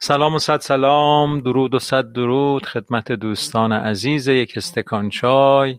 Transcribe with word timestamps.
سلام 0.00 0.34
و 0.34 0.38
صد 0.38 0.60
سلام 0.60 1.40
درود 1.40 1.74
و 1.74 1.78
صد 1.78 2.12
درود 2.12 2.66
خدمت 2.66 3.12
دوستان 3.12 3.72
عزیز 3.72 4.28
یک 4.28 4.52
استکان 4.56 5.10
چای. 5.10 5.78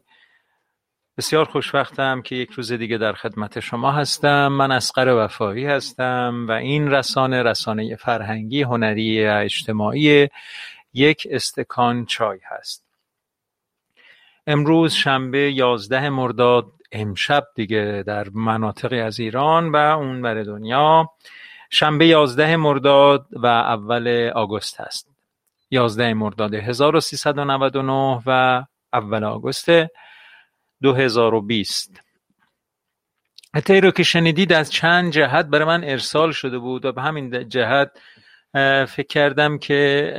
بسیار 1.18 1.46
خوشوقتم 1.46 2.22
که 2.22 2.35
یک 2.35 2.52
روز 2.52 2.72
دیگه 2.72 2.97
در 2.97 3.13
خدمت 3.13 3.59
شما 3.59 3.91
هستم. 3.91 4.47
من 4.47 4.72
اسقر 4.72 5.25
وفایی 5.25 5.66
هستم 5.66 6.46
و 6.50 6.52
این 6.52 6.91
رسانه 6.91 7.44
رسانه 7.44 7.96
فرهنگی 7.96 8.62
هنری 8.62 9.25
و 9.25 9.31
اجتماعی 9.44 10.28
یک 10.94 11.28
استکان 11.31 12.06
چای 12.06 12.40
هست. 12.44 12.86
امروز 14.47 14.94
شنبه 14.94 15.51
یازده 15.51 16.09
مرداد 16.09 16.66
امشب 16.91 17.47
دیگه 17.56 18.03
در 18.07 18.30
مناطقی 18.30 19.00
از 19.00 19.19
ایران 19.19 19.72
و 19.72 19.75
اون 19.75 20.22
بر 20.22 20.44
دنیا. 20.44 21.09
شنبه 21.69 22.07
یازده 22.07 22.56
مرداد 22.56 23.28
و 23.31 23.46
اول 23.46 24.31
آگوست 24.35 24.81
هست 24.81 25.09
یازده 25.72 26.13
مرداد 26.13 26.53
1399 26.53 28.24
و 28.25 28.63
اول 28.94 29.24
آگوست 29.24 29.68
2020 30.81 32.02
حتی 33.56 33.81
رو 33.81 33.91
که 33.91 34.03
شنیدید 34.03 34.53
از 34.53 34.72
چند 34.72 35.12
جهت 35.12 35.46
برای 35.46 35.66
من 35.66 35.84
ارسال 35.84 36.31
شده 36.31 36.59
بود 36.59 36.85
و 36.85 36.91
به 36.91 37.02
همین 37.02 37.50
جهت 37.50 37.91
فکر 38.88 39.07
کردم 39.09 39.57
که 39.57 40.13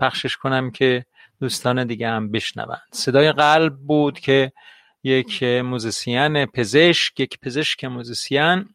پخشش 0.00 0.36
کنم 0.36 0.70
که 0.70 1.04
دوستان 1.40 1.86
دیگه 1.86 2.08
هم 2.08 2.30
بشنوند. 2.30 2.82
صدای 2.92 3.32
قلب 3.32 3.76
بود 3.76 4.20
که 4.20 4.52
یک 5.04 5.42
موزیسین 5.42 6.46
پزشک 6.46 7.20
یک 7.20 7.38
پزشک 7.40 7.84
موزیسین 7.84 8.68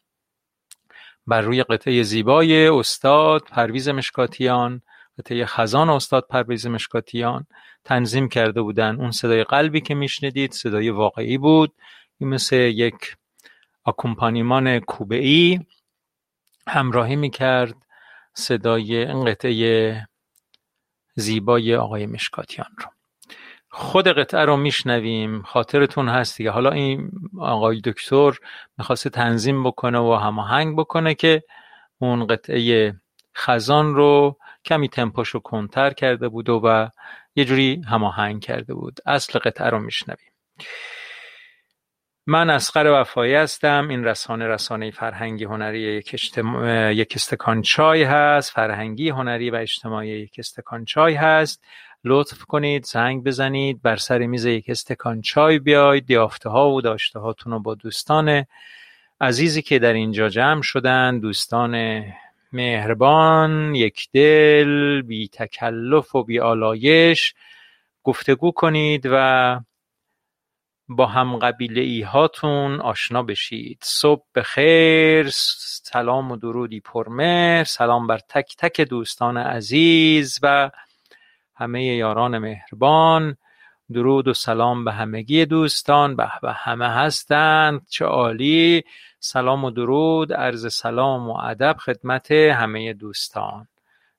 بر 1.27 1.41
روی 1.41 1.63
قطعه 1.63 2.03
زیبای 2.03 2.67
استاد 2.67 3.41
پرویز 3.41 3.89
مشکاتیان 3.89 4.81
قطعه 5.19 5.45
خزان 5.45 5.89
استاد 5.89 6.27
پرویز 6.29 6.67
مشکاتیان 6.67 7.47
تنظیم 7.83 8.29
کرده 8.29 8.61
بودن. 8.61 8.95
اون 8.95 9.11
صدای 9.11 9.43
قلبی 9.43 9.81
که 9.81 9.95
میشنیدید 9.95 10.51
صدای 10.51 10.89
واقعی 10.89 11.37
بود. 11.37 11.73
این 12.17 12.29
مثل 12.29 12.55
یک 12.55 13.15
آکومپانیمان 13.83 14.79
کوبه 14.79 15.15
ای 15.15 15.59
همراهی 16.67 17.15
می‌کرد 17.15 17.75
صدای 18.33 18.95
این 18.95 19.25
قطعه 19.25 20.07
زیبای 21.15 21.75
آقای 21.75 22.05
مشکاتیان 22.05 22.69
رو. 22.77 22.96
خود 23.69 24.07
قطعه 24.07 24.45
رو 24.45 24.57
میشنویم 24.57 25.41
خاطرتون 25.41 26.09
هست 26.09 26.37
دیگه. 26.37 26.51
حالا 26.51 26.71
این 26.71 27.11
آقای 27.39 27.81
دکتر 27.81 28.31
می‌خواسته 28.77 29.09
تنظیم 29.09 29.63
بکنه 29.63 29.99
و 29.99 30.13
هماهنگ 30.13 30.77
بکنه 30.77 31.15
که 31.15 31.43
اون 31.99 32.27
قطعه 32.27 32.93
خزان 33.35 33.95
رو 33.95 34.37
کمی 34.65 34.89
تمپاشو 34.89 35.39
کنتر 35.39 35.93
کرده 35.93 36.29
بود 36.29 36.49
و 36.49 36.89
یه 37.35 37.45
جوری 37.45 37.81
هماهنگ 37.89 38.41
کرده 38.41 38.73
بود. 38.73 38.99
اصل 39.05 39.39
قطعه 39.39 39.69
رو 39.69 39.79
میشنویم. 39.79 40.31
من 42.29 42.49
اسقر 42.49 43.01
وفایی 43.01 43.35
هستم. 43.35 43.87
این 43.89 44.05
رسانه 44.05 44.47
رسانه 44.47 44.91
فرهنگی 44.91 45.43
هنری 45.43 45.81
یک, 45.81 46.09
اجتماع... 46.13 46.93
یک 46.93 47.13
استکان 47.15 47.61
چای 47.61 48.03
هست. 48.03 48.51
فرهنگی 48.51 49.09
هنری 49.09 49.49
و 49.49 49.55
اجتماعی 49.55 50.09
یک 50.09 50.35
استکان 50.37 50.85
چای 50.85 51.13
هست. 51.13 51.63
لطف 52.03 52.43
کنید 52.43 52.85
زنگ 52.85 53.23
بزنید 53.23 53.81
بر 53.81 53.95
سر 53.95 54.17
میز 54.17 54.45
یک 54.45 54.69
استکان 54.69 55.21
چای 55.21 55.59
بیاید 55.59 56.11
یافته 56.11 56.49
ها 56.49 56.71
و 56.71 56.81
داشته 56.81 57.19
هاتون 57.19 57.53
رو 57.53 57.59
با 57.59 57.75
دوستان 57.75 58.45
عزیزی 59.21 59.61
که 59.61 59.79
در 59.79 59.93
اینجا 59.93 60.29
جمع 60.29 60.61
شدن 60.61 61.19
دوستان 61.19 62.03
مهربان 62.53 63.75
یک 63.75 64.07
دل 64.13 65.01
بی 65.01 65.27
تکلف 65.27 66.15
و 66.15 66.23
بی 66.23 66.39
آلایش 66.39 67.33
گفتگو 68.03 68.51
کنید 68.51 69.07
و 69.11 69.59
با 70.89 71.05
هم 71.05 71.37
قبیله 71.37 71.81
ای 71.81 72.01
هاتون 72.01 72.81
آشنا 72.81 73.23
بشید. 73.23 73.79
صبح 73.81 74.23
بخیر 74.35 75.29
سلام 75.83 76.31
و 76.31 76.35
درودی 76.35 76.79
پرمهر 76.79 77.63
سلام 77.63 78.07
بر 78.07 78.17
تک 78.17 78.55
تک 78.57 78.81
دوستان 78.81 79.37
عزیز 79.37 80.39
و 80.43 80.71
همه 81.57 81.85
یاران 81.85 82.37
مهربان. 82.37 83.37
درود 83.93 84.27
و 84.27 84.33
سلام 84.33 84.85
به 84.85 84.91
همگی 84.91 85.45
دوستان. 85.45 86.15
به 86.15 86.31
به 86.41 86.53
همه 86.53 86.89
هستند 86.89 87.87
چه 87.89 88.05
عالی. 88.05 88.83
سلام 89.19 89.65
و 89.65 89.71
درود. 89.71 90.33
عرض 90.33 90.73
سلام 90.73 91.29
و 91.29 91.37
ادب 91.37 91.77
خدمت 91.79 92.31
همه 92.31 92.93
دوستان 92.93 93.67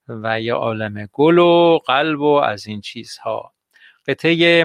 و 0.08 0.40
یه 0.40 0.54
عالم 0.54 1.08
گل 1.12 1.38
و 1.38 1.78
قلب 1.86 2.20
و 2.20 2.34
از 2.34 2.66
این 2.66 2.80
چیزها. 2.80 3.52
قطعه 4.06 4.64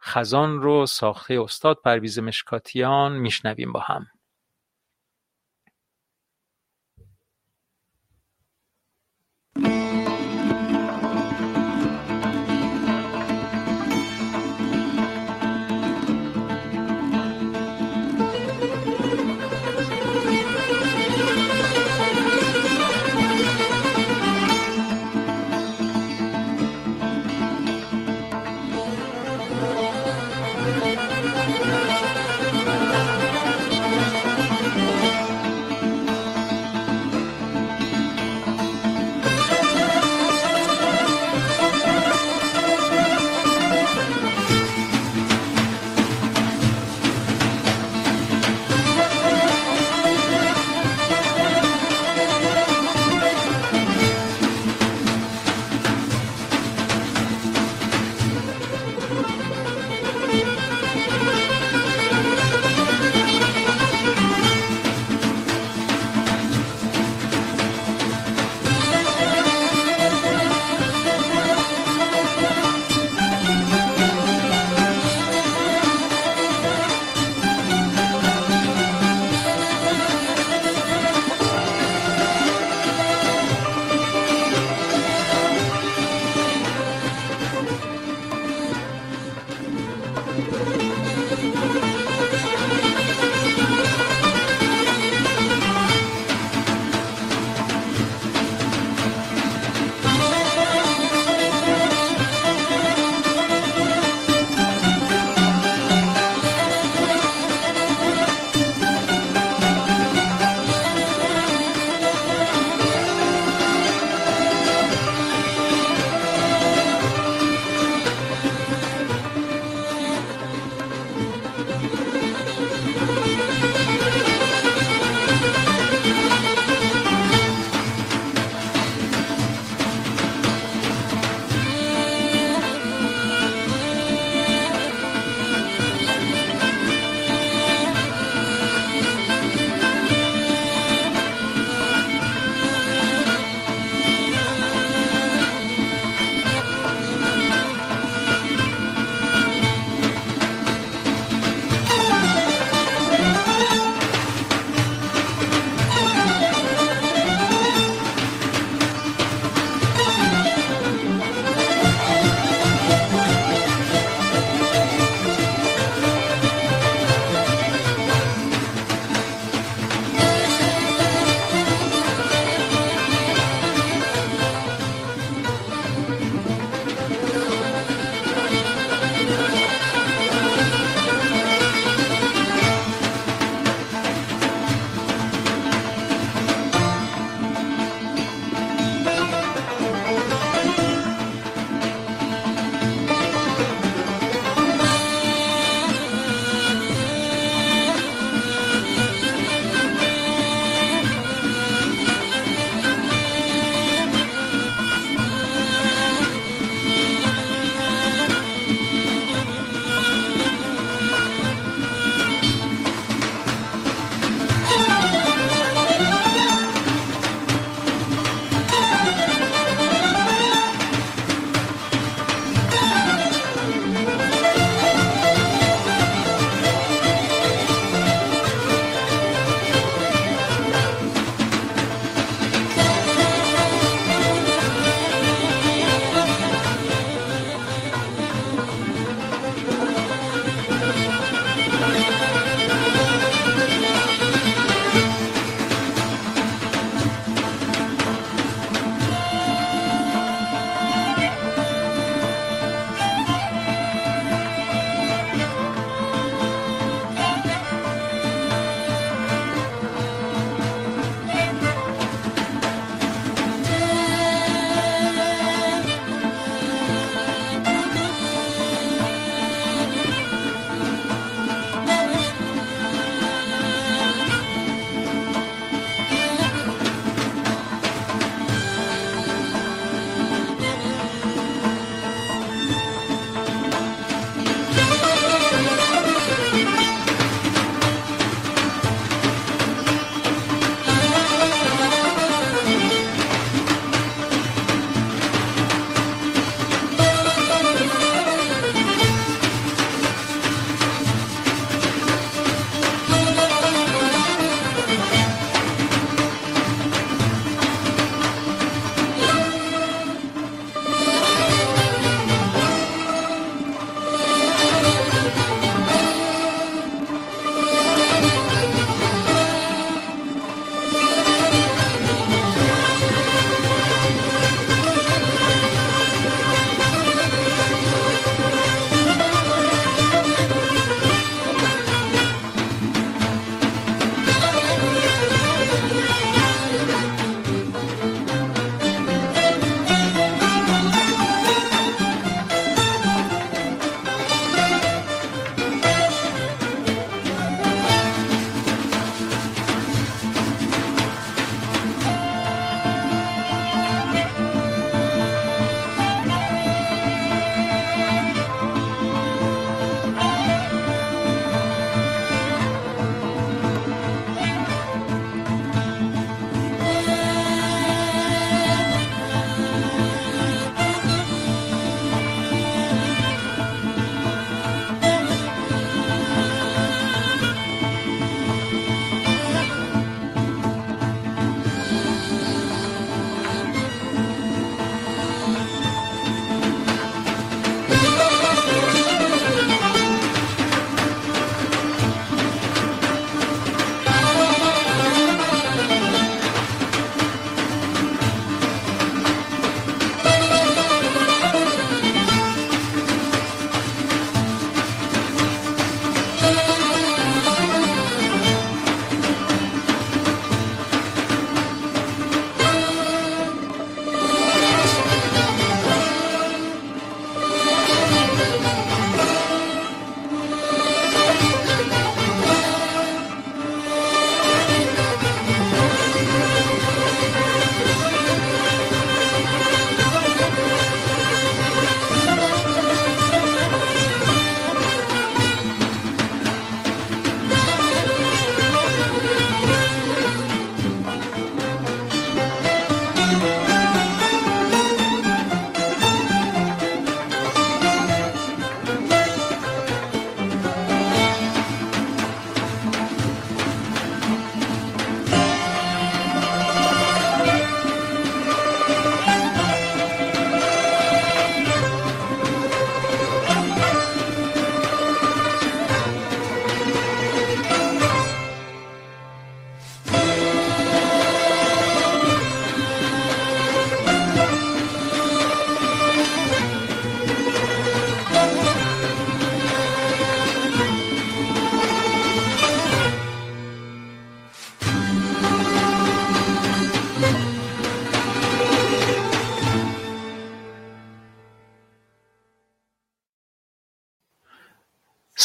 خزان 0.00 0.62
رو 0.62 0.86
ساخته 0.86 1.40
استاد 1.40 1.78
پرویز 1.84 2.18
مشکاتیان 2.18 3.12
میشنویم 3.12 3.72
با 3.72 3.80
هم. 3.80 4.06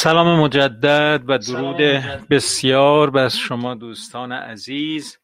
سلام 0.02 0.40
مجدد 0.40 1.24
و 1.28 1.38
درود 1.38 1.78
بسیار 2.30 3.10
بر 3.10 3.30
شما 3.30 3.76
دوستان 3.76 4.32
عزیز. 4.32 5.18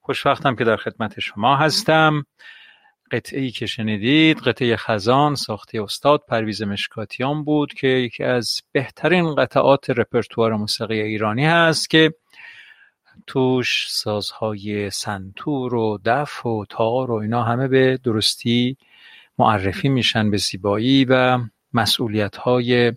خوشوقتم 0.00 0.56
که 0.56 0.64
در 0.64 0.76
خدمت 0.76 1.20
شما 1.20 1.56
هستم. 1.56 2.24
قطعه 3.10 3.40
ای 3.40 3.50
که 3.50 3.66
شنیدید 3.66 4.38
قطعه 4.38 4.76
خزان 4.76 5.34
ساخته 5.34 5.82
استاد 5.82 6.22
پرویز 6.28 6.62
مشکاتیان 6.62 7.44
بود 7.44 7.74
که 7.74 7.86
یکی 7.86 8.24
از 8.24 8.60
بهترین 8.72 9.34
قطعات 9.34 9.90
رپرتوار 9.90 10.56
موسیقی 10.56 11.00
ایرانی 11.00 11.46
هست 11.46 11.90
که 11.90 12.14
توش 13.26 13.86
سازهای 13.90 14.90
سنتور 14.90 15.74
و 15.74 15.98
دف 16.04 16.46
و 16.46 16.64
تار 16.68 17.10
و 17.10 17.14
اینا 17.14 17.42
همه 17.42 17.68
به 17.68 17.98
درستی 18.04 18.76
معرفی 19.38 19.88
میشن 19.88 20.30
به 20.30 20.36
زیبایی 20.36 21.04
و 21.04 21.38
مسئولیت 21.72 22.36
های 22.36 22.92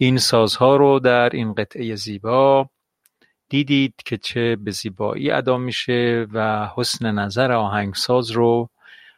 این 0.00 0.18
سازها 0.18 0.76
رو 0.76 0.98
در 0.98 1.28
این 1.28 1.54
قطعه 1.54 1.94
زیبا 1.94 2.70
دیدید 3.48 3.94
که 4.04 4.16
چه 4.16 4.56
به 4.56 4.70
زیبایی 4.70 5.30
ادا 5.30 5.58
میشه 5.58 6.26
و 6.32 6.68
حسن 6.76 7.10
نظر 7.10 7.52
آهنگساز 7.52 8.30
رو 8.30 8.68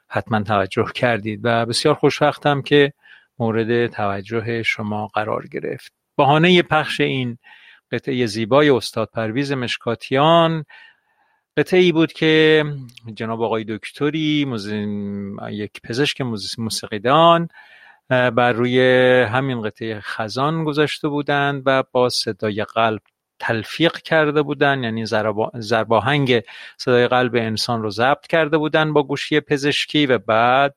حتما 0.09 0.43
توجه 0.43 0.87
کردید 0.95 1.41
و 1.45 1.67
بسیار 1.67 1.95
خوشوقتم 1.95 2.63
که 2.63 2.93
مورد 3.39 3.87
توجه 3.87 4.63
شما 4.63 5.07
قرار 5.07 5.47
گرفت. 5.47 5.93
بهانه 6.17 6.63
پخش 6.63 7.01
این 7.01 7.39
قطعه 7.93 8.27
زیبای 8.27 8.71
استاد 8.71 9.11
پرویز 9.15 9.53
مشکاتیان 9.53 10.65
قطعه 11.57 11.81
ای 11.81 11.93
بود 11.93 12.13
که 12.13 12.65
جناب 13.15 13.43
آقای 13.43 13.65
دکتری 13.69 14.47
یک 15.51 15.81
پزشک 15.85 16.21
موسیقیدان 16.59 17.49
بر 18.11 18.53
روی 18.53 18.81
همین 19.23 19.63
قطعه 19.63 20.01
خزان 20.01 20.65
گذاشته 20.65 21.09
بودند 21.09 21.63
و 21.67 21.85
با 21.93 22.09
صدای 22.09 22.65
قلب 22.65 23.01
تلفیق 23.39 23.93
کرده 23.93 24.43
بودند 24.43 24.85
یعنی 24.85 25.07
زرباهنگ 25.55 26.43
صدای 26.77 27.09
قلب 27.09 27.35
انسان 27.35 27.83
رو 27.83 27.91
ضبط 27.91 28.27
کرده 28.27 28.59
بودند 28.59 28.93
با 28.93 29.03
گوشی 29.03 29.41
پزشکی 29.41 30.07
و 30.07 30.19
بعد 30.19 30.75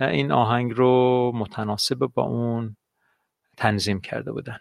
این 0.00 0.32
آهنگ 0.32 0.72
رو 0.72 1.32
متناسب 1.34 1.96
با 1.96 2.22
اون 2.22 2.76
تنظیم 3.56 4.00
کرده 4.00 4.32
بودند. 4.32 4.60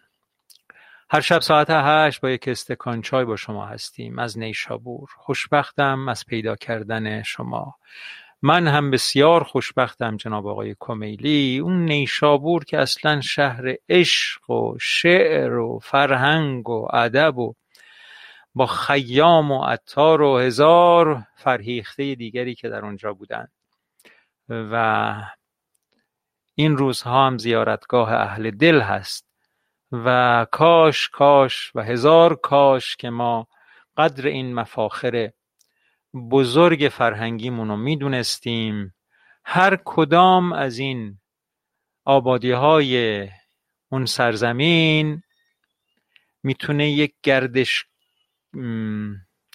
هر 1.10 1.22
شب 1.22 1.40
ساعت 1.40 1.68
هشت 1.70 2.22
با 2.22 2.30
یک 2.30 2.48
استکان 2.48 3.02
چای 3.02 3.26
با 3.26 3.36
شما 3.36 3.66
هستیم. 3.66 4.20
از 4.20 4.38
نیشابور 4.38 5.10
خوشبختم 5.18 6.10
از 6.10 6.26
پیدا 6.26 6.56
کردن 6.56 7.24
شما. 7.24 7.76
من 8.42 8.68
هم 8.68 8.92
بسیار 8.92 9.44
خوشبختم 9.44 10.18
جناب 10.18 10.48
آقای 10.48 10.76
کمیلی. 10.80 11.60
اون 11.60 11.86
نیشابور 11.86 12.64
که 12.64 12.78
اصلا 12.78 13.22
شهر 13.22 13.76
عشق 13.90 14.50
و 14.50 14.78
شعر 14.82 15.54
و 15.54 15.80
فرهنگ 15.84 16.70
و 16.70 16.88
ادب 16.94 17.38
و 17.38 17.54
با 18.56 18.66
خیام 18.66 19.52
و 19.52 19.64
عطار 19.64 20.22
و 20.22 20.38
هزار 20.38 21.24
فرهیخته 21.36 22.16
دیگری 22.16 22.56
که 22.56 22.70
در 22.70 22.86
اونجا 22.86 23.14
بودند 23.14 23.52
و 24.50 25.16
این 26.56 26.78
روزها 26.78 27.28
هم 27.28 27.38
زیارتگاه 27.38 28.14
اهل 28.14 28.52
دل 28.52 28.82
هست 28.82 29.26
و 29.92 30.46
کاش 30.52 31.10
کاش 31.10 31.72
و 31.76 31.84
هزار 31.84 32.36
کاش 32.36 32.96
که 32.96 33.10
ما 33.10 33.48
قدر 33.98 34.28
این 34.28 34.54
مفاخر 34.54 35.32
بزرگ 36.14 36.90
فرهنگیمون 36.92 37.68
رو 37.68 37.78
می‌دونستیم. 37.78 38.96
هر 39.46 39.76
کدام 39.86 40.54
از 40.54 40.78
این 40.78 41.20
آبادی 42.06 42.52
های 42.52 43.28
اون 43.90 44.06
سرزمین 44.06 45.24
می‌تونه 46.44 46.90
یک 46.90 47.14
گردش 47.24 47.86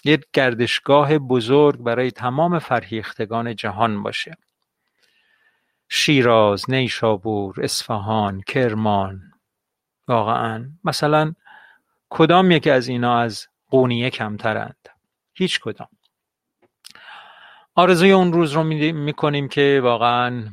یک 0.05 0.25
گردشگاه 0.33 1.19
بزرگ 1.19 1.83
برای 1.83 2.11
تمام 2.11 2.59
فرهیختگان 2.59 3.57
جهان 3.57 4.03
باشه. 4.03 4.37
شیراز، 5.89 6.71
نیشابور، 6.71 7.61
اصفهان، 7.63 8.41
کرمان. 8.41 9.33
واقعا 10.09 10.71
مثلا 10.85 11.35
کدام 12.11 12.51
یکی 12.51 12.71
از 12.71 12.89
اینا 12.89 13.19
از 13.19 13.47
قونیه 13.71 14.11
کمترند؟ 14.11 14.89
هیچ 15.35 15.61
کدام. 15.61 15.89
آرزوی 17.77 18.13
اون 18.13 18.33
روز 18.33 18.53
رو 18.53 18.63
می‌کنیم 18.63 19.49
که 19.49 19.81
واقعا 19.83 20.49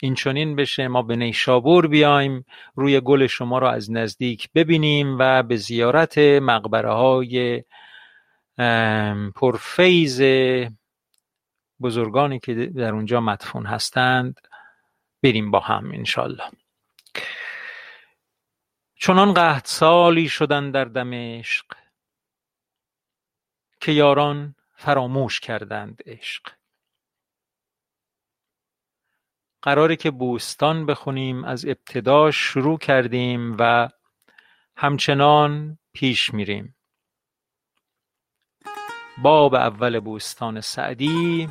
این 0.00 0.14
چنین 0.14 0.56
بشه. 0.56 0.88
ما 0.88 1.02
به 1.02 1.16
نیشابور 1.16 1.86
بیایم 1.86 2.44
روی 2.74 3.00
گل 3.00 3.26
شما 3.26 3.58
رو 3.58 3.66
از 3.66 3.90
نزدیک 3.90 4.48
ببینیم 4.54 5.16
و 5.18 5.42
به 5.42 5.56
زیارت 5.56 6.18
مقبره 6.18 6.92
های 6.92 7.64
پرفیز 9.34 10.22
بزرگانی 11.80 12.38
که 12.38 12.54
در 12.54 12.92
اونجا 12.92 13.20
مدفون 13.20 13.66
هستند 13.66 14.40
بریم 15.22 15.50
با 15.50 15.60
هم 15.60 15.90
انشالله 15.92 16.50
چنان 18.96 19.34
قحط 19.34 19.66
سالی 19.66 20.28
شدن 20.28 20.70
در 20.70 20.84
دمشق 20.84 21.66
که 23.80 23.92
یاران 23.92 24.54
فراموش 24.80 25.40
کردند 25.40 26.02
عشق. 26.06 26.42
قراره 29.62 29.96
که 29.96 30.10
بوستان 30.10 30.86
بخونیم 30.86 31.44
از 31.44 31.64
ابتدا 31.64 32.30
شروع 32.30 32.78
کردیم 32.78 33.56
و 33.58 33.88
همچنان 34.76 35.78
پیش 35.92 36.34
میریم. 36.34 36.76
باب 39.22 39.54
اول 39.54 40.00
بوستان 40.00 40.60
سعدی. 40.60 41.48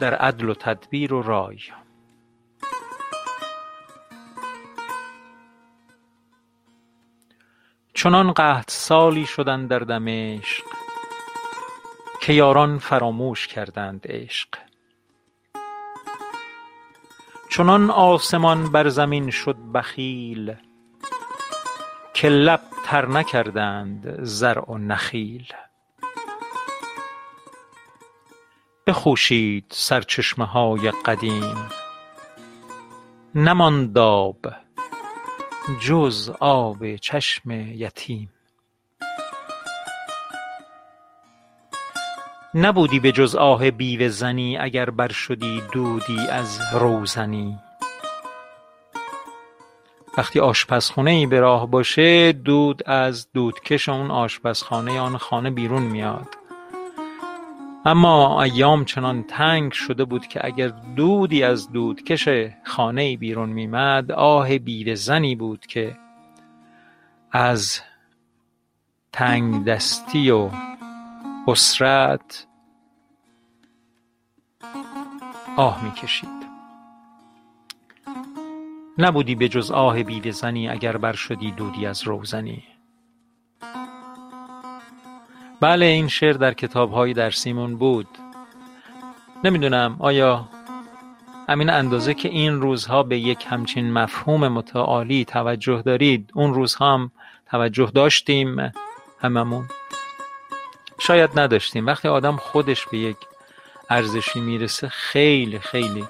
در 0.00 0.14
عدل 0.14 0.48
و 0.48 0.54
تدبیر 0.54 1.14
و 1.14 1.22
رای. 1.22 1.58
چنان 7.98 8.34
سالی 8.68 9.26
شدند 9.26 9.68
در 9.68 9.78
دمشق 9.78 10.64
که 12.20 12.32
یاران 12.32 12.78
فراموش 12.78 13.46
کردند 13.46 14.06
عشق. 14.08 14.48
چنان 17.50 17.90
آسمان 17.90 18.72
بر 18.72 18.88
زمین 18.88 19.30
شد 19.30 19.56
بخیل 19.74 20.54
که 22.14 22.28
لب 22.28 22.60
تر 22.84 23.06
نکردند 23.08 24.22
زرع 24.24 24.70
و 24.70 24.78
نخیل. 24.78 25.46
بخوشید 28.86 29.66
سرچشمه 29.70 30.44
های 30.44 30.90
قدیم 30.90 31.68
نماند 33.34 33.98
آب 33.98 34.46
جز 35.76 36.30
آب 36.40 36.96
چشم 36.96 37.50
یتیم. 37.50 38.30
نبودی 42.54 43.00
به 43.00 43.12
جز 43.12 43.34
آه 43.34 43.70
بیوه 43.70 44.08
زنی 44.08 44.56
اگر 44.56 44.90
بر 44.90 45.12
شدی 45.12 45.62
دودی 45.72 46.18
از 46.30 46.60
روزنی. 46.72 47.58
وقتی 50.18 50.40
آشپزخونه 50.40 51.10
ای 51.10 51.26
به 51.26 51.40
راه 51.40 51.70
باشه 51.70 52.32
دود 52.32 52.82
از 52.88 53.28
دودکش 53.32 53.88
اون 53.88 54.10
آشپزخانه 54.10 55.00
آن 55.00 55.16
خانه 55.16 55.50
بیرون 55.50 55.82
میاد. 55.82 56.47
اما 57.88 58.42
ایام 58.42 58.84
چنان 58.84 59.22
تنگ 59.22 59.72
شده 59.72 60.04
بود 60.04 60.26
که 60.26 60.46
اگر 60.46 60.68
دودی 60.68 61.42
از 61.42 61.72
دودکش 61.72 62.28
خانه 62.64 63.16
بیرون 63.16 63.48
میمد 63.48 64.12
آه 64.12 64.58
بیوه 64.58 64.94
زنی 64.94 65.36
بود 65.36 65.66
که 65.66 65.96
از 67.32 67.80
تنگ 69.12 69.64
دستی 69.64 70.30
و 70.30 70.50
حسرت 71.46 72.46
آه 75.56 75.84
می‌کشید. 75.84 76.48
نبودی 78.98 79.34
به 79.34 79.48
جز 79.48 79.70
آه 79.70 80.02
بیوه 80.02 80.30
زنی 80.30 80.68
اگر 80.68 80.96
بر 80.96 81.12
شدی 81.12 81.50
دودی 81.50 81.86
از 81.86 82.02
روزنی. 82.02 82.77
بله 85.60 85.86
این 85.86 86.08
شعر 86.08 86.32
در 86.32 86.54
کتابهای 86.54 87.12
درسیمون 87.12 87.76
بود. 87.76 88.08
نمی‌دونم 89.44 89.96
آیا 89.98 90.48
همین 91.48 91.70
اندازه 91.70 92.14
که 92.14 92.28
این 92.28 92.60
روزها 92.60 93.02
به 93.02 93.18
یک 93.18 93.46
همچین 93.48 93.92
مفهوم 93.92 94.48
متعالی 94.48 95.24
توجه 95.24 95.82
دارید 95.82 96.30
اون 96.34 96.54
روزها 96.54 96.94
هم 96.94 97.10
توجه 97.50 97.90
داشتیم 97.94 98.72
هممون؟ 99.20 99.64
شاید 100.98 101.38
نداشتیم. 101.38 101.86
وقتی 101.86 102.08
آدم 102.08 102.36
خودش 102.36 102.86
به 102.86 102.98
یک 102.98 103.16
ارزشی 103.90 104.40
می‌رسه 104.40 104.88
خیلی 104.88 105.58
خیلی 105.58 106.04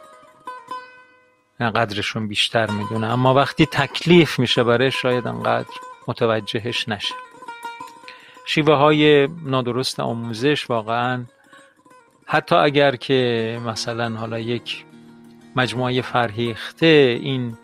قدرشون 1.61 2.29
بیشتر 2.29 2.71
می‌دونه. 2.71 3.07
اما 3.07 3.35
وقتی 3.35 3.67
تکلیف 3.67 4.39
میشه 4.39 4.65
برای 4.65 4.91
شاید 4.91 5.27
انقدر 5.27 5.75
متوجهش 6.09 6.89
نشه. 6.89 7.15
شیوه 8.51 8.75
های 8.75 9.29
نادرست 9.45 10.01
آموزش 10.01 10.71
واقعا 10.71 11.25
حتی 12.27 12.55
اگر 12.55 12.97
که 12.97 13.61
مثلا 13.67 14.17
حالا 14.17 14.39
یک 14.39 14.85
مجموعه 15.57 16.03
فرهیخته 16.03 17.19
این 17.23 17.59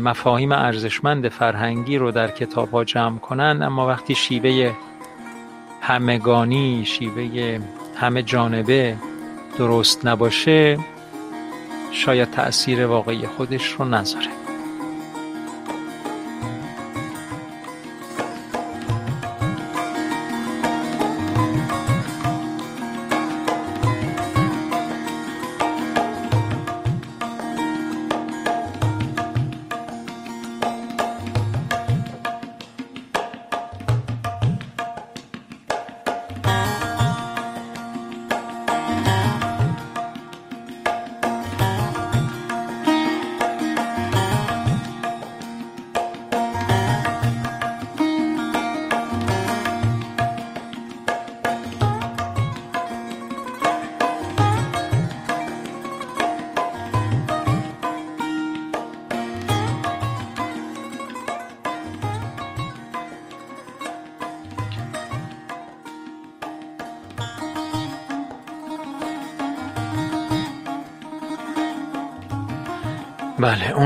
مفاهیم 0.00 0.52
ارزشمند 0.52 1.28
فرهنگی 1.28 1.98
رو 1.98 2.10
در 2.10 2.30
کتاب 2.30 2.70
ها 2.70 2.84
جمع 2.84 3.18
کنن 3.18 3.62
اما 3.62 3.86
وقتی 3.86 4.14
شیوه 4.14 4.72
همگانی 5.80 6.84
شیوه 6.84 7.60
همه 7.96 8.22
جانبه 8.22 8.96
درست 9.58 10.06
نباشه 10.06 10.78
شاید 11.92 12.30
تأثیر 12.30 12.86
واقعی 12.86 13.26
خودش 13.26 13.66
رو 13.72 13.84
نذاره. 13.84 14.41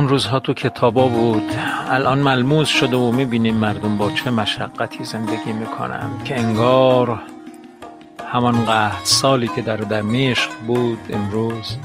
اون 0.06 0.12
روزها 0.12 0.40
تو 0.40 0.54
کتابا 0.54 1.08
بود. 1.08 1.52
الان 1.88 2.18
ملموس 2.18 2.68
شده 2.68 2.96
و 2.96 3.12
می‌بینیم 3.12 3.54
مردم 3.54 3.96
با 3.96 4.10
چه 4.10 4.30
مشقتی 4.30 5.04
زندگی 5.04 5.52
می‌کنن. 5.52 6.10
که 6.24 6.40
انگار 6.40 7.22
همان 8.32 8.64
قهد 8.64 9.04
سالی 9.04 9.48
که 9.48 9.62
در 9.62 9.76
دمشق 9.76 10.50
بود 10.66 10.98
امروز 11.10 11.76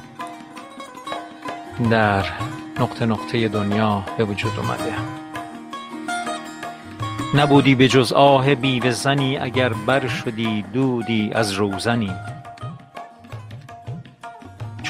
در 1.91 2.25
نقطه 2.79 3.05
نقطه 3.05 3.47
دنیا 3.47 4.03
به 4.17 4.23
وجود 4.23 4.51
اومده. 4.57 4.93
نبودی 7.35 7.75
به 7.75 7.87
جز 7.87 8.13
آه 8.13 8.55
بیوه 8.55 8.91
زنی 8.91 9.37
اگر 9.37 9.73
بر 9.73 10.07
شدی 10.07 10.65
دودی 10.73 11.31
از 11.33 11.51
روزنی. 11.51 12.11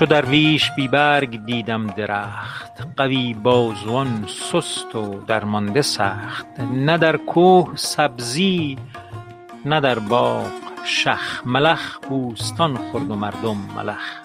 چو 0.02 0.06
درویش 0.06 0.72
بی 0.72 0.88
برگ 0.88 1.46
دیدم 1.46 1.88
درخت 1.88 2.72
قوی 2.98 3.34
بازوان 3.34 4.26
سست 4.28 4.96
و 4.96 5.20
درمانده 5.28 5.82
سخت. 5.82 6.46
نه 6.60 6.98
در 6.98 7.18
کوه 7.18 7.72
سبزی 7.76 8.78
نه 9.66 9.80
در 9.80 10.00
باغ 10.00 10.52
شخ. 10.86 11.42
ملخ 11.46 11.98
بوستان 12.10 12.78
خورد 12.78 13.12
و 13.12 13.16
مردم 13.16 13.58
ملخ. 13.76 14.22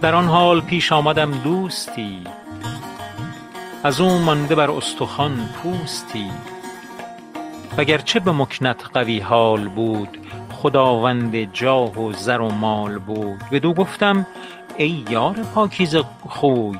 در 0.00 0.14
آن 0.14 0.24
حال 0.24 0.60
پیش 0.60 0.92
آمدم 0.92 1.30
دوستی. 1.30 2.39
از 3.84 4.00
او 4.00 4.18
مانده 4.18 4.54
بر 4.54 4.70
استخوان 4.70 5.48
پوستی. 5.62 6.30
وگرچه 7.78 8.20
به 8.20 8.32
مکنت 8.32 8.84
قوی 8.92 9.18
حال 9.18 9.68
بود 9.68 10.18
خداوند 10.52 11.52
جاه 11.52 12.00
و 12.00 12.12
زر 12.12 12.40
و 12.40 12.48
مال 12.48 12.98
بود. 12.98 13.40
بدو 13.52 13.74
گفتم 13.74 14.26
ای 14.76 15.04
یار 15.10 15.34
پاکیزه 15.54 16.04
خوی. 16.28 16.78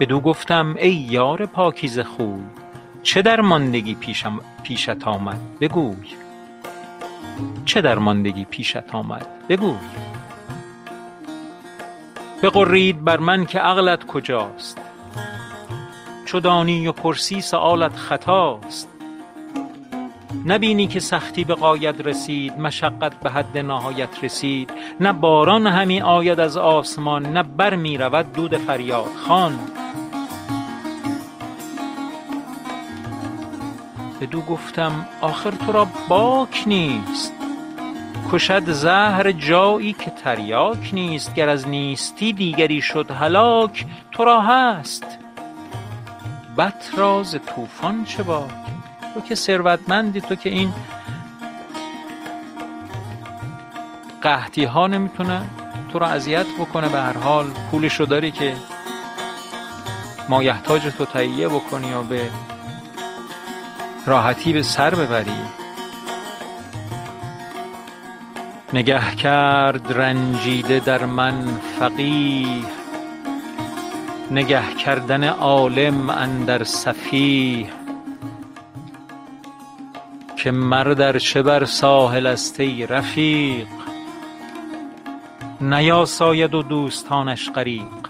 بدو 0.00 0.20
گفتم 0.20 0.74
ای 0.78 0.92
یار 0.92 1.46
پاکیزه 1.46 2.04
خوی. 2.04 2.42
چه 3.02 3.22
درماندگی 3.22 3.94
پیشت 4.62 5.04
آمد؟ 5.04 5.40
بگوی. 5.60 6.08
چه 7.64 7.80
درماندگی 7.80 8.44
پیشت 8.44 8.94
آمد؟ 8.94 9.26
بگوی. 9.48 9.76
بغرید 12.42 13.04
بر 13.04 13.16
من 13.16 13.46
که 13.46 13.58
عقلت 13.58 14.06
کجاست؟ 14.06 14.85
چو 16.24 16.40
دانی 16.40 16.88
و 16.88 16.92
پرسی 16.92 17.40
سؤالت 17.40 17.96
خطاست. 17.96 18.88
نبینی 20.46 20.86
که 20.86 21.00
سختی 21.00 21.44
به 21.44 21.54
غایت 21.54 22.00
رسید 22.00 22.58
مشقت 22.58 23.20
به 23.20 23.30
حد 23.30 23.58
نهایت 23.58 24.24
رسید. 24.24 24.70
نه 25.00 25.12
باران 25.12 25.66
همی 25.66 26.00
آید 26.00 26.40
از 26.40 26.56
آسمان 26.56 27.26
نه 27.26 27.42
بر 27.42 27.76
می 27.76 27.98
رود 27.98 28.32
دود 28.32 28.56
فریادخوان 28.56 29.58
بدو 34.20 34.40
گفتم 34.40 35.06
آخر 35.20 35.50
تو 35.50 35.72
را 35.72 35.86
باک 36.08 36.64
نیست. 36.66 37.45
کشد 38.32 38.70
زهر 38.70 39.32
جایی 39.32 39.92
که 39.92 40.10
تریاک 40.10 40.90
نیست 40.92 41.34
گر 41.34 41.48
از 41.48 41.68
نیستی 41.68 42.32
دیگری 42.32 42.82
شد 42.82 43.10
هلاک 43.10 43.86
تو 44.12 44.24
را 44.24 44.40
هست. 44.40 45.04
بط 46.58 46.84
را 46.96 47.22
ز 47.22 47.36
طوفان 47.46 48.04
چه 48.04 48.22
باک؟ 48.22 48.50
تو 49.14 49.20
که 49.20 49.34
ثروتمندی 49.34 50.20
تو 50.20 50.34
که 50.34 50.50
این 50.50 50.72
قحطی 54.22 54.64
ها 54.64 54.86
نمی‌تونه 54.86 55.42
تو 55.92 55.98
رو 55.98 56.06
اذیت 56.06 56.46
بکنه. 56.58 56.88
به 56.88 57.00
هر 57.00 57.18
حال 57.18 57.46
پولش 57.70 58.00
رو 58.00 58.06
داری 58.06 58.30
که 58.30 58.54
مایحتاج 60.28 60.82
تو 60.82 61.04
تهیه 61.04 61.48
بکنی 61.48 61.92
و 61.92 62.02
به 62.02 62.30
راحتی 64.06 64.52
به 64.52 64.62
سر 64.62 64.94
ببری. 64.94 65.65
نگه 68.76 69.14
کرد 69.14 69.92
رنجیده 69.92 70.80
در 70.80 71.04
من 71.04 71.46
فقیه. 71.78 72.64
نگه 74.30 74.74
کردن 74.74 75.24
عالم 75.24 76.10
اندر 76.10 76.64
سفیه 76.64 77.66
که 80.36 80.50
مرد 80.50 81.18
چه 81.18 81.42
بر 81.42 81.64
ساحل 81.64 82.26
است 82.26 82.60
ای 82.60 82.86
رفیق؟ 82.86 83.66
نیاساید 85.60 86.54
و 86.54 86.62
دوستانش 86.62 87.50
غریق. 87.50 88.06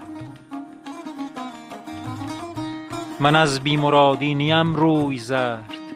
من 3.19 3.35
از 3.35 3.59
بی 3.59 3.77
مرادی 3.77 4.35
نیم 4.35 4.75
روی 4.75 5.17
زرد. 5.17 5.86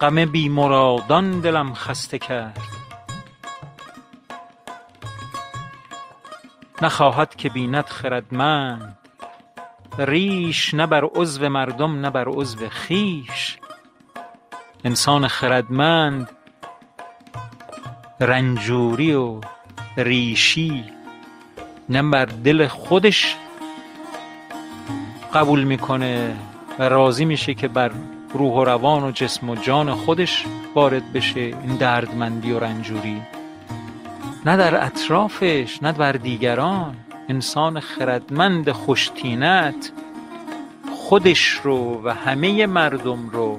غم 0.00 0.24
بی 0.24 0.48
مرادان 0.48 1.40
دلم 1.40 1.74
خسته 1.74 2.18
کرد. 2.18 2.58
نخواهد 6.82 7.36
که 7.36 7.48
بیند 7.48 7.86
خردمند. 7.86 8.98
ریش 9.98 10.74
نه 10.74 10.86
بر 10.86 11.04
عضو 11.04 11.48
مردم 11.48 12.00
نه 12.00 12.10
بر 12.10 12.28
عضو 12.28 12.68
خویش. 12.68 13.58
انسان 14.84 15.28
خردمند 15.28 16.30
رنجوری 18.20 19.14
و 19.14 19.40
ریشی 19.96 20.84
نه 21.88 22.02
بر 22.02 22.24
دل 22.24 22.66
خودش 22.66 23.36
قبول 25.34 25.64
می‌کنه 25.64 26.36
و 26.78 26.88
راضی 26.88 27.24
میشه 27.24 27.54
که 27.54 27.68
بر 27.68 27.92
روح 28.36 28.52
و 28.52 28.64
روان 28.64 29.04
و 29.04 29.10
جسم 29.10 29.50
و 29.50 29.56
جان 29.56 29.94
خودش 29.94 30.44
وارد 30.74 31.12
بشه 31.12 31.40
این 31.40 31.76
دردمندی 31.76 32.52
و 32.52 32.58
رنجوری. 32.58 33.22
نه 34.46 34.56
در 34.56 34.84
اطرافش 34.86 35.82
نه 35.82 35.92
بر 35.92 36.12
دیگران. 36.12 36.96
انسان 37.28 37.80
خردمند 37.80 38.70
خوش 38.70 39.10
خودش 40.94 41.48
رو 41.62 42.02
و 42.04 42.14
همه 42.14 42.66
مردم 42.66 43.28
رو 43.28 43.58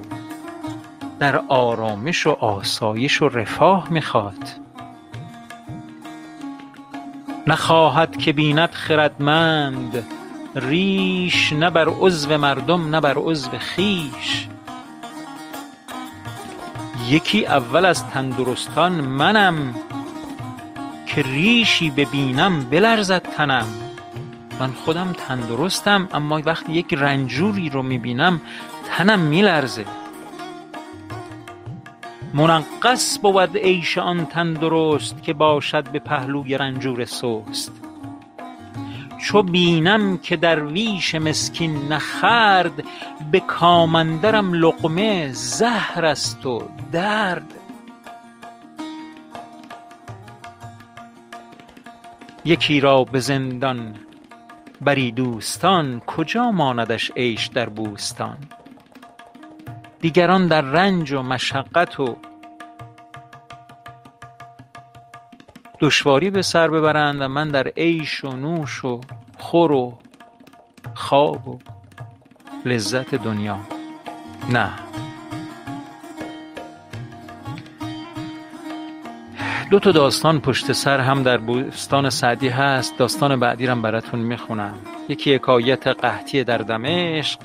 در 1.18 1.42
آرامش 1.48 2.26
و 2.26 2.30
آسایش 2.30 3.22
و 3.22 3.28
رفاه 3.28 3.86
می‌خواد. 3.90 4.48
نخواهد 7.46 8.16
که 8.16 8.32
بیند 8.32 8.70
خردمند. 8.70 10.06
ریش 10.54 11.52
نه 11.52 11.70
بر 11.70 11.88
عضو 11.88 12.38
مردم 12.38 12.94
نه 12.94 13.00
بر 13.00 13.14
عضو 13.14 13.50
خویش 13.74 14.48
یکی 17.10 17.46
اول 17.46 17.84
از 17.84 18.06
تندرستان 18.06 18.92
منم 18.92 19.74
که 21.06 21.22
ریشی 21.22 21.90
ببینم 21.90 22.64
بلرزد 22.64 23.22
تنم. 23.22 23.66
من 24.60 24.72
خودم 24.72 25.12
تندرستم 25.12 26.08
اما 26.14 26.42
وقتی 26.44 26.72
یک 26.72 26.94
رنجوری 26.94 27.70
رو 27.70 27.82
می‌بینم 27.82 28.40
تنم 28.88 29.18
میلرزه. 29.18 29.84
منغص 32.34 33.18
بود 33.22 33.56
عیش 33.56 33.98
آن 33.98 34.26
تندرست 34.26 35.22
که 35.22 35.32
باشد 35.32 35.90
به 35.90 35.98
پهلوی 35.98 36.58
رنجور 36.58 37.04
سست. 37.04 37.87
چو 39.18 39.42
بینم 39.42 40.18
که 40.18 40.36
درویش 40.36 41.14
مسکین 41.14 41.92
نخورد 41.92 42.84
به 43.30 43.40
کام 43.40 43.94
اندرم 43.94 44.52
لقمه 44.54 45.32
زهر 45.32 46.04
است 46.04 46.46
و 46.46 46.62
درد. 46.92 47.54
یکی 52.44 52.80
را 52.80 53.04
به 53.04 53.20
زندان 53.20 53.94
بری 54.80 55.12
دوستان 55.12 56.00
کجا 56.00 56.50
ماندش 56.50 57.12
عیش 57.16 57.46
در 57.46 57.68
بوستان؟ 57.68 58.38
دیگران 60.00 60.46
در 60.46 60.60
رنج 60.60 61.12
و 61.12 61.22
مشقت 61.22 62.00
و 62.00 62.16
دشواری 65.80 66.30
به 66.30 66.42
سر 66.42 66.68
ببرند 66.68 67.20
و 67.20 67.28
من 67.28 67.48
در 67.48 67.68
عیش 67.68 68.24
و 68.24 68.32
نوش 68.32 68.84
و 68.84 69.00
خور 69.38 69.72
و 69.72 69.98
خواب 70.94 71.48
و 71.48 71.58
لذت 72.64 73.14
دنیا. 73.14 73.58
نه. 74.50 74.70
دو 79.70 79.78
تا 79.78 79.92
داستان 79.92 80.40
پشت 80.40 80.72
سر 80.72 81.00
هم 81.00 81.22
در 81.22 81.38
بوستان 81.38 82.10
سعدی 82.10 82.48
هست. 82.48 82.98
داستان 82.98 83.40
بعدی 83.40 83.66
رو 83.66 83.76
براتون 83.76 84.20
می‌خونم. 84.20 84.74
یکی 85.08 85.34
حکایت 85.34 85.86
قحطی 85.86 86.44
در 86.44 86.58
دمشق 86.58 87.40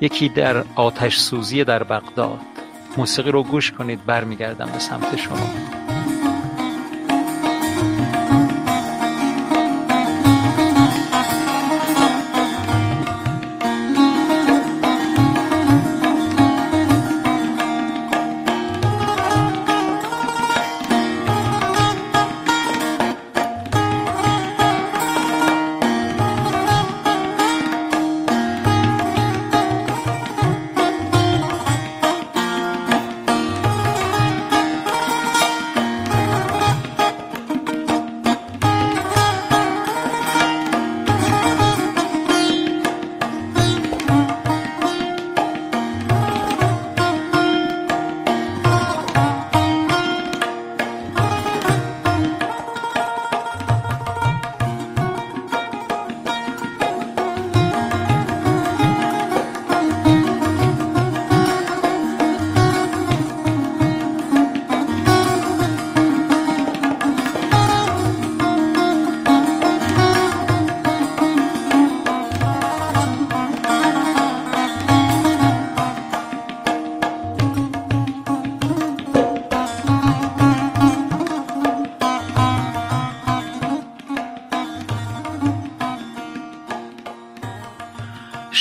یکی 0.00 0.28
در 0.28 0.64
آتش 0.74 1.16
سوزی 1.16 1.64
در 1.64 1.82
بغداد. 1.82 2.40
موسیقی 2.96 3.30
رو 3.30 3.42
گوش 3.42 3.72
کنید 3.72 4.06
برمیگردم 4.06 4.66
به 4.66 4.78
سمت 4.78 5.16
شما. 5.16 5.77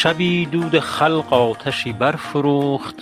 شبی 0.07 0.45
دود 0.45 0.79
خلق 0.79 1.33
آتشی 1.33 1.93
برفروخت. 1.93 2.95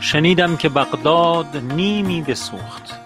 شنیدم 0.00 0.56
که 0.56 0.68
بغداد 0.68 1.56
نیمی 1.56 2.22
بسوخت. 2.22 3.00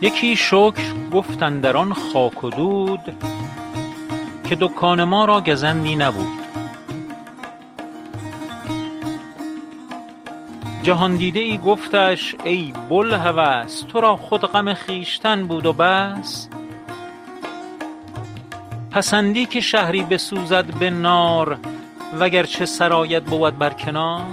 یکی 0.00 0.36
شکر 0.36 0.94
گفت 1.12 1.42
اندر 1.42 1.76
آن 1.76 1.92
خاک 1.92 2.44
و 2.44 2.50
دود 2.50 3.00
که 4.48 4.56
دکان 4.60 5.04
ما 5.04 5.24
را 5.24 5.40
گزندی 5.40 5.96
نبود. 5.96 6.38
جهاندیده 10.82 11.40
ای 11.40 11.58
گفتش 11.58 12.34
ای 12.44 12.72
بوالهوس 12.88 13.80
تو 13.80 14.00
را 14.00 14.16
خود 14.16 14.40
غم 14.40 14.74
خویشتن 14.74 15.46
بود 15.46 15.66
و 15.66 15.72
بس. 15.72 16.48
پسندی 18.96 19.46
که 19.46 19.60
شهری 19.60 20.02
بسوزد 20.02 20.64
به 20.64 20.90
نار 20.90 21.58
وگرچه 22.20 22.66
سرایت 22.66 23.22
بود 23.22 23.58
بر 23.58 23.70
کنار؟ 23.70 24.26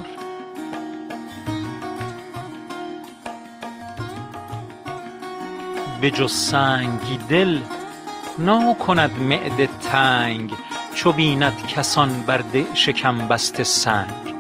به 6.02 6.12
جز 6.12 6.32
سنگ 6.32 7.00
دل 7.30 7.60
ناکند 8.40 9.20
معده 9.20 9.70
تنگ 9.92 10.54
چو 10.96 11.12
بیند 11.12 11.68
کسان 11.68 12.24
بر 12.28 12.44
شکم 12.74 13.28
بسته 13.28 13.64
سنگ. 13.64 14.36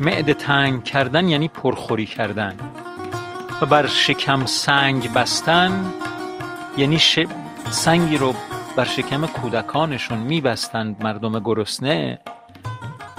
معده 0.00 0.34
تنگ 0.34 0.84
کردن 0.84 1.28
یعنی 1.28 1.48
پرخوری 1.48 2.06
کردن. 2.06 2.54
و 3.60 3.66
بر 3.66 3.86
شکم 3.86 4.46
سنگ 4.46 5.12
بستن 5.12 5.92
یعنی 6.76 6.98
سنگی 7.70 8.16
رو 8.16 8.34
بر 8.76 8.84
شکم 8.84 9.26
کودکانشون 9.26 10.18
میبستند 10.18 11.02
مردم 11.02 11.38
گرسنه 11.38 12.18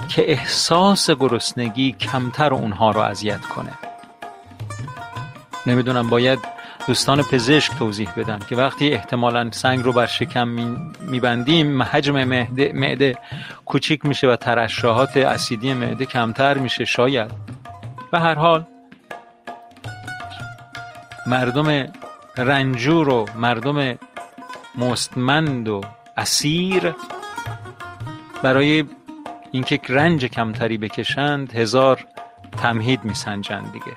که 0.08 0.30
احساس 0.30 1.10
گرسنگی 1.10 1.92
کمتر 1.92 2.54
اونها 2.54 2.90
رو 2.90 3.00
اذیت 3.00 3.40
کنه. 3.40 3.72
نمی‌دونم 5.66 6.10
باید 6.10 6.38
دوستان 6.86 7.22
پزشک 7.22 7.72
توضیح 7.78 8.10
بدن 8.16 8.38
که 8.48 8.56
وقتی 8.56 8.92
احتمالا 8.92 9.50
سنگ 9.50 9.84
رو 9.84 9.92
بر 9.92 10.06
شکم 10.06 10.48
میبندیم 11.00 11.82
حجم 11.82 12.24
معده, 12.24 12.72
معده 12.74 13.18
کوچیک 13.64 14.06
میشه 14.06 14.28
و 14.28 14.36
ترشحات 14.36 15.16
اسیدی 15.16 15.74
معده 15.74 16.06
کمتر 16.06 16.58
میشه 16.58 16.84
شاید. 16.84 17.30
و 18.12 18.20
هر 18.20 18.34
حال 18.34 18.64
مردم 21.26 21.92
رنجور 22.36 23.08
و 23.08 23.26
مردم 23.36 23.98
مستمند 24.76 25.68
و 25.68 25.80
اسیر. 26.16 26.94
برای 28.42 28.84
اینکه 29.52 29.80
رنج 29.88 30.24
کمتری 30.24 30.78
بکشند 30.78 31.52
هزار 31.52 32.04
تمهید 32.62 33.04
میسنجند 33.04 33.72
دیگه. 33.72 33.96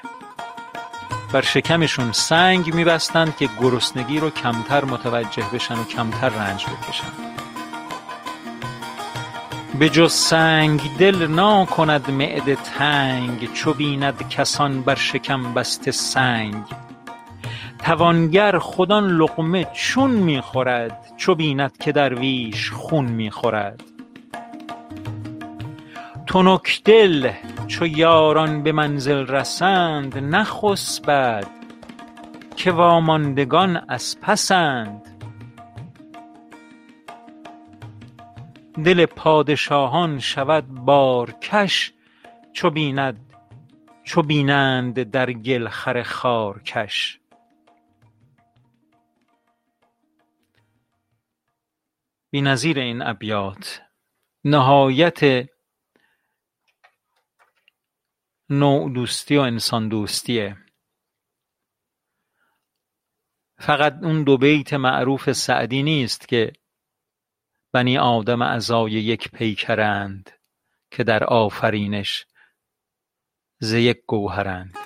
بر 1.33 1.41
شکمشون 1.41 2.11
سنگ 2.11 2.73
میبستند 2.73 3.37
که 3.37 3.49
گرسنگی 3.61 4.19
رو 4.19 4.29
کمتر 4.29 4.85
متوجه 4.85 5.43
بشن 5.53 5.79
و 5.79 5.83
کمتر 5.83 6.29
رنج 6.29 6.65
بکشن. 6.65 7.11
به 9.79 9.89
جز 9.89 10.13
سنگ 10.13 10.97
دل 10.97 11.27
ناکند 11.27 12.11
معده 12.11 12.55
تنگ 12.55 13.53
چو 13.53 13.73
بیند 13.73 14.29
کسان 14.29 14.81
بر 14.81 14.95
شکم 14.95 15.53
بسته 15.53 15.91
سنگ. 15.91 16.63
توانگر 17.83 18.57
خود 18.57 18.91
آن 18.91 19.07
لقمه 19.07 19.67
چون 19.73 20.11
می 20.11 20.41
خورد 20.41 21.13
چو 21.17 21.35
بیند 21.35 21.77
که 21.77 21.91
درویش 21.91 22.71
خون 22.71 23.05
می 23.05 23.31
خورد 23.31 23.83
تنک 26.27 26.81
دل 26.85 27.31
چو 27.67 27.87
یاران 27.87 28.63
به 28.63 28.71
منزل 28.71 29.27
رسند 29.27 30.17
نخسبد 30.17 31.47
که 32.55 32.71
واماندگان 32.71 33.81
از 33.87 34.17
پسند. 34.21 35.01
دل 38.85 39.05
پادشاهان 39.05 40.19
شود 40.19 40.67
بارکش 40.67 41.93
چو 44.03 44.21
بینند 44.21 45.03
در 45.11 45.31
گل 45.31 45.67
خر 45.67 46.03
خارکش. 46.03 47.19
بی 52.31 52.41
نظیر 52.41 52.79
این 52.79 53.01
ابیات. 53.01 53.81
نهایت 54.43 55.49
نوع 58.49 58.93
دوستی 58.93 59.37
و 59.37 59.41
انسان 59.41 59.89
دوستیه. 59.89 60.57
فقط 63.59 63.93
اون 64.03 64.23
دو 64.23 64.37
بیت 64.37 64.73
معروف 64.73 65.31
سعدی 65.31 65.83
نیست 65.83 66.27
که 66.27 66.53
بنی 67.71 67.97
آدم 67.97 68.41
اعضای 68.41 68.91
یک 68.91 69.31
پیکرند 69.31 70.31
که 70.91 71.03
در 71.03 71.23
آفرینش 71.23 72.25
ز 73.59 73.73
یک 73.73 74.01
گوهرند. 74.07 74.78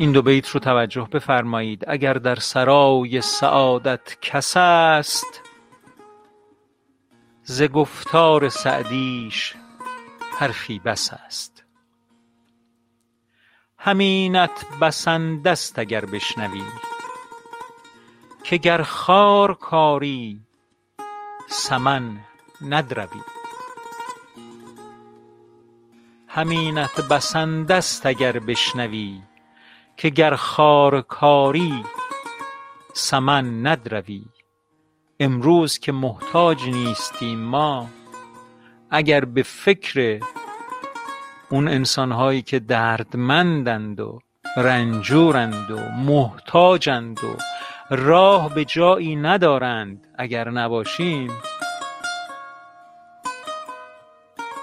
این 0.00 0.12
دو 0.12 0.22
بیت 0.22 0.48
رو 0.48 0.60
توجه 0.60 1.08
بفرمایید. 1.12 1.84
اگر 1.88 2.12
در 2.12 2.34
سرای 2.36 3.20
سعادت 3.20 4.20
کس 4.20 4.56
است 4.56 5.42
ز 7.42 7.62
گفتار 7.62 8.48
سعدیش 8.48 9.54
حرفی 10.38 10.78
بس 10.78 11.10
است. 11.12 11.64
همینت 13.78 14.66
بسنده 14.80 15.54
ست 15.54 15.78
اگر 15.78 16.04
بشنوی 16.04 16.64
که 18.44 18.56
گر 18.56 18.82
خار 18.82 19.54
کاری 19.54 20.40
سمن 21.48 22.20
ندروی. 22.62 23.20
همینت 26.28 27.00
بسنده 27.00 27.80
ست 27.80 28.06
اگر 28.06 28.38
بشنوی 28.38 29.22
که 29.98 30.08
گر 30.10 30.34
خار 30.34 31.00
کاری 31.00 31.84
سمن 32.92 33.66
ندروی. 33.66 34.24
امروز 35.20 35.78
که 35.78 35.92
محتاج 35.92 36.64
نیستیم 36.64 37.38
ما 37.38 37.88
اگر 38.90 39.24
به 39.24 39.42
فکر 39.42 40.20
اون 41.50 41.68
انسان 41.68 42.12
هایی 42.12 42.42
که 42.42 42.58
دردمندند 42.58 44.00
و 44.00 44.18
رنجورند 44.56 45.70
و 45.70 45.78
محتاجند 45.90 47.24
و 47.24 47.36
راه 47.90 48.54
به 48.54 48.64
جایی 48.64 49.16
ندارند 49.16 50.06
اگر 50.18 50.50
نباشیم 50.50 51.30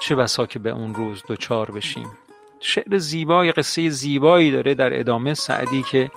چه 0.02 0.16
بسا 0.16 0.46
که 0.46 0.60
به 0.60 0.70
اون 0.70 0.96
روز 0.96 1.24
دچار 1.28 1.72
بشیم. 1.72 2.25
شعر 2.60 2.98
زیبای 2.98 3.52
قصه 3.52 3.90
زیبایی 3.90 4.52
داره 4.52 4.74
در 4.74 5.00
ادامه 5.00 5.34
سعدی 5.34 5.84
که 5.84 6.12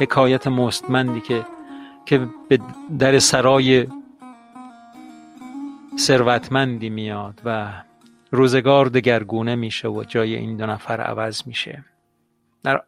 حکایت 0.00 0.46
مستمندی 0.46 1.20
که 1.20 1.46
که 2.06 2.28
به 2.48 2.58
در 2.98 3.18
سرای 3.18 3.86
ثروتمندی 5.98 6.90
میاد 6.90 7.40
و 7.44 7.72
روزگار 8.30 8.86
دگرگونه 8.86 9.54
میشه 9.54 9.88
و 9.88 10.04
جای 10.04 10.34
این 10.34 10.56
دو 10.56 10.66
نفر 10.66 11.00
عوض 11.00 11.46
میشه. 11.46 11.84
در 12.62 12.82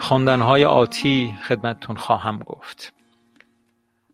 خواندنهای 0.00 0.64
آتی 0.64 1.34
خدمتتون 1.42 1.96
خواهم 1.96 2.38
گفت. 2.38 2.92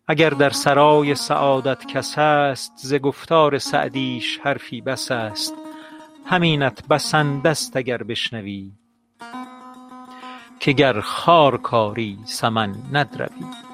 اگر 0.07 0.29
در 0.29 0.49
سرای 0.49 1.15
سعادت 1.15 1.85
کس 1.85 2.17
است 2.17 2.73
ز 2.75 2.93
گفتار 2.93 3.57
سعدیش 3.57 4.39
حرفی 4.43 4.81
بس 4.81 5.11
است. 5.11 5.62
همینت 6.25 6.87
بسنده 6.87 7.53
ست 7.53 7.77
اگر 7.77 8.03
بشنوی 8.03 8.71
که 10.59 10.71
گر 10.71 11.01
خار 11.01 11.57
کاری 11.57 12.19
سمن 12.25 12.75
ندروی. 12.93 13.72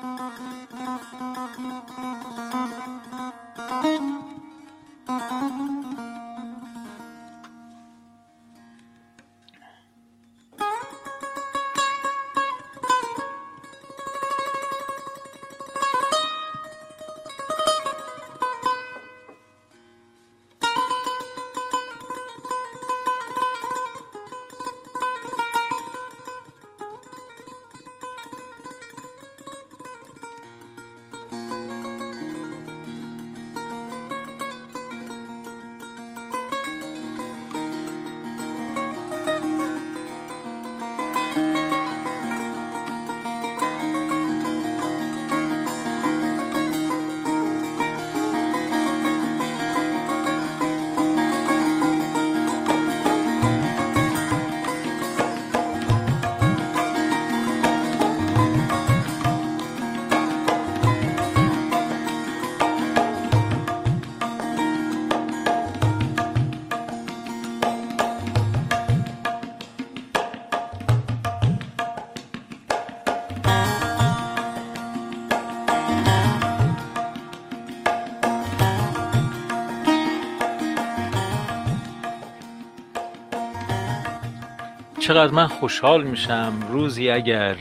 چقدر 85.10 85.34
من 85.34 85.48
خوشحال 85.48 86.04
میشم. 86.04 86.54
روزی 86.72 87.10
اگر 87.10 87.56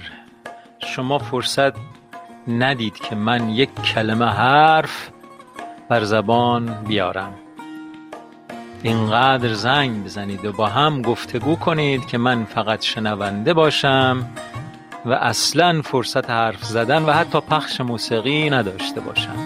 شما 0.79 1.19
فرصت 1.19 1.73
ندید 2.49 2.95
که 2.95 3.15
من 3.15 3.49
یک 3.49 3.75
کلمه 3.75 4.27
حرف 4.27 5.11
بر 5.89 6.05
زبان 6.05 6.85
بیارم. 6.89 7.35
اینقدر 8.83 9.53
زنگ 9.53 10.05
بزنید 10.05 10.45
و 10.45 10.53
با 10.53 10.67
هم 10.67 11.03
گفتگو 11.03 11.57
کنید 11.57 12.07
که 12.07 12.19
من 12.19 12.45
فقط 12.45 12.83
شنونده 12.83 13.55
باشم 13.55 14.27
و 15.05 15.13
اصلا 15.13 15.83
فرصت 15.83 16.31
حرف 16.31 16.65
زدن 16.65 17.03
و 17.03 17.13
حتی 17.13 17.41
پخش 17.41 17.81
موسیقی 17.81 18.51
نداشته 18.51 19.01
باشم. 19.01 19.37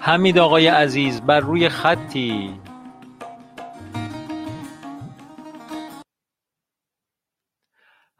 حمید 0.00 0.38
آقای 0.38 0.66
عزیز 0.66 1.20
بر 1.20 1.40
روی 1.40 1.68
خطی 1.68 2.54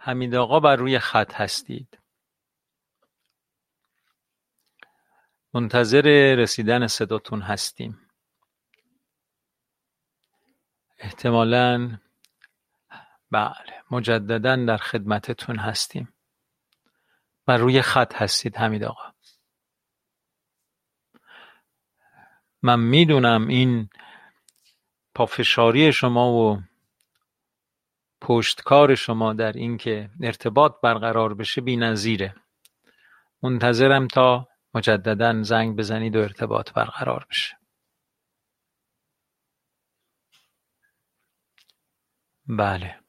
حمید 0.09 0.35
آقا 0.35 0.61
بر 0.61 0.77
روی 0.77 0.99
خط 0.99 1.35
هستید. 1.35 1.99
منتظر 5.55 6.35
رسیدن 6.39 6.87
صداتون 6.87 7.43
هستیم. 7.43 8.11
احتمالا 10.99 11.99
بله 13.31 13.83
مجددا 13.91 14.57
در 14.57 14.77
خدمتتون 14.77 15.59
هستیم. 15.59 16.15
بر 17.47 17.57
روی 17.57 17.83
خط 17.83 18.15
هستید 18.15 18.57
حمید 18.57 18.85
آقا. 18.85 19.13
من 22.63 22.81
می‌دونم 22.81 23.49
این 23.49 23.91
پافشاری 25.15 25.93
شما 25.93 26.33
و 26.33 26.68
پشتکار 28.21 28.95
شما 28.95 29.33
در 29.33 29.53
اینکه 29.53 30.11
ارتباط 30.23 30.73
برقرار 30.83 31.35
بشه 31.35 31.61
نظیره. 31.61 32.35
منتظرم 33.43 34.09
تا 34.09 34.49
مجددا 34.75 35.43
زنگ 35.43 35.77
بزنید 35.77 36.17
و 36.17 36.21
ارتباط 36.21 36.73
برقرار 36.73 37.27
بشه. 37.31 37.57
بله. 42.47 43.01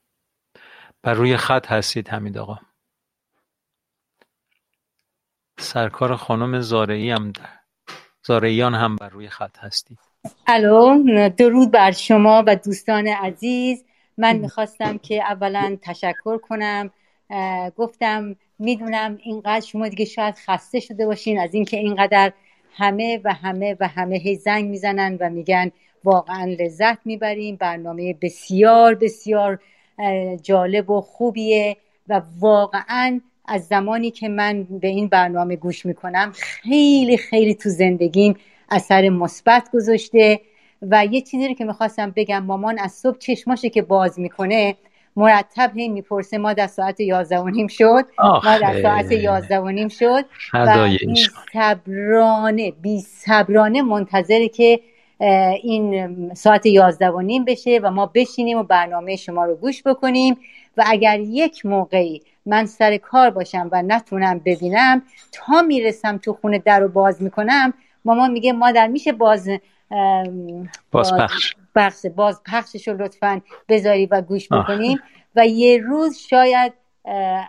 بر 1.04 1.14
روی 1.14 1.38
خط 1.38 1.68
هستید 1.72 2.10
حمید 2.10 2.38
آقا. 2.38 2.58
سرکار 5.60 6.16
خانم 6.16 6.62
زارعی 6.62 7.12
هم 7.12 7.34
زارعیان 8.26 8.76
هم 8.76 8.96
بر 8.96 9.10
روی 9.10 9.30
خط 9.30 9.58
هستید. 9.58 10.00
الو 10.48 11.30
درود 11.30 11.72
بر 11.72 11.92
شما 11.92 12.44
و 12.48 12.56
دوستان 12.56 13.08
عزیز. 13.08 13.89
من 14.20 14.38
می‌خواستم 14.38 14.98
که 14.98 15.24
اولا 15.24 15.78
تشکر 15.82 16.38
کنم 16.38 16.90
گفتم 17.78 18.36
می‌دونم 18.60 19.18
اینقدر 19.24 19.66
شما 19.66 19.88
دیگه 19.88 20.06
شاید 20.06 20.36
خسته 20.36 20.80
شده 20.80 21.06
باشین 21.06 21.40
از 21.40 21.54
اینکه 21.54 21.78
اینقدر 21.78 22.34
همه 22.74 23.22
و 23.24 23.34
همه 23.34 23.78
و 23.80 23.88
همه 23.88 24.18
هی 24.18 24.36
زنگ 24.36 24.70
می‌زنن 24.70 25.18
و 25.20 25.30
میگن 25.30 25.72
واقعا 26.04 26.56
لذت 26.60 26.98
می‌بریم. 27.06 27.56
برنامه 27.56 28.14
بسیار 28.22 28.96
بسیار 28.96 29.60
جالب 30.42 30.90
و 30.90 31.02
خوبیه 31.02 31.78
و 32.08 32.22
واقعا 32.40 33.22
از 33.46 33.68
زمانی 33.68 34.12
که 34.12 34.30
من 34.30 34.64
به 34.64 34.88
این 34.88 35.08
برنامه 35.08 35.56
گوش 35.56 35.86
می‌کنم 35.86 36.32
خیلی 36.36 37.18
خیلی 37.18 37.56
تو 37.56 37.70
زندگیم 37.70 38.38
اثر 38.70 39.10
مثبت 39.10 39.70
گذاشته. 39.74 40.42
و 40.82 41.06
یه 41.06 41.22
چیزی 41.22 41.48
رو 41.48 41.54
که 41.54 41.66
می‌خواستم 41.66 42.14
بگم 42.16 42.44
مامان 42.44 42.80
از 42.80 42.92
صبح 42.92 43.18
چشماشه 43.18 43.70
که 43.70 43.82
باز 43.82 44.20
می‌کنه 44.20 44.76
مرتب 45.16 45.72
هی 45.76 45.90
می‌پرسه 45.90 46.38
ما 46.38 46.54
در 46.54 46.68
ساعت 46.68 47.00
یازده 47.00 47.40
و 47.40 47.50
نیم 47.50 47.68
شد؟ 47.68 48.06
ما 48.20 48.58
در 48.62 48.82
ساعت 48.82 49.12
یازده 49.12 49.60
و 49.60 49.70
نیم 49.70 49.88
شد؟ 49.88 50.26
و 50.54 50.88
بی 50.88 51.16
صبرانه 51.54 52.72
بی 52.72 53.02
صبرانه 53.02 53.82
منتظره 53.82 54.48
که 54.48 54.80
این 55.64 56.34
ساعت 56.34 56.66
یازده 56.66 57.10
و 57.10 57.22
نیم 57.22 57.46
بشه 57.46 57.80
و 57.84 57.92
ما 57.92 58.06
بشینیم 58.06 58.58
و 58.58 58.64
برنامه 58.64 59.16
شما 59.16 59.46
رو 59.46 59.56
گوش 59.56 59.84
بکنیم. 59.84 60.38
و 60.78 60.84
اگر 60.88 61.20
یک 61.20 61.66
موقعی 61.66 62.22
من 62.46 62.66
سر 62.66 62.98
کار 62.98 63.30
باشم 63.30 63.70
و 63.72 63.82
نتونم 63.82 64.42
ببینم 64.46 65.02
تا 65.32 65.62
می‌رسم 65.62 66.18
تو 66.18 66.34
خونه 66.34 66.60
در 66.60 66.80
رو 66.80 66.88
باز 66.88 67.22
می‌کنم 67.24 67.74
مامان 68.06 68.32
میگه 68.32 68.54
مادر 68.54 68.88
میشه 68.88 69.12
باز 69.12 69.50
باز 70.92 71.14
پخش 71.14 71.56
بخش 71.76 72.06
باز 72.16 72.42
پخشش 72.46 72.88
رو 72.88 73.02
لطفا 73.02 73.42
بذاری 73.70 74.06
و 74.06 74.22
گوش 74.22 74.48
بکنیم 74.52 75.00
و 75.36 75.48
یه 75.48 75.78
روز 75.78 76.18
شاید 76.18 76.74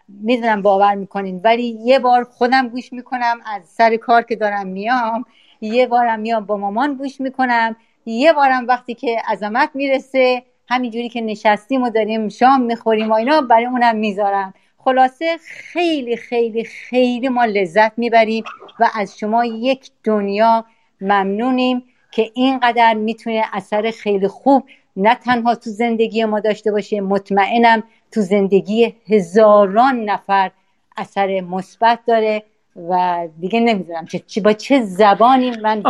می‌دونم 0.09 0.63
باور 0.63 0.95
می‌کنین 0.95 1.41
ولی 1.45 1.79
یه 1.85 1.99
بار 1.99 2.25
خودم 2.25 2.69
گوش 2.69 2.93
می‌کنم 2.93 3.41
از 3.47 3.69
سر 3.69 3.97
کار 3.97 4.23
که 4.23 4.37
دارم 4.37 4.67
میام. 4.67 5.25
یه 5.61 5.87
بارم 5.87 6.21
میام 6.21 6.47
با 6.47 6.57
مامان 6.57 6.95
گوش 6.95 7.21
می‌کنم. 7.21 7.77
یه 8.07 8.33
بارم 8.33 8.67
وقتی 8.67 8.95
که 8.95 9.23
عظمت 9.29 9.71
می‌رسه 9.75 10.43
همینجوری 10.69 11.09
که 11.09 11.21
نشستیم 11.21 11.83
و 11.83 11.91
داریم 11.91 12.29
شام 12.29 12.63
می‌خوریم 12.63 13.11
و 13.11 13.15
اینا 13.15 13.41
برای 13.41 13.67
اونم 13.67 13.97
می‌ذارم. 13.97 14.55
خلاصه 14.79 15.37
خیلی 15.47 16.17
خیلی 16.17 16.65
خیلی 16.65 17.29
ما 17.29 17.45
لذت 17.45 17.99
می‌بریم 17.99 18.45
و 18.81 18.89
از 18.95 19.19
شما 19.19 19.45
یک 19.45 19.91
دنیا 20.05 20.65
ممنونیم. 21.01 21.83
که 22.11 22.31
اینقدر 22.35 22.95
می‌تونه 22.95 23.43
اثر 23.53 23.91
خیلی 23.91 24.29
خوب 24.29 24.69
نه 24.97 25.15
تنها 25.15 25.55
تو 25.55 25.71
زندگی 25.71 26.25
ما 26.25 26.41
داشته 26.41 26.73
باشه 26.73 27.01
مطمئنم 27.01 27.83
تو 28.13 28.21
زندگی 28.21 28.95
هزاران 29.09 30.05
نفر 30.05 30.51
اثر 30.97 31.41
مثبت 31.41 31.99
داره 32.07 32.43
و 32.91 33.29
دیگه 33.41 33.61
نمی‌دونم 33.61 34.07
چه 34.27 34.41
با 34.41 34.53
چه 34.53 34.81
زبانی 34.81 35.51
من 35.51 35.83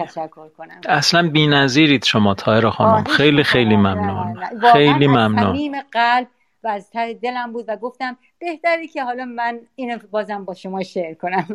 تشکر 0.00 0.48
کنم. 0.58 0.80
اصلا 0.88 1.28
بی‌نظیرید 1.28 2.04
شما 2.04 2.34
تایر 2.34 2.70
خانم. 2.70 3.04
خیلی 3.04 3.42
خیلی 3.42 3.76
ممنون. 3.76 4.38
خیلی 4.72 5.06
ممنون. 5.06 5.82
قلب 5.92 6.26
و 6.64 6.68
از 6.68 6.90
ته 6.90 7.14
دلم 7.14 7.52
بود 7.52 7.64
و 7.68 7.76
گفتم 7.76 8.16
بهتری 8.40 8.88
که 8.88 9.04
حالا 9.04 9.24
من 9.24 9.60
اینو 9.76 9.98
بازم 10.10 10.44
با 10.44 10.54
شما 10.54 10.82
شیر 10.82 11.14
کنم. 11.14 11.46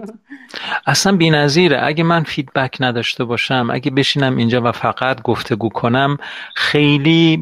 اصلا 0.87 1.17
بی 1.17 1.29
نظیره. 1.29 1.79
اگه 1.83 2.03
من 2.03 2.23
فیدبک 2.23 2.77
نداشته 2.79 3.23
باشم 3.23 3.69
اگه 3.71 3.91
بشینم 3.91 4.37
اینجا 4.37 4.61
و 4.61 4.71
فقط 4.71 5.21
گفتگو 5.21 5.69
کنم 5.69 6.17
خیلی 6.55 7.37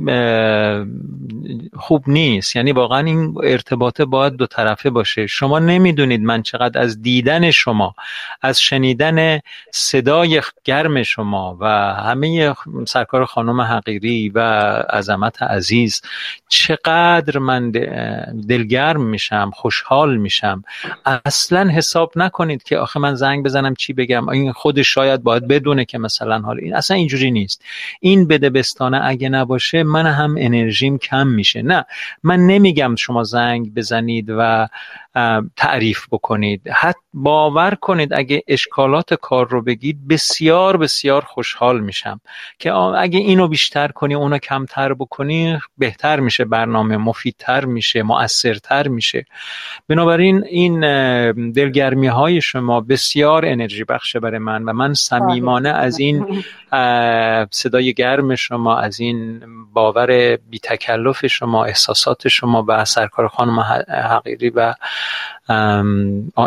خوب 1.75 2.03
نیست. 2.07 2.55
یعنی 2.55 2.71
واقعا 2.71 2.99
این 2.99 3.35
ارتباطه 3.43 4.05
باید 4.05 4.33
دو 4.33 4.47
طرفه 4.47 4.89
باشه. 4.89 5.27
شما 5.27 5.59
نمی‌دونید 5.59 6.21
من 6.21 6.41
چقدر 6.41 6.81
از 6.81 7.01
دیدن 7.01 7.51
شما 7.51 7.95
از 8.41 8.61
شنیدن 8.61 9.39
صدای 9.71 10.41
گرم 10.63 11.03
شما 11.03 11.57
و 11.59 11.65
همه 11.93 12.55
سرکار 12.87 13.25
خانم 13.25 13.61
حقیری 13.61 14.29
و 14.29 14.39
عظمت 14.89 15.41
عزیز 15.41 16.01
چقدر 16.47 17.39
من 17.39 17.71
دلگرم 18.47 19.01
میشم. 19.01 19.32
خوشحال 19.51 20.17
میشم. 20.17 20.63
اصلا 21.25 21.69
حساب 21.69 22.11
نکنید 22.15 22.63
که 22.63 22.77
آخه 22.77 22.99
من 22.99 23.15
زنگ 23.15 23.45
بزنم 23.45 23.75
چی 23.75 23.93
بگم. 23.93 24.29
این 24.29 24.51
خودش 24.51 24.93
شاید 24.93 25.23
باید 25.23 25.47
بدونه 25.47 25.85
که 25.85 25.97
مثلا 25.97 26.39
حال 26.39 26.59
این 26.59 26.75
اصلا 26.75 26.97
اینجوری 26.97 27.31
نیست. 27.31 27.63
این 27.99 28.27
بده 28.27 28.49
بستانه 28.49 28.99
اگه 29.03 29.29
نباشه 29.29 29.83
من 29.83 30.05
هم 30.05 30.35
انرژیم 30.37 30.97
کم 30.97 31.27
میشه. 31.27 31.61
نه 31.61 31.85
من 32.23 32.39
نمیگم 32.39 32.95
شما 32.95 33.23
زنگ 33.23 33.73
بزنید 33.73 34.25
و 34.37 34.67
تعریف 35.55 36.05
بکنید. 36.11 36.69
حتی 36.73 36.99
باور 37.13 37.75
کنید 37.75 38.13
اگه 38.13 38.43
اشکالات 38.47 39.13
کار 39.13 39.47
رو 39.47 39.61
بگید 39.61 40.07
بسیار 40.07 40.77
بسیار 40.77 41.21
خوشحال 41.21 41.79
میشم 41.79 42.21
که 42.59 42.73
اگه 42.73 43.19
اینو 43.19 43.47
بیشتر 43.47 43.87
کنی 43.87 44.13
اونو 44.13 44.37
کمتر 44.37 44.93
بکنی 44.93 45.59
بهتر 45.77 46.19
میشه 46.19 46.45
برنامه 46.45 46.97
مفیدتر 46.97 47.65
میشه 47.65 48.03
مؤثرتر 48.03 48.87
میشه. 48.87 49.25
بنابراین 49.87 50.43
این 50.43 50.79
دلگرمی 51.51 52.07
های 52.07 52.41
شما 52.41 52.81
بسیار 52.81 53.45
انرژی 53.45 53.83
بخشه 53.83 54.19
برای 54.19 54.39
من 54.39 54.63
و 54.63 54.73
من 54.73 54.93
صمیمانه 54.93 55.69
از 55.69 55.99
این 55.99 56.43
صدای 57.51 57.93
گرم 57.93 58.35
شما 58.35 58.77
از 58.77 58.99
این 58.99 59.41
باور 59.73 60.35
بی 60.35 60.59
تکلف 60.59 61.25
شما 61.25 61.65
احساسات 61.65 62.27
شما 62.27 62.65
و 62.67 62.85
سرکار 62.85 63.27
خانم 63.27 63.59
حقیری 63.89 64.49
و 64.49 64.73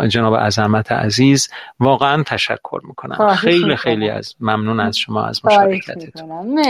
جناب 0.07 0.35
عظمت 0.35 0.91
عزیز 0.91 1.49
واقعا 1.79 2.23
تشکر 2.23 2.81
می‌کنم. 2.83 3.35
خیلی 3.35 3.75
خیلی 3.75 4.09
از 4.09 4.35
ممنون 4.39 4.79
از 4.79 4.97
شما 4.97 5.25
از 5.25 5.45
مشارکتت 5.45 6.21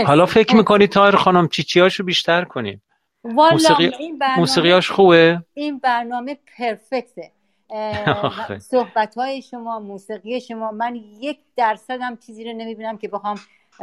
حالا 0.06 0.26
فکر 0.26 0.56
می‌کنید 0.56 0.90
تایر 0.90 1.16
خانم 1.16 1.48
چیچیاشو 1.48 2.04
بیشتر 2.04 2.44
کنیم؟ 2.44 2.82
موسیقی... 3.24 3.90
موسیقیاش 4.36 4.90
خوبه؟ 4.90 5.42
این 5.54 5.78
برنامه 5.78 6.38
پرفکته. 6.58 7.30
صحبت 8.70 9.14
های 9.14 9.42
شما 9.42 9.80
موسیقی 9.80 10.40
شما 10.40 10.70
من 10.70 10.94
یک 11.20 11.38
درصدم 11.56 12.16
چیزی 12.16 12.44
رو 12.44 12.52
نمی‌بینم 12.52 12.98
که 12.98 13.08
بخوام 13.08 13.36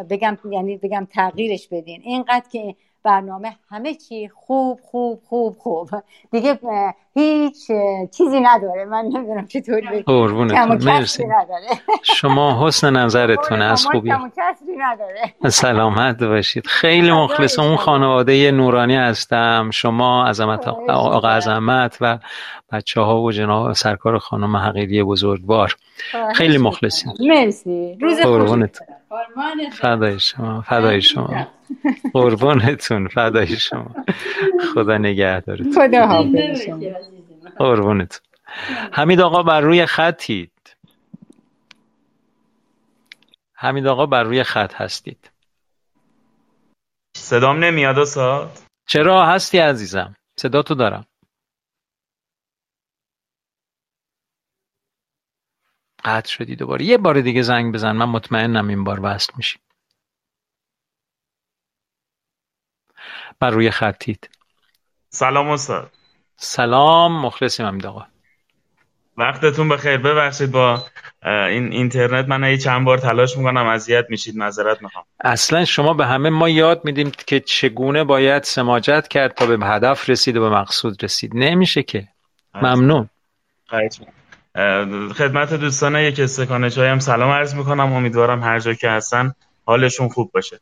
بگم 0.10 0.38
یعنی 0.52 0.78
بگم 0.78 1.08
تغییرش 1.14 1.68
بدین. 1.68 2.02
اینقدر 2.04 2.46
که 2.52 2.76
برنامه 3.06 3.56
همه 3.70 3.94
چی 3.94 4.28
خوب 4.28 4.80
خوب 4.84 5.22
خوب 5.30 5.56
خوب. 5.60 5.90
دیگه 6.32 6.60
هیچ 7.14 7.68
چیزی 8.18 8.40
نداره. 8.42 8.86
من 8.86 9.06
نمی‌دونم 9.06 9.48
چطوری 9.48 9.88
بگم. 9.88 10.68
مرسی. 10.68 11.28
شما 12.04 12.68
حسن 12.68 12.96
نظرتون 12.96 13.62
از 13.62 13.86
خوبی؟ 13.86 14.12
نداره. 14.78 15.34
سلامت 15.50 16.24
باشید. 16.24 16.68
خیلی 16.68 17.12
مخلص 17.12 17.60
اون 17.60 17.76
خانواده 17.76 18.52
نورانی 18.52 18.96
هستم. 18.96 19.70
شما 19.74 20.26
عظمت 20.28 20.68
آقا 20.68 21.30
عظمت 21.30 21.98
و 22.02 22.20
بچه 22.72 23.02
ها 23.02 23.22
و 23.22 23.32
جناب 23.32 23.74
سرکار 23.74 24.18
خانم 24.18 24.56
حقیقی 24.56 25.04
بزرگوار. 25.04 25.76
خیلی 26.36 26.58
مخلصیم. 26.58 27.14
مرسی. 27.20 27.98
روز 28.02 28.20
فدای 29.72 30.20
شما 30.20 30.62
فدای 30.62 31.02
شما. 31.02 31.48
قربانتون 32.14 33.08
فدای 33.08 33.48
شما. 33.48 33.96
خدا 34.74 34.98
نگهدارتون. 34.98 35.74
خدا 35.74 36.08
حافظ. 36.08 36.70
قربانتون 37.58 38.22
حمید 38.94 39.22
آقا 39.22 39.44
بر 39.44 39.62
روی 39.62 39.86
خطید. 39.86 40.52
حمید 43.54 43.88
آقا 43.88 44.06
بر 44.06 44.24
روی 44.24 44.44
خط 44.44 44.74
هستید. 44.74 45.32
صدام 47.18 47.64
نمیاد 47.64 48.00
استاد؟ 48.00 48.58
چرا؟ 48.88 49.26
هستی 49.26 49.58
عزیزم. 49.58 50.16
صدا 50.40 50.62
تو 50.62 50.76
دارم. 50.76 51.06
قطع 56.06 56.30
شدی 56.30 56.56
دوباره. 56.56 56.86
یه 56.86 56.98
بار 56.98 57.22
دیگه 57.22 57.42
زنگ 57.42 57.74
بزن 57.74 57.92
من 57.92 58.06
مطمئنم 58.06 58.68
این 58.68 58.84
بار 58.84 59.00
وصل 59.04 59.34
میشی. 59.38 59.60
بر 63.40 63.50
روی 63.50 63.72
خطید 63.72 64.30
سلام 65.10 65.50
استاد. 65.50 65.92
سلام 66.38 67.22
مخلصیم 67.26 67.66
حمید 67.66 67.86
آقا. 67.86 68.06
وقتتون 69.18 69.70
بخیر. 69.70 69.98
ببخشید 69.98 70.52
با 70.52 70.84
این 71.24 71.72
اینترنت 71.72 72.28
من 72.30 72.52
یه 72.52 72.58
چند 72.58 72.86
بار 72.86 72.98
تلاش 72.98 73.38
می‌کنم 73.38 73.68
اذیت 73.68 74.06
میشید 74.10 74.38
معذرت 74.38 74.82
می‌خوام. 74.82 75.06
اصلا 75.20 75.66
شما 75.66 75.94
به 75.94 76.06
همه 76.06 76.30
ما 76.30 76.50
یاد 76.50 76.82
میدیم 76.86 77.12
که 77.12 77.40
چگونه 77.40 78.04
باید 78.04 78.44
سماجت 78.44 79.08
کرد 79.08 79.34
تا 79.34 79.46
به 79.46 79.66
هدف 79.68 80.10
رسید 80.10 80.38
و 80.38 80.42
به 80.42 80.50
مقصود 80.50 81.04
رسید. 81.04 81.32
نمیشه 81.36 81.84
که. 81.84 82.08
ممنون. 82.56 83.10
خدمت 85.16 85.54
دوستان 85.54 85.96
یک 85.96 86.20
استکان 86.20 86.70
چای 86.70 86.88
هم 86.88 87.00
سلام 87.00 87.32
عرض 87.32 87.56
می‌کنم. 87.56 87.94
امیدوارم 87.94 88.44
هر 88.44 88.60
جا 88.60 88.74
که 88.74 88.90
هستن 88.90 89.34
حالشون 89.66 90.10
خوب 90.10 90.32
باشه. 90.32 90.60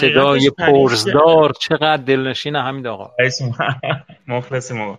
صدای 0.00 0.50
پرزدار 0.50 1.52
چقدر 1.60 2.02
دلنشین 2.02 2.56
همین 2.56 2.86
آقا. 2.86 3.10
مخلصیم 4.28 4.80
آقا. 4.80 4.98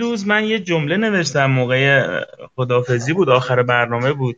روز 0.00 0.26
من 0.26 0.44
یه 0.44 0.58
جمله 0.58 0.96
نوشتم 0.96 1.46
موقع 1.46 2.20
خدافزی 2.56 3.12
بود 3.12 3.28
آخر 3.28 3.62
برنامه 3.62 4.12
بود 4.12 4.36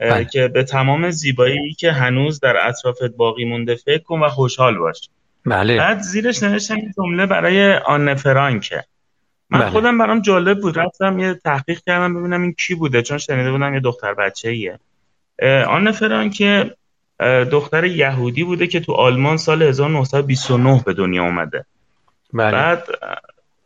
بله. 0.00 0.24
که 0.24 0.48
به 0.48 0.64
تمام 0.64 1.10
زیبایی 1.10 1.74
که 1.74 1.92
هنوز 1.92 2.40
در 2.40 2.68
اطرافت 2.68 3.16
باقی 3.16 3.44
مونده 3.44 3.74
فکر 3.74 4.02
کن 4.02 4.20
و 4.20 4.28
خوشحال 4.28 4.78
باش. 4.78 5.08
بله. 5.46 5.76
بعد 5.76 6.00
زیرش 6.00 6.42
نوشتم 6.42 6.74
این 6.74 6.92
جمله 6.96 7.26
برای 7.26 7.74
آن 7.74 8.14
فرانکه 8.14 8.84
من 9.50 9.60
بله. 9.60 9.70
خودم 9.70 9.98
برام 9.98 10.20
جالب 10.20 10.60
بود 10.60 10.78
رفتم 10.78 11.18
یه 11.18 11.34
تحقیق 11.34 11.80
کردم 11.86 12.14
ببینم 12.14 12.42
این 12.42 12.52
کی 12.52 12.74
بوده 12.74 13.02
چون 13.02 13.18
شنیده 13.18 13.50
بودم 13.50 13.74
یه 13.74 13.80
دختر 13.80 14.14
بچه 14.14 14.48
ایه 14.48 14.78
آن 15.64 15.92
فرانکه 15.92 16.74
دختر 17.50 17.84
یهودی 17.84 18.44
بوده 18.44 18.66
که 18.66 18.80
تو 18.80 18.92
آلمان 18.92 19.36
سال 19.36 19.62
1929 19.62 20.82
به 20.86 20.94
دنیا 20.94 21.22
اومده 21.22 21.64
بله. 22.32 22.52
بعد 22.52 22.88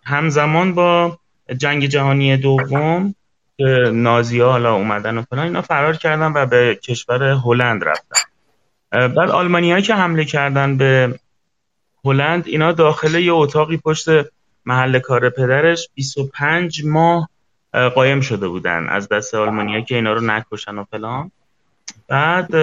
همزمان 0.05 0.75
با 0.75 1.19
جنگ 1.57 1.87
جهانی 1.87 2.37
دوم 2.37 3.15
که 3.57 3.91
نازی 3.93 4.41
ها 4.41 4.53
حالا 4.53 4.75
اومدن 4.75 5.19
و 5.19 5.23
فلان 5.23 5.45
اینا 5.45 5.63
فرار 5.63 5.97
کردن 5.97 6.33
و 6.33 6.47
به 6.47 6.79
کشور 6.83 7.23
هلند 7.23 7.85
رفتن 7.85 8.21
بعد 8.91 9.31
آلمانی 9.31 9.83
که 9.83 9.95
حمله 9.95 10.25
کردن 10.25 10.77
به 10.77 11.19
هلند 12.05 12.47
اینا 12.47 12.73
داخل 12.73 13.15
یه 13.15 13.33
اتاقی 13.33 13.77
پشت 13.77 14.09
محل 14.67 14.99
کار 14.99 15.31
پدرش 15.31 15.89
25 15.95 16.85
ماه 16.85 17.29
قایم 17.95 18.21
شده 18.21 18.49
بودن 18.49 18.89
از 18.89 19.09
دست 19.09 19.35
آلمانیا 19.35 19.81
که 19.81 19.95
اینا 19.95 20.13
رو 20.13 20.21
نکشن 20.21 20.79
و 20.79 20.85
فلان. 20.85 21.31
بعد 22.09 22.55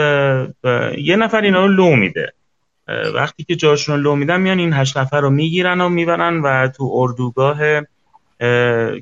یه 0.98 1.16
نفر 1.16 1.42
اینا 1.42 1.66
رو 1.66 1.72
لو 1.72 1.96
میده. 1.96 2.34
وقتی 3.14 3.44
که 3.44 3.56
جاشون 3.56 3.96
رو 3.96 4.02
لو 4.02 4.16
میدن 4.16 4.42
میان 4.42 4.60
این 4.60 4.74
هشت 4.74 4.98
نفر 4.98 5.22
رو 5.22 5.30
می‌گیرن 5.30 5.82
و 5.82 5.90
می‌برن 5.90 6.42
و 6.42 6.68
تو 6.68 6.92
اردوگاه 6.94 7.58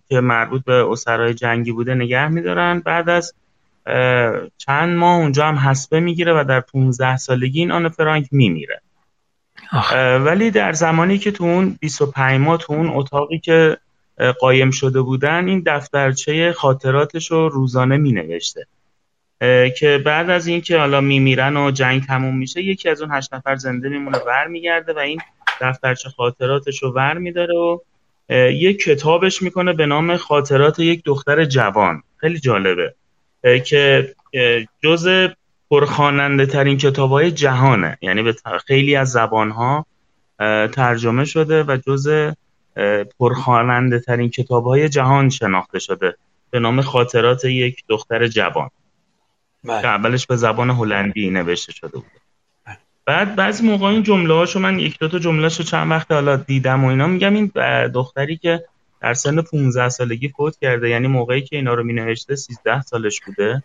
که 0.07 0.19
مربوط 0.21 0.63
به 0.63 0.91
اسرای 0.91 1.33
جنگی 1.33 1.71
بوده 1.71 1.95
نگه 1.95 2.27
میدارن. 2.27 2.79
بعد 2.79 3.09
از 3.09 3.33
چند 4.57 4.97
ماه 4.97 5.17
اونجا 5.17 5.45
هم 5.45 5.55
حسبه 5.55 5.99
می‌گیره 5.99 6.33
و 6.33 6.43
در 6.43 6.59
15 6.59 7.17
سالگی 7.17 7.59
این 7.59 7.71
آن 7.71 7.89
فرانک 7.89 8.27
میمیره. 8.31 8.81
ولی 10.25 10.51
در 10.51 10.73
زمانی 10.73 11.17
که 11.17 11.31
تو 11.31 11.43
اون 11.43 11.77
25 11.79 12.39
ماه 12.39 12.57
تو 12.57 12.73
اون 12.73 12.91
اتاقی 12.93 13.39
که 13.39 13.77
قایم 14.39 14.71
شده 14.71 15.01
بودن 15.01 15.47
این 15.47 15.63
دفترچه 15.65 16.53
خاطراتش 16.53 17.31
رو 17.31 17.49
روزانه 17.49 17.97
مینوشته. 17.97 18.67
که 19.77 20.01
بعد 20.05 20.29
از 20.29 20.47
اینکه 20.47 20.77
حالا 20.77 21.01
میمیرن 21.01 21.57
و 21.57 21.71
جنگ 21.71 22.05
تموم 22.05 22.37
میشه 22.37 22.61
یکی 22.61 22.89
از 22.89 23.01
اون 23.01 23.11
هشت 23.11 23.33
نفر 23.33 23.55
زنده 23.55 23.89
میمونه 23.89 24.17
ور 24.17 24.47
میگرده 24.47 24.93
و 24.93 24.97
این 24.97 25.21
دفترچه 25.61 26.09
خاطراتش 26.09 26.83
رو 26.83 26.91
ور 26.91 27.17
میداره 27.17 27.55
و 27.55 27.79
یک 28.51 28.83
کتابش 28.83 29.41
می‌کنه 29.41 29.73
به 29.73 29.85
نام 29.85 30.17
خاطرات 30.17 30.79
یک 30.79 31.03
دختر 31.05 31.45
جوان. 31.45 32.03
خیلی 32.17 32.39
جالبه. 32.39 32.95
که 33.65 34.15
جز 34.83 35.29
پرخاننده 35.69 36.45
ترین 36.45 36.77
کتاب 36.77 37.11
های 37.11 37.31
جهانه 37.31 37.97
یعنی 38.01 38.23
به 38.23 38.35
خیلی 38.67 38.95
از 38.95 39.11
زبان 39.11 39.51
ها 39.51 39.85
ترجمه 40.67 41.25
شده 41.25 41.63
و 41.63 41.77
جز 41.87 42.33
پرخاننده 43.19 43.99
ترین 43.99 44.29
کتاب 44.29 44.65
های 44.65 44.89
جهان 44.89 45.29
شناخته 45.29 45.79
شده 45.79 46.17
به 46.49 46.59
نام 46.59 46.81
خاطرات 46.81 47.45
یک 47.45 47.83
دختر 47.89 48.27
جوان 48.27 48.69
بله. 49.63 49.81
که 49.81 49.87
اولش 49.87 50.27
به 50.27 50.35
زبان 50.35 50.69
هلندی 50.69 51.29
نوشته 51.29 51.71
شده 51.71 51.91
بود 51.91 52.05
بله. 52.65 52.77
بعد 53.05 53.35
بعضی 53.35 53.67
موقع 53.67 53.87
این 53.87 54.03
جمله 54.03 54.33
هاشو 54.33 54.59
من 54.59 54.79
یک 54.79 54.99
دو 54.99 55.07
تا 55.07 55.19
جمله 55.19 55.49
شو 55.49 55.63
چند 55.63 55.91
وقت 55.91 56.11
حالا 56.11 56.35
دیدم 56.35 56.83
و 56.83 56.87
اینا 56.87 57.07
میگم 57.07 57.33
این 57.33 57.51
دختری 57.93 58.37
که 58.37 58.65
در 59.01 59.13
سن 59.13 59.41
15 59.41 59.89
سالگی 59.89 60.29
فوت 60.29 60.57
کرده 60.61 60.89
یعنی 60.89 61.07
موقعی 61.07 61.41
که 61.41 61.55
اینا 61.55 61.73
رو 61.73 61.83
می 61.83 61.93
نوشته 61.93 62.35
13 62.35 62.81
سالش 62.81 63.21
بوده 63.21 63.63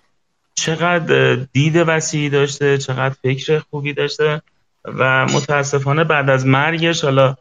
چقدر 0.54 1.34
دید 1.34 1.76
وسیعی 1.76 2.30
داشته 2.30 2.78
چقدر 2.78 3.14
فکر 3.22 3.58
خوبی 3.58 3.92
داشته 3.92 4.42
و 4.84 5.26
متاسفانه 5.26 6.04
بعد 6.04 6.30
از 6.30 6.46
مرگش 6.46 7.04
حالا 7.04 7.36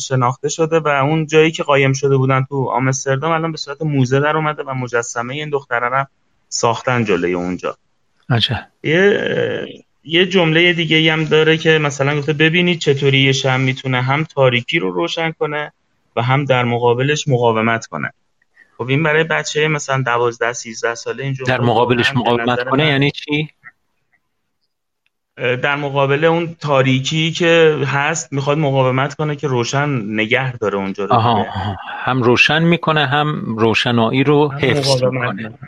شناخته 0.00 0.48
شده 0.48 0.80
و 0.80 0.88
اون 0.88 1.26
جایی 1.26 1.50
که 1.50 1.62
قایم 1.62 1.92
شده 1.92 2.16
بودن 2.16 2.44
تو 2.48 2.68
آمستردام 2.68 3.32
الان 3.32 3.52
به 3.52 3.58
صورت 3.58 3.82
موزه 3.82 4.20
در 4.20 4.36
اومده 4.36 4.62
و 4.62 4.74
مجسمه 4.74 5.34
این 5.34 5.50
دختره 5.50 6.06
ساختن 6.48 7.04
جلوی 7.04 7.32
اونجا. 7.32 7.76
یه 8.82 9.84
یه 10.04 10.26
جمله 10.26 10.72
دیگه 10.72 11.12
هم 11.12 11.24
داره 11.24 11.56
که 11.56 11.78
مثلا 11.78 12.18
گفته 12.18 12.32
ببینید 12.32 12.78
چطوری 12.78 13.18
یه 13.18 13.32
شم 13.32 13.60
می‌تونه 13.60 14.02
هم 14.02 14.24
تاریکی 14.24 14.78
رو 14.78 14.90
روشن 14.90 15.32
کنه 15.32 15.72
و 16.16 16.22
هم 16.22 16.44
در 16.44 16.64
مقابلش 16.64 17.28
مقاومت 17.28 17.86
کنه. 17.86 18.12
خب 18.78 18.88
این 18.88 19.02
برای 19.02 19.24
بچه 19.24 19.68
مثلا 19.68 20.02
12 20.02 20.52
13 20.52 20.94
ساله 20.94 21.24
این 21.24 21.36
در 21.46 21.60
مقابلش 21.60 22.16
مقاومت 22.16 22.68
کنه 22.68 22.86
یعنی 22.86 23.10
چی؟ 23.10 23.50
در 25.36 25.76
مقابل 25.76 26.24
اون 26.24 26.56
تاریکی 26.60 27.32
که 27.32 27.78
هست 27.86 28.32
می‌خواد 28.32 28.58
مقاومت 28.58 29.14
کنه 29.14 29.36
که 29.36 29.48
روشن 29.48 29.88
نگه 29.88 30.56
داره 30.56 30.78
اونجا 30.78 31.04
رو 31.04 31.12
آها, 31.12 31.46
هم 32.04 32.22
روشن 32.22 32.62
می‌کنه 32.62 33.06
هم 33.06 33.56
روشنایی 33.58 34.24
رو 34.24 34.52
حفظ 34.52 35.04
می‌کنه. 35.04 35.58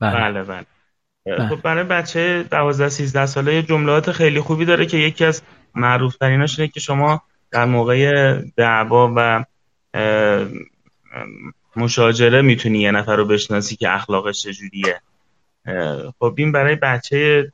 بله. 0.00 0.14
بله, 0.14 0.42
بله. 0.42 1.48
خب 1.48 1.62
برای 1.62 1.84
بچه 1.84 2.42
12 2.42 2.88
13 2.88 3.26
ساله 3.26 3.62
جملات 3.62 4.12
خیلی 4.12 4.40
خوبی 4.40 4.64
داره 4.64 4.86
که 4.86 4.96
یکی 4.96 5.24
از 5.24 5.42
معروف 5.74 6.16
تریناش 6.16 6.58
اینه 6.58 6.72
که 6.72 6.80
شما 6.80 7.22
در 7.50 7.64
موقع 7.64 8.34
دعوا 8.56 9.12
و 9.16 9.44
مشاجره 11.76 12.42
می‌تونی 12.42 12.78
یه 12.78 12.90
نفر 12.90 13.16
رو 13.16 13.24
بشناسی 13.24 13.76
که 13.76 13.94
اخلاقش 13.94 14.42
چجوریه. 14.42 15.00
خب 16.18 16.34
این 16.38 16.52
برای 16.52 16.76
بچه 16.76 17.52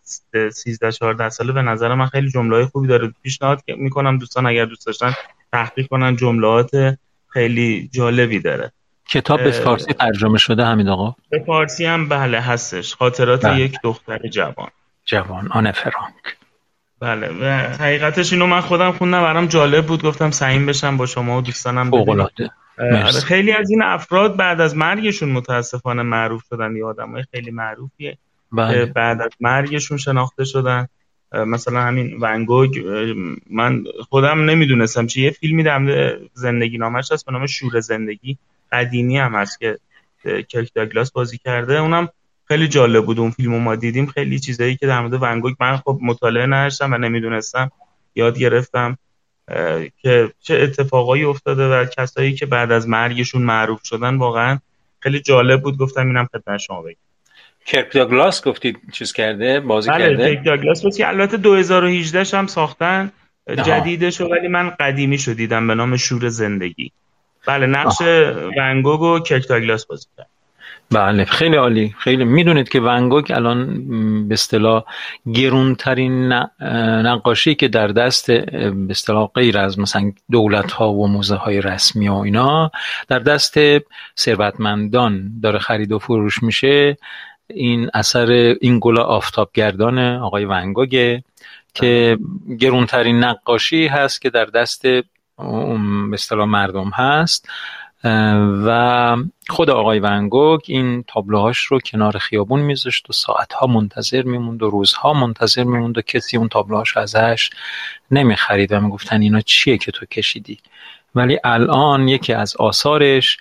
13 0.52 0.92
14 0.92 1.28
ساله 1.28 1.52
به 1.52 1.62
نظر 1.62 1.94
من 1.94 2.06
خیلی 2.06 2.30
جمله 2.30 2.66
خوبی 2.66 2.88
داره. 2.88 3.12
پیشنهاد 3.22 3.62
می‌کنم 3.68 4.18
دوستان 4.18 4.46
اگر 4.46 4.64
دوست 4.64 4.86
داشتن 4.86 5.12
تحقیق 5.52 5.86
کنن 5.86 6.16
جملات 6.16 6.70
خیلی 7.28 7.90
جالبی 7.92 8.40
داره. 8.40 8.72
کتاب 9.08 9.44
به 9.44 9.50
فارسی 9.50 9.92
ترجمه 9.92 10.38
شده 10.38 10.64
همین 10.64 10.88
آقا؟ 10.88 11.16
به 11.30 11.42
فارسی 11.46 11.84
هم 11.84 12.08
بله 12.08 12.40
هستش. 12.40 12.94
خاطرات 12.94 13.46
بله. 13.46 13.60
یک 13.60 13.78
دختر 13.82 14.18
جوان. 14.18 14.68
جوان 15.04 15.48
آن 15.52 15.72
فرانک. 15.72 16.36
بله 17.00 17.28
و 17.28 17.44
حقیقتش 17.82 18.32
اینو 18.32 18.46
من 18.46 18.60
خودم 18.60 18.92
خوندم 18.92 19.22
برام 19.22 19.46
جالب 19.46 19.86
بود. 19.86 20.02
گفتم 20.02 20.30
سعیم 20.30 20.66
بشم 20.66 20.96
با 20.96 21.06
شما 21.06 21.38
و 21.38 21.40
دوستانم 21.40 21.94
آره، 21.94 22.28
خیلی 23.24 23.52
از 23.52 23.70
این 23.70 23.82
افراد 23.82 24.36
بعد 24.36 24.60
از 24.60 24.76
مرگشون 24.76 25.28
متاسفانه 25.28 26.02
معروف 26.02 26.42
شدن. 26.50 26.76
یه 26.76 26.84
آدمای 26.84 27.24
خیلی 27.30 27.50
معروفیه 27.50 28.18
بله. 28.52 28.86
بعد 28.86 29.22
از 29.22 29.30
مرگشون 29.40 29.98
شناخته 29.98 30.44
شدن. 30.44 30.88
مثلا 31.32 31.80
همین 31.80 32.18
ونگوگ 32.20 32.78
من 33.50 33.84
خودم 34.08 34.44
نمی‌دونستم 34.44 35.06
چه 35.06 35.20
یه 35.20 35.30
فیلمی 35.30 35.62
در 35.62 36.18
زندگی 36.32 36.78
نامش 36.78 37.12
هست 37.12 37.26
به 37.26 37.32
نام 37.32 37.46
شور 37.46 37.80
زندگی. 37.80 38.38
قدیمی 38.72 39.18
هم 39.18 39.34
هست 39.34 39.60
که 39.60 39.78
کرک 40.48 40.70
داگلاس 40.74 41.12
بازی 41.12 41.38
کرده. 41.38 41.78
اونم 41.78 42.08
خیلی 42.48 42.68
جالب 42.68 43.04
بود. 43.04 43.18
اون 43.18 43.30
فیلم 43.30 43.58
ما 43.58 43.76
دیدیم. 43.76 44.06
خیلی 44.06 44.38
چیزایی 44.38 44.76
که 44.76 44.86
در 44.86 45.00
مورد 45.00 45.22
ونگوگ 45.22 45.54
من 45.60 45.76
خب 45.76 45.98
مطالعه 46.02 46.46
نداشتم 46.46 46.92
و 46.92 46.98
نمی‌دونستم. 46.98 47.70
یاد 48.14 48.38
گرفتم. 48.38 48.98
که 50.02 50.32
چه 50.40 50.54
اتفاقایی 50.54 51.24
افتاده 51.24 51.68
و 51.68 51.84
کسایی 51.84 52.34
که 52.34 52.46
بعد 52.46 52.72
از 52.72 52.88
مرگشون 52.88 53.42
معروف 53.42 53.80
شدن 53.84 54.16
واقعا 54.16 54.58
خیلی 55.00 55.20
جالب 55.20 55.62
بود. 55.62 55.78
گفتم 55.78 56.06
اینم 56.06 56.28
خدمت 56.32 56.58
شما 56.58 56.82
بگم. 56.82 56.96
کرک 57.66 57.92
داگلاس 57.92 58.44
گفتید 58.44 58.78
چیز 58.92 59.12
کرده 59.12 59.60
بازی 59.60 59.90
بله، 59.90 60.08
کرده؟ 60.08 60.34
کرک 60.34 60.44
داگلاس 60.44 60.82
بود 60.82 60.94
البته 61.00 61.36
2018 61.36 62.38
هم 62.38 62.46
ساختن 62.46 63.12
جدیدش 63.48 64.20
ولی 64.20 64.48
من 64.48 64.70
قدیمی 64.70 65.18
شو 65.18 65.32
دیدم 65.32 65.66
به 65.66 65.74
نام 65.74 65.96
شور 65.96 66.28
زندگی. 66.28 66.92
بله 67.46 67.66
نقش 67.66 68.00
ونگوگ 68.58 69.00
و 69.00 69.18
کرک 69.18 69.48
داگلاس 69.48 69.86
بازی 69.86 70.06
کرد. 70.16 70.28
بله 70.90 71.24
خیلی 71.24 71.56
عالی. 71.56 71.94
خیلی 71.98 72.24
می‌دونید 72.24 72.68
که 72.68 72.80
ونگوک 72.80 73.32
الان 73.34 73.88
به 74.28 74.34
اصطلاح 74.34 74.84
گرونترین 75.34 76.32
نقاشی 77.02 77.54
که 77.54 77.68
در 77.68 77.86
دست 77.86 78.30
به 78.30 78.86
اصطلاح 78.90 79.30
غیر 79.34 79.58
از 79.58 79.78
مثلا 79.78 80.12
دولت 80.30 80.72
ها 80.72 80.92
و 80.92 81.08
موزه 81.08 81.36
های 81.36 81.60
رسمی 81.60 82.08
و 82.08 82.14
اینا 82.14 82.70
در 83.08 83.18
دست 83.18 83.54
ثروتمندان 84.18 85.40
داره 85.42 85.58
خرید 85.58 85.92
و 85.92 85.98
فروش 85.98 86.42
میشه. 86.42 86.96
این 87.50 87.90
اثر 87.94 88.30
این 88.60 88.78
گل 88.82 88.98
آفتابگردان 88.98 89.98
آقای 89.98 90.44
ونگوگه 90.44 91.24
که 91.74 92.18
گرونترین 92.58 93.24
نقاشی 93.24 93.86
هست 93.86 94.22
که 94.22 94.30
در 94.30 94.44
دست 94.44 94.82
به 94.82 95.04
اصطلاح 96.12 96.48
مردم 96.48 96.90
هست. 96.94 97.48
و 98.04 99.16
خود 99.48 99.70
آقای 99.70 99.98
ونگوگ 99.98 100.60
این 100.66 101.04
تابلوهاش 101.08 101.58
رو 101.58 101.80
کنار 101.80 102.18
خیابون 102.18 102.60
میذاشت 102.60 103.10
و 103.10 103.12
ساعتها 103.12 103.66
منتظر 103.66 104.22
میموند 104.22 104.62
و 104.62 104.70
روزها 104.70 105.12
منتظر 105.12 105.64
میموند 105.64 105.98
و 105.98 106.02
کسی 106.02 106.36
اون 106.36 106.48
تابلوهاش 106.48 106.96
ازش 106.96 107.50
نمی‌خرید 108.10 108.72
و 108.72 108.80
می‌گفتن 108.80 109.20
اینا 109.20 109.40
چیه 109.40 109.78
که 109.78 109.92
تو 109.92 110.06
کشیدی. 110.06 110.58
ولی 111.14 111.38
الان 111.44 112.08
یکی 112.08 112.32
از 112.32 112.56
آثارش 112.56 113.38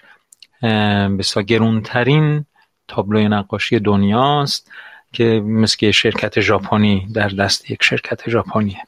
بسیار 1.19 1.45
گرونترین 1.45 2.45
تابلوی 2.87 3.27
نقاشی 3.27 3.79
دنیاست 3.79 4.71
که 5.13 5.23
مثل 5.45 5.91
شرکت 5.91 6.39
ژاپنی 6.39 7.07
در 7.13 7.27
دست 7.27 7.71
یک 7.71 7.83
شرکت 7.83 8.29
ژاپنیه. 8.29 8.81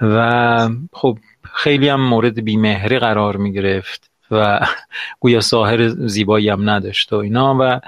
و 0.00 0.68
خب 0.92 1.18
خیلی 1.54 1.88
هم 1.88 2.00
مورد 2.00 2.44
بیمهری 2.44 2.98
قرار 2.98 3.36
می 3.36 3.52
گرفت 3.52 4.11
و 4.32 4.60
گویا 5.20 5.40
ساهر 5.40 5.88
زیبایی 5.88 6.48
هم 6.48 6.70
نداشت 6.70 7.12
و 7.12 7.16
اینا 7.16 7.56
و 7.60 7.80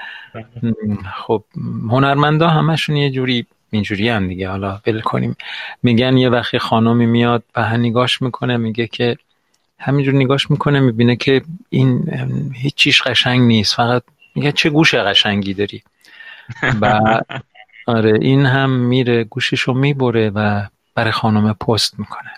خب 1.17 1.45
هنرمندا 1.91 2.49
همشون 2.49 2.97
یه 2.97 3.11
جوری 3.11 3.47
اینجوری 3.71 4.09
هم 4.09 4.29
دیگه. 4.29 4.49
حالا 4.49 4.81
ول 4.87 5.01
کنیم. 5.01 5.37
میگن 5.83 6.17
یه 6.17 6.29
وقتی 6.29 6.59
خانمی 6.59 7.07
میاد 7.07 7.43
و 7.57 7.77
نگاش 7.77 8.23
می‌کنه 8.23 8.57
میگه 8.57 8.87
که 8.87 9.17
همینجور 9.79 10.15
نگاش 10.15 10.51
می‌کنه 10.51 10.81
می‌بینه 10.81 11.17
که 11.17 11.43
این 11.71 12.11
هیچ 12.55 12.75
چیش 12.75 13.03
قشنگ 13.03 13.41
نیست. 13.41 13.75
فقط 13.75 14.03
میگه 14.35 14.53
چه 14.53 14.71
گوش 14.71 14.95
قشنگی 14.95 15.55
داری؟ 15.55 15.83
و 16.81 17.01
آره 17.87 18.19
این 18.21 18.47
هم 18.47 18.71
میره 18.71 19.25
گوششو 19.25 19.73
می‌بره 19.73 20.31
و 20.31 20.67
برای 20.95 21.13
خانم 21.13 21.53
پست 21.53 21.99
می‌کنه. 21.99 22.31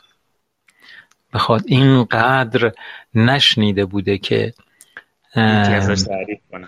بخواد 1.36 1.62
اینقدر 1.66 2.72
نشنیده 3.14 3.84
بوده 3.84 4.18
که 4.18 4.52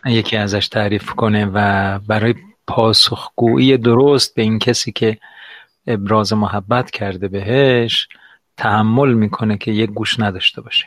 یکی 0.06 0.36
ازش 0.36 0.68
تعریف 0.68 1.10
کنه. 1.10 1.50
و 1.54 1.98
برای 1.98 2.34
پاسخگویی 2.66 3.76
درست 3.76 4.34
به 4.34 4.42
این 4.42 4.58
کسی 4.58 4.92
که 4.92 5.18
ابراز 5.86 6.32
محبت 6.32 6.90
کرده 6.90 7.28
بهش 7.28 8.08
تحمل 8.56 9.12
می‌کنه 9.14 9.58
که 9.58 9.70
یک 9.70 9.90
گوش 9.90 10.20
نداشته 10.20 10.60
باشه. 10.60 10.86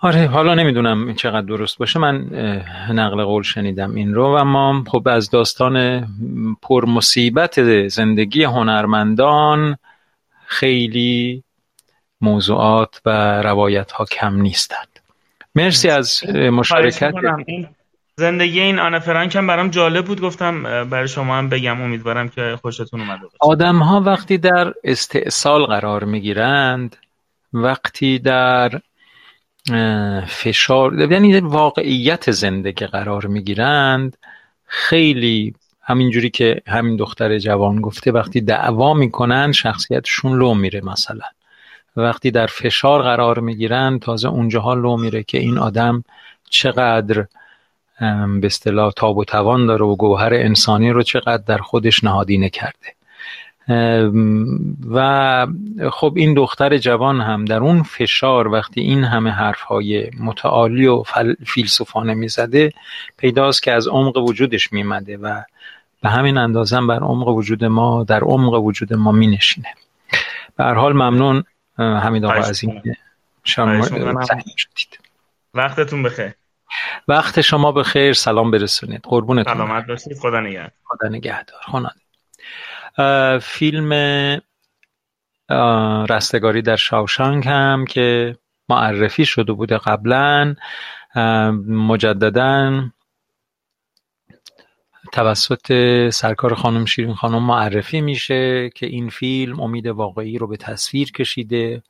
آره 0.00 0.26
حالا 0.26 0.54
نمی‌دونم 0.54 1.14
چقدر 1.14 1.46
درست 1.46 1.78
باشه. 1.78 1.98
من 1.98 2.16
نقل 2.90 3.24
قول 3.24 3.42
شنیدم 3.42 3.94
این 3.94 4.14
رو. 4.14 4.36
و 4.36 4.44
ما 4.44 4.84
خب 4.86 5.08
از 5.08 5.30
داستان 5.30 6.06
پرمصیبت 6.62 7.88
زندگی 7.88 8.44
هنرمندان 8.44 9.76
خیلی 10.46 11.43
موضوعات 12.20 13.00
و 13.04 13.42
روایت 13.42 13.92
ها 13.92 14.04
کم 14.04 14.34
نیستند. 14.34 15.00
مرسی 15.54 15.88
از 15.88 16.26
مشارکت. 16.30 17.14
زندگی 18.16 18.60
این 18.60 18.78
آن 18.78 18.98
فرانک 18.98 19.36
هم 19.36 19.46
برام 19.46 19.68
جالب 19.68 20.04
بود. 20.04 20.20
گفتم 20.20 20.62
برای 20.84 21.08
شما 21.08 21.36
هم 21.36 21.48
بگم. 21.48 21.82
امیدوارم 21.82 22.28
که 22.28 22.58
خوشتون 22.62 23.00
اومده 23.00 23.22
باشه. 23.22 23.36
آدم 23.40 23.78
ها 23.78 24.00
وقتی 24.00 24.38
در 24.38 24.72
استعصال 24.84 25.66
قرار 25.66 26.04
می‌گیرند 26.04 26.96
وقتی 27.52 28.18
در 28.18 28.80
فشار 30.26 31.12
یعنی 31.12 31.40
واقعیت 31.40 32.30
زندگی 32.30 32.86
قرار 32.86 33.26
می‌گیرند 33.26 34.16
خیلی 34.66 35.54
همینجوری 35.82 36.30
که 36.30 36.62
همین 36.66 36.96
دختر 36.96 37.38
جوان 37.38 37.80
گفته 37.80 38.12
وقتی 38.12 38.40
دعوا 38.40 38.94
می‌کنن 38.94 39.52
شخصیتشون 39.52 40.38
لو 40.38 40.54
میره 40.54 40.80
مثلا. 40.84 41.24
وقتی 41.96 42.30
در 42.30 42.46
فشار 42.46 43.02
قرار 43.02 43.40
می‌گیرن 43.40 43.98
تازه 43.98 44.28
اونجاها 44.28 44.74
لو 44.74 44.96
میره 44.96 45.22
که 45.22 45.38
این 45.38 45.58
آدم 45.58 46.04
چقدر 46.50 47.26
به 48.40 48.46
اصطلاح 48.46 48.92
تاب 48.96 49.18
و 49.18 49.24
توان 49.24 49.66
داره 49.66 49.84
و 49.84 49.96
گوهر 49.96 50.34
انسانی 50.34 50.90
رو 50.90 51.02
چقدر 51.02 51.42
در 51.46 51.58
خودش 51.58 52.04
نهادینه 52.04 52.50
کرده. 52.50 52.94
و 54.90 55.46
خب 55.92 56.12
این 56.16 56.34
دختر 56.34 56.78
جوان 56.78 57.20
هم 57.20 57.44
در 57.44 57.58
اون 57.58 57.82
فشار 57.82 58.48
وقتی 58.48 58.80
این 58.80 59.04
همه 59.04 59.30
حرفهای 59.30 60.10
متعالی 60.20 60.86
و 60.86 61.02
فیلسوفانه 61.46 62.14
می‌زده 62.14 62.72
پیداست 63.16 63.62
که 63.62 63.72
از 63.72 63.88
عمق 63.88 64.16
وجودش 64.16 64.72
میمده 64.72 65.16
و 65.16 65.42
به 66.02 66.08
همین 66.08 66.38
اندازه 66.38 66.80
بر 66.80 67.00
عمق 67.00 67.28
وجود 67.28 67.64
ما 67.64 68.04
در 68.04 68.20
عمق 68.20 68.54
وجود 68.54 68.94
ما 68.94 69.12
مینشینه. 69.12 69.68
به 70.56 70.64
هر 70.64 70.74
حال 70.74 70.92
ممنون 70.92 71.44
حمید 71.78 72.24
آقا 72.24 72.34
از 72.34 72.64
این 72.64 72.82
شما 73.44 73.86
وقتتون 75.54 76.02
بخیر. 76.02 76.32
وقت 77.08 77.40
شما 77.40 77.72
بخیر 77.72 78.12
سلام 78.12 78.50
برسونید. 78.50 79.00
قربونتون 79.02 79.54
سلامت 79.54 79.86
باشید. 79.86 80.18
خدا 80.18 80.40
نگهدار. 80.40 80.70
خدا 80.84 81.08
نگهدار. 81.08 81.60
فیلم 83.38 83.92
رستگاری 86.10 86.62
در 86.62 86.76
شاوشانگ 86.76 87.48
هم 87.48 87.84
که 87.84 88.36
معرفی 88.68 89.26
شده 89.26 89.52
بوده 89.52 89.78
قبلا 89.78 90.54
مجددا 91.68 92.82
توسط 95.14 95.72
سرکار 96.10 96.54
خانم 96.54 96.84
شیرین 96.84 97.14
خانم 97.14 97.42
معرفی 97.42 98.00
میشه 98.00 98.70
که 98.74 98.86
این 98.86 99.08
فیلم 99.08 99.60
امید 99.60 99.86
واقعی 99.86 100.38
رو 100.38 100.46
به 100.46 100.56
تصویر 100.56 101.12
کشیده 101.12 101.82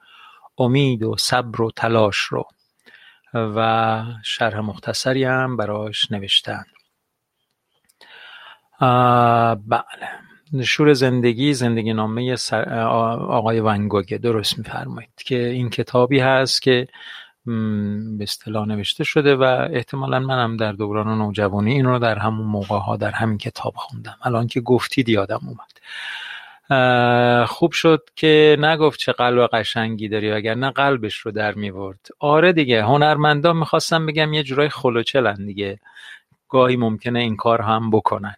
امید 0.59 1.03
و 1.03 1.17
صبر 1.19 1.63
و 1.63 1.71
تلاش 1.71 2.17
رو. 2.17 2.45
و 3.35 4.03
شرح 4.25 4.61
مختصری 4.61 5.25
هم 5.25 5.57
براش 5.57 6.11
نوشتن. 6.13 6.65
بله. 8.81 10.65
شور 10.65 10.93
زندگی 10.93 11.55
زندگی 11.55 11.93
نامه 11.93 12.37
آقای 13.29 13.61
ونگوگه 13.61 14.19
درست 14.19 14.59
میفرمایید 14.59 15.23
که 15.25 15.47
این 15.47 15.71
کتابی 15.71 16.21
هست 16.21 16.63
که 16.63 16.89
به 18.19 18.23
اصطلاح 18.23 18.67
نوشته 18.69 19.05
شده 19.05 19.37
و 19.37 19.43
احتمالا 19.73 20.21
منم 20.21 20.57
در 20.57 20.73
دوران 20.73 21.19
نوجوانی 21.19 21.73
این 21.73 21.85
رو 21.85 21.99
در 21.99 22.19
همون 22.19 22.47
موقع 22.47 22.79
ها 22.79 22.97
در 22.97 23.11
همین 23.11 23.39
کتاب 23.39 23.73
خوندم. 23.77 24.17
الان 24.23 24.47
که 24.47 24.61
گفتید 24.61 25.09
یادم 25.09 25.41
اومد. 25.43 25.75
خوب 27.49 27.73
شد 27.73 28.09
که 28.17 28.57
نگفت 28.61 28.99
چه 28.99 29.13
قلب 29.13 29.47
قشنگی 29.47 30.09
داری 30.09 30.33
اگر 30.33 30.55
نه 30.55 30.71
قلبش 30.71 31.17
رو 31.17 31.33
در 31.33 31.55
میورد 31.55 32.09
آره 32.19 32.53
دیگه 32.53 32.83
هنرمندان 32.83 33.57
می‌خواستم 33.57 34.07
بگم 34.07 34.33
یه 34.33 34.43
جورای 34.43 34.69
خلوچلن 34.69 35.47
دیگه. 35.47 35.79
گاهی 36.49 36.77
ممکنه 36.77 37.19
این 37.19 37.37
کار 37.37 37.63
هم 37.63 37.91
بکنن. 37.91 38.35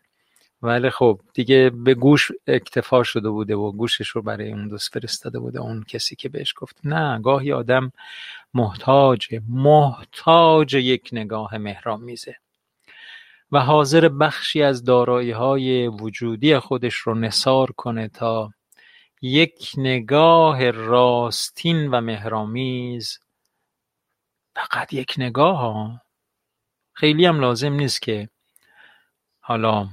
ولی 0.66 0.90
خب 0.90 1.20
دیگه 1.34 1.70
به 1.70 1.94
گوش 1.94 2.32
اکتفا 2.46 3.02
شده 3.02 3.30
بوده 3.30 3.56
و 3.56 3.72
گوشش 3.72 4.08
رو 4.08 4.22
برای 4.22 4.52
اون 4.52 4.68
دوست 4.68 4.92
فرستاده 4.94 5.38
بوده 5.38 5.60
اون 5.60 5.84
کسی 5.84 6.16
که 6.16 6.28
بهش 6.28 6.54
گفت. 6.56 6.80
نه 6.84 7.20
گاهی 7.20 7.52
آدم 7.52 7.92
محتاج 8.54 9.40
محتاج 9.48 10.74
یک 10.74 11.08
نگاه 11.12 11.58
مهرامیزه 11.58 12.36
و 13.52 13.60
حاضر 13.60 14.08
بخشی 14.08 14.62
از 14.62 14.84
دارایی 14.84 15.30
های 15.30 15.88
وجودی 15.88 16.58
خودش 16.58 16.94
رو 16.94 17.14
نصار 17.14 17.72
کنه 17.72 18.08
تا 18.08 18.52
یک 19.22 19.72
نگاه 19.76 20.70
راستین 20.70 21.90
و 21.90 22.00
مهرامیز 22.00 23.18
فقط 24.56 24.92
یک 24.92 25.14
نگاه 25.18 25.58
ها. 25.58 26.00
خیلی 26.92 27.26
هم 27.26 27.40
لازم 27.40 27.72
نیست 27.72 28.02
که 28.02 28.28
حالا 29.40 29.88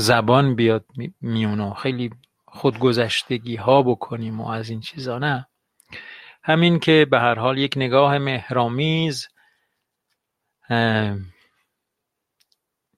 زبان 0.00 0.54
بیاد 0.54 0.86
میون 1.20 1.74
خیلی 1.74 2.10
خودگذشتگی 2.46 3.56
ها 3.56 3.82
بکنیم 3.82 4.40
و 4.40 4.48
از 4.48 4.70
این 4.70 4.80
چیزا 4.80 5.18
نه. 5.18 5.48
همین 6.42 6.80
که 6.80 7.06
به 7.10 7.18
هر 7.20 7.34
حال 7.34 7.58
یک 7.58 7.74
نگاه 7.76 8.18
مهرامیز 8.18 9.28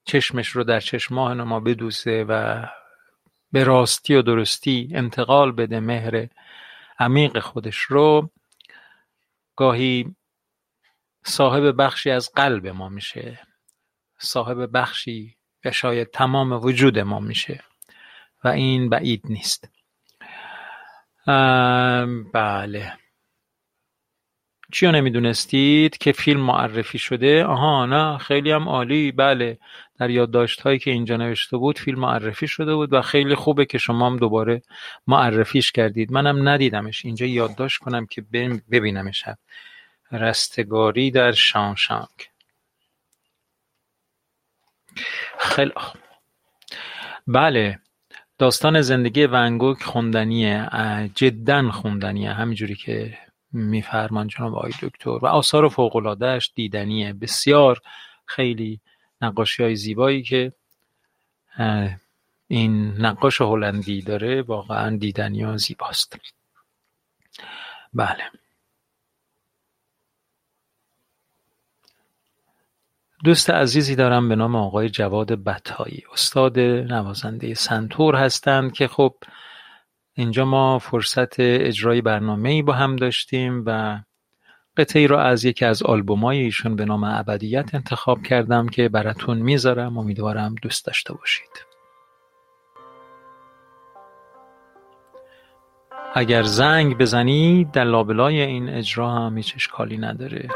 چشمش 0.05 0.47
رو 0.47 0.63
در 0.63 0.79
چشماه 0.79 1.33
ما 1.33 1.59
بدوسه 1.59 2.23
و 2.23 2.65
به 3.51 3.63
راستی 3.63 4.15
و 4.15 4.21
درستی 4.21 4.89
انتقال 4.93 5.51
بده 5.51 5.79
مهر 5.79 6.27
عمیق 6.99 7.39
خودش 7.39 7.77
رو. 7.77 8.29
گاهی 9.55 10.15
صاحب 11.25 11.81
بخشی 11.81 12.11
از 12.11 12.31
قلب 12.35 12.67
ما 12.67 12.89
میشه. 12.89 13.39
صاحب 14.17 14.77
بخشی 14.77 15.37
و 15.65 15.71
شاید 15.71 16.11
تمام 16.11 16.51
وجود 16.51 16.99
ما 16.99 17.19
میشه. 17.19 17.59
و 18.43 18.47
این 18.47 18.89
بعید 18.89 19.21
نیست. 19.29 19.69
بله. 22.33 22.93
چی 24.73 24.91
نمی‌دونستید 24.91 25.97
که 25.97 26.11
فیلم 26.11 26.39
معرفی 26.39 26.97
شده؟ 26.97 27.45
آها 27.45 27.85
نه 27.85 28.17
خیلی 28.17 28.51
هم 28.51 28.69
عالی. 28.69 29.11
بله 29.11 29.57
در 29.99 30.09
یادداشت 30.09 30.61
هایی 30.61 30.79
که 30.79 30.91
اینجا 30.91 31.17
نوشته 31.17 31.57
بود 31.57 31.79
فیلم 31.79 31.99
معرفی 31.99 32.47
شده 32.47 32.75
بود 32.75 32.93
و 32.93 33.01
خیلی 33.01 33.35
خوبه 33.35 33.65
که 33.65 33.77
شما 33.77 34.05
هم 34.05 34.17
دوباره 34.17 34.61
معرفیش 35.07 35.71
کردید. 35.71 36.11
منم 36.11 36.49
ندیدمش. 36.49 37.05
اینجا 37.05 37.25
یادداشت 37.25 37.77
کنم 37.77 38.05
که 38.05 38.25
ببینمش. 38.71 39.25
رستگاری 40.11 41.11
در 41.11 41.31
شانشانگ. 41.31 42.30
خیلی 45.39 45.71
بله 47.27 47.79
داستان 48.37 48.81
زندگی 48.81 49.25
ونگوک 49.25 49.83
خوندنیه 49.83 50.69
جدا 51.15 51.71
خوندنیه. 51.71 52.33
همینجوری 52.33 52.75
که 52.75 53.17
میفرمان 53.51 54.27
جناب 54.27 54.55
آقای 54.55 54.71
دکتر. 54.81 55.09
و 55.09 55.25
آثار 55.25 55.69
فوقلادهش 55.69 56.51
دیدنیه. 56.55 57.13
بسیار 57.13 57.81
خیلی 58.25 58.79
نقاشی 59.21 59.63
های 59.63 59.75
زیبایی 59.75 60.23
که 60.23 60.53
این 62.47 62.87
نقاش 62.97 63.41
هلندی 63.41 64.01
داره 64.01 64.41
واقعا 64.41 64.97
دیدنی 64.97 65.43
و 65.43 65.57
زیباست. 65.57 66.17
بله. 67.93 68.23
دوست 73.23 73.49
عزیزی 73.49 73.95
دارم 73.95 74.29
به 74.29 74.35
نام 74.35 74.55
آقای 74.55 74.89
جواد 74.89 75.43
بطایی. 75.43 76.03
استاد 76.13 76.59
نوازنده 76.59 77.53
سنتور 77.53 78.15
هستند 78.15 78.73
که 78.73 78.87
خب 78.87 79.15
اینجا 80.13 80.45
ما 80.45 80.79
فرصت 80.79 81.39
اجرای 81.39 82.01
ای 82.45 82.61
با 82.61 82.73
هم 82.73 82.95
داشتیم 82.95 83.63
و 83.65 83.99
ای 84.95 85.07
را 85.07 85.21
از 85.21 85.45
یکی 85.45 85.65
از 85.65 85.83
های 86.21 86.37
ایشون 86.37 86.75
به 86.75 86.85
نام 86.85 87.03
ابدیت 87.03 87.75
انتخاب 87.75 88.23
کردم 88.23 88.69
که 88.69 88.89
براتون 88.89 89.37
می‌ذارم. 89.37 89.97
امیدوارم 89.97 90.55
دوست 90.61 90.85
داشته 90.85 91.13
باشید. 91.13 91.65
اگر 96.15 96.43
زنگ 96.43 96.97
بزنی 96.97 97.65
در 97.65 97.83
لابلای 97.83 98.41
این 98.41 98.69
اجرا 98.69 99.11
هم 99.11 99.37
هیچ 99.37 99.55
اشکالی 99.55 99.97
نداره. 99.97 100.49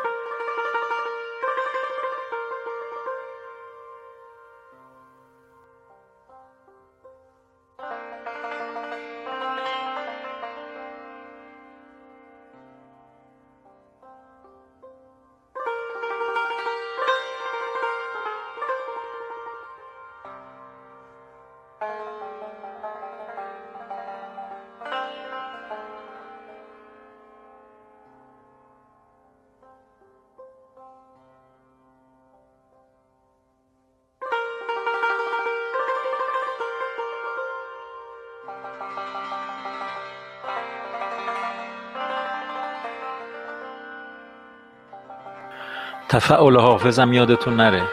تفعل 46.15 46.57
حافظم 46.57 47.13
یادتون 47.13 47.55
نره. 47.55 47.83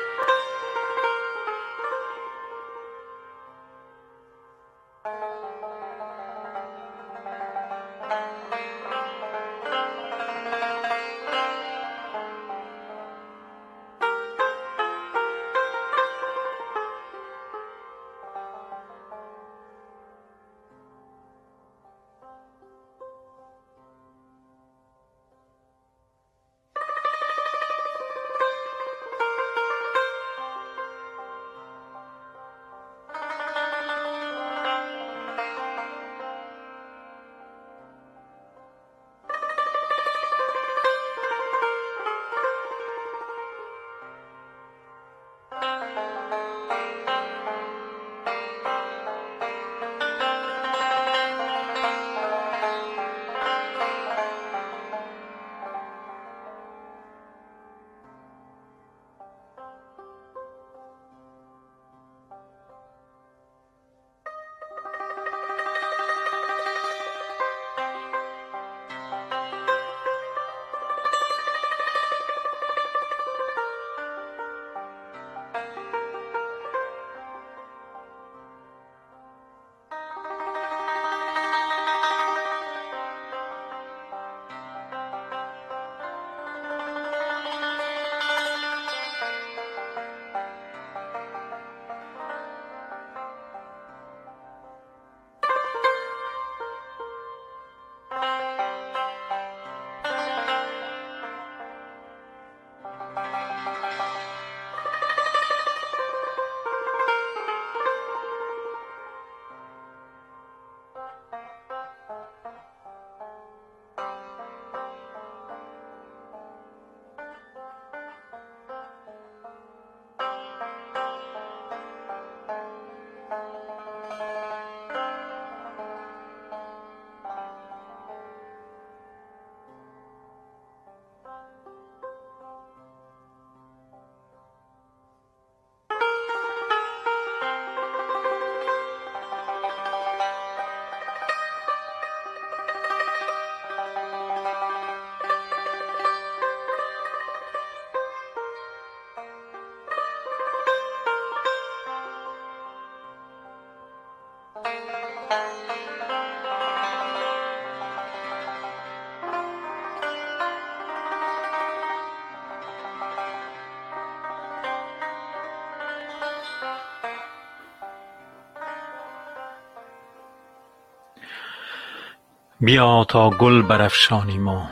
بیا 172.65 173.05
تا 173.09 173.31
گل 173.31 173.63
برافشانیم 173.63 174.49
و 174.49 174.67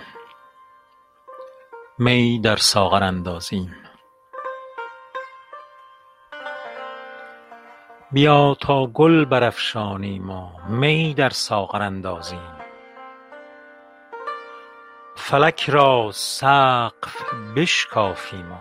می 1.99 2.41
در 2.41 2.57
ساغر 2.57 3.03
اندازیم. 3.03 3.76
بیا 8.12 8.57
تا 8.61 8.86
گل 8.86 9.24
برافشانیم 9.24 10.30
و 10.30 10.51
می 10.68 11.14
در 11.14 11.30
ساغر 11.30 11.82
اندازیم. 11.82 12.53
فلک 15.16 15.70
را 15.70 16.11
سقف 16.12 17.22
بشکافیم 17.57 18.53
و 18.53 18.57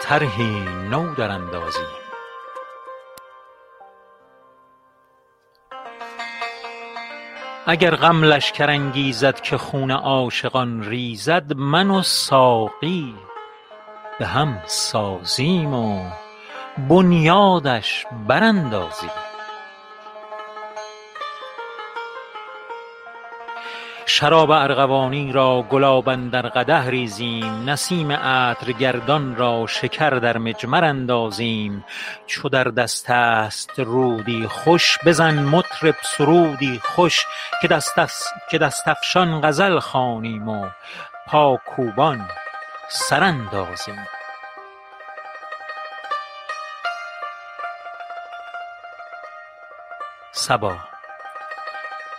طرحی 0.00 0.60
نو 0.90 1.14
دراندازیم 1.14 2.05
اگر 7.68 7.94
غم 7.94 8.24
لشکر 8.24 8.70
انگیزد 8.70 9.40
که 9.40 9.58
خون 9.58 9.90
عاشقان 9.90 10.84
ریزد 10.84 11.52
من 11.52 11.90
و 11.90 12.02
ساقی 12.02 13.14
به 14.18 14.26
هم 14.26 14.62
سازیم 14.66 15.74
و 15.74 16.10
بنیادش 16.88 18.06
براندازیم. 18.28 19.25
شراب 24.18 24.50
ارغوانی 24.50 25.32
را 25.32 25.62
گلاب 25.62 26.08
اندر 26.08 26.42
قدح 26.42 26.88
ریزیم 26.88 27.70
نسیم 27.70 28.12
عطرگردان 28.12 29.36
را 29.36 29.66
شکر 29.66 30.10
در 30.10 30.38
مجمر 30.38 30.84
اندازیم. 30.84 31.84
چو 32.26 32.48
در 32.48 32.64
دست 32.64 33.10
است 33.10 33.80
رودی 33.80 34.46
خوش 34.46 34.98
بزن 35.06 35.44
مطرب 35.44 35.94
سرودی 36.02 36.80
خوش 36.84 37.26
که 38.50 38.58
دست 38.58 38.88
افشان 38.88 39.40
غزل 39.40 39.78
خوانیم 39.78 40.48
و 40.48 40.68
پاکوبان 41.26 42.28
سر 42.88 43.22
اندازیم 43.22 44.06
صبا. 50.32 50.95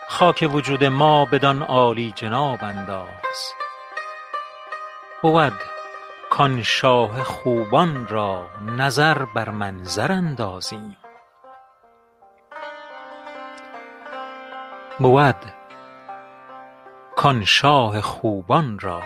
خاک 0.09 0.49
وجود 0.53 0.83
ما 0.83 1.25
بدان 1.25 1.63
عالیجناب 1.63 2.63
انداز. 2.63 3.53
بود 5.21 5.61
کآن 6.29 6.63
شاه 6.63 7.23
خوبان 7.23 8.07
را 18.79 19.01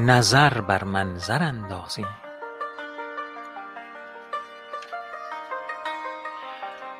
نظر 0.00 0.60
بر 0.60 0.84
منظر 0.84 1.42
اندازیم. 1.42 2.19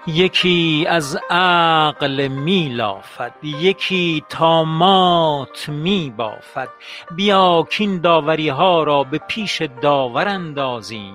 یکی 0.07 0.86
از 0.88 1.18
عقل 1.30 2.28
می 2.28 2.68
لافد 2.68 3.32
یکی 3.42 4.24
طامات 4.28 5.68
می 5.68 6.14
بافد 6.16 6.68
بیا 7.16 7.66
کاین 7.78 8.01
داوری 8.01 8.48
ها 8.48 8.82
را 8.82 9.05
به 9.05 9.18
پیش 9.28 9.62
داور 9.62 10.28
اندازیم 10.28 11.14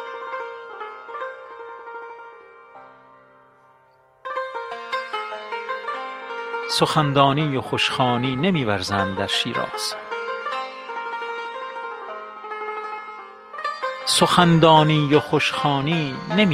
سخندانی 6.73 7.57
و 7.57 7.61
خوش 7.61 7.89
خوانی 7.89 8.35
نمی 8.35 8.65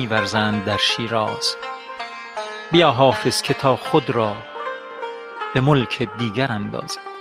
ورزند 0.07 0.65
در 0.65 0.77
شیراز. 0.77 1.55
بیا 2.71 2.91
حافظ 2.91 3.41
که 3.41 3.53
تا 3.53 3.75
خود 3.75 4.09
را 4.09 4.35
به 5.53 5.61
ملک 5.61 6.09
دیگر 6.17 6.51
اندازیم. 6.51 7.16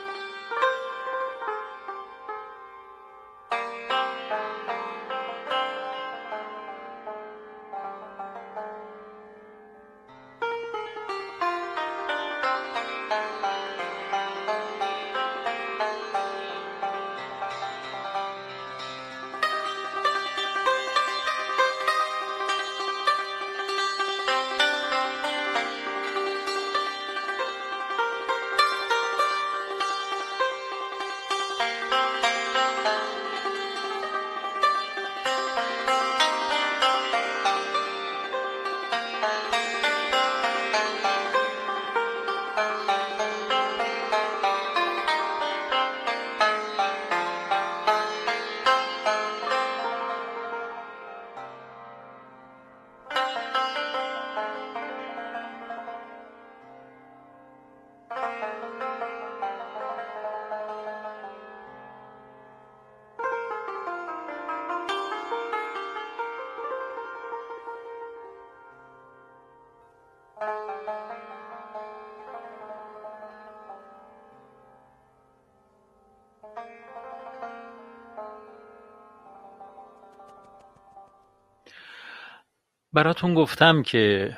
براتون 82.97 83.35
گفتم 83.35 83.83
که 83.83 84.37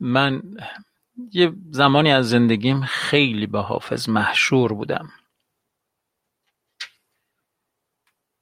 من 0.00 0.42
یه 1.32 1.52
زمانی 1.70 2.12
از 2.12 2.30
زندگیم 2.30 2.80
خیلی 2.82 3.46
به 3.46 3.60
حافظ 3.60 4.08
محشور 4.08 4.72
بودم. 4.72 5.08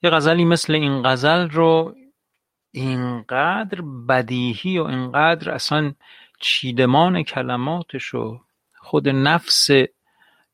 یه 0.03 0.11
غزلی 0.11 0.45
مثل 0.45 0.75
این 0.75 1.03
غزل 1.03 1.51
رو 1.51 1.95
اینقدر 2.71 3.81
بدیهی 4.09 4.79
و 4.79 4.85
اینقدر 4.85 5.51
اصلا 5.51 5.93
چیدمان 6.41 7.23
کلماتش 7.23 8.15
و 8.15 8.41
خود 8.79 9.09
نفس 9.09 9.69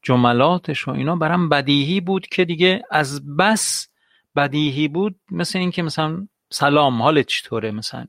جملاتش 0.03 0.89
و 0.89 0.91
اینا 0.91 1.17
برام 1.17 1.49
بدیهی 1.49 2.01
بود 2.01 2.27
که 2.27 2.45
دیگه 2.45 2.83
از 2.91 3.37
بس 3.37 3.89
بدیهی 4.37 4.89
بود 4.89 5.21
مثل 5.31 5.59
اینکه 5.59 5.83
مثلا 5.83 6.29
سلام 6.51 7.03
حالت 7.03 7.27
چطوره 7.27 7.71
مثلا؟ 7.71 8.07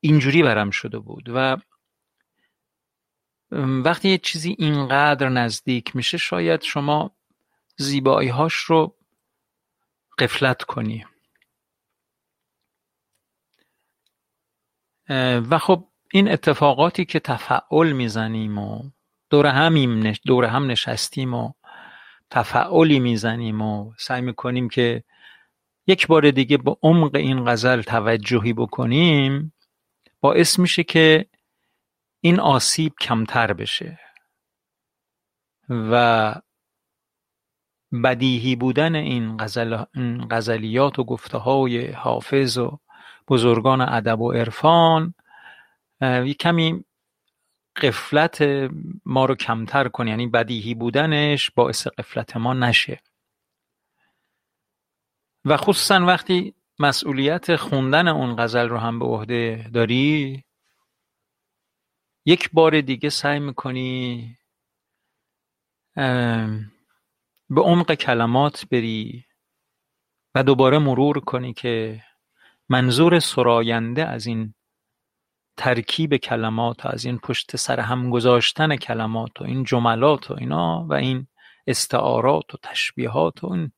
اینجوری 0.00 0.42
برام 0.42 0.70
شده 0.70 0.98
بود 0.98 1.28
و 1.34 1.56
وقتی 3.84 4.08
یه 4.08 4.18
چیزی 4.18 4.56
اینقدر 4.58 5.28
نزدیک 5.28 5.96
میشه 5.96 6.18
شاید 6.18 6.62
شما 6.62 7.16
زیباییهاش 7.76 8.54
رو 8.54 8.96
غفلت 10.18 10.62
کنی. 10.62 11.04
و 15.50 15.58
خب 15.58 15.88
این 16.12 16.30
اتفاقاتی 16.30 17.04
که 17.04 17.20
تفعول 17.20 17.92
می‌زنیم 17.92 18.58
و 18.58 18.90
دور 19.30 19.46
همیم 19.46 20.12
دور 20.26 20.44
هم 20.44 20.66
نشستیم 20.66 21.34
و 21.34 21.52
تفعولی 22.30 23.00
می‌زنیم 23.00 23.62
و 23.62 23.92
سعی 23.98 24.20
می‌کنیم 24.20 24.68
که 24.68 25.04
یک 25.86 26.06
بار 26.06 26.30
دیگه 26.30 26.56
با 26.56 26.78
عمق 26.82 27.14
این 27.14 27.44
غزل 27.44 27.82
توجهی 27.82 28.52
بکنیم 28.52 29.54
باعث 30.20 30.58
میشه 30.58 30.84
که 30.84 31.26
این 32.20 32.40
آسیب 32.40 32.92
کمتر 33.00 33.52
بشه 33.52 33.98
و 35.68 36.34
بدیهی 38.04 38.56
بودن 38.56 38.94
این 38.94 39.36
غزل، 39.36 39.84
غزلیات 40.30 40.98
و 40.98 41.04
گفته 41.04 41.38
های 41.38 41.90
حافظ 41.90 42.58
و 42.58 42.78
بزرگان 43.28 43.80
ادب 43.80 44.20
و 44.20 44.32
عرفان 44.32 45.14
یک 46.02 46.38
کمی 46.38 46.84
قفلت 47.76 48.42
ما 49.04 49.24
رو 49.24 49.34
کمتر 49.34 49.88
کنه 49.88 50.10
یعنی 50.10 50.26
بدیهی 50.26 50.74
بودنش 50.74 51.50
باعث 51.50 51.86
قفلت 51.86 52.36
ما 52.36 52.54
نشه. 52.54 53.00
و 55.44 55.56
خصوصا 55.56 56.06
وقتی 56.06 56.54
مسئولیت 56.78 57.56
خوندن 57.56 58.08
اون 58.08 58.36
غزل 58.36 58.68
رو 58.68 58.78
هم 58.78 58.98
به 58.98 59.04
عهده 59.04 59.70
داری؟ 59.74 60.44
یک 62.26 62.50
بار 62.52 62.80
دیگه 62.80 63.08
سعی 63.08 63.38
می‌کنی 63.38 64.36
به 67.50 67.60
عمق 67.60 67.94
کلمات 67.94 68.66
بری 68.70 69.24
و 70.34 70.42
دوباره 70.42 70.78
مرور 70.78 71.20
کنی 71.20 71.52
که 71.52 72.02
منظور 72.68 73.18
سراینده 73.18 74.04
از 74.04 74.26
این 74.26 74.54
ترکیب 75.56 76.16
کلمات 76.16 76.86
و 76.86 76.88
از 76.88 77.04
این 77.04 77.18
پشت 77.18 77.56
سر 77.56 77.80
هم 77.80 78.10
گذاشتن 78.10 78.76
کلمات 78.76 79.40
و 79.40 79.44
این 79.44 79.64
جملات 79.64 80.30
و 80.30 80.34
اینا 80.38 80.86
و 80.88 80.94
این 80.94 81.26
استعارات 81.66 82.54
و 82.54 82.58
تشبیهات 82.62 83.44
و 83.44 83.52
این 83.52 83.72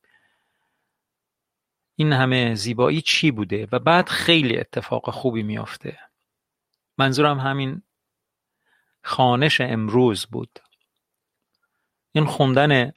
این 2.01 2.12
همه 2.12 2.55
زیبایی 2.55 3.01
چی 3.01 3.30
بوده 3.30 3.68
و 3.72 3.78
بعد 3.78 4.09
خیلی 4.09 4.59
اتفاق 4.59 5.11
خوبی 5.11 5.42
میافته. 5.42 5.98
منظورم 6.98 7.38
همین 7.38 7.82
خانش 9.03 9.61
امروز 9.61 10.26
بود. 10.26 10.59
این 12.12 12.24
خوندن 12.24 12.92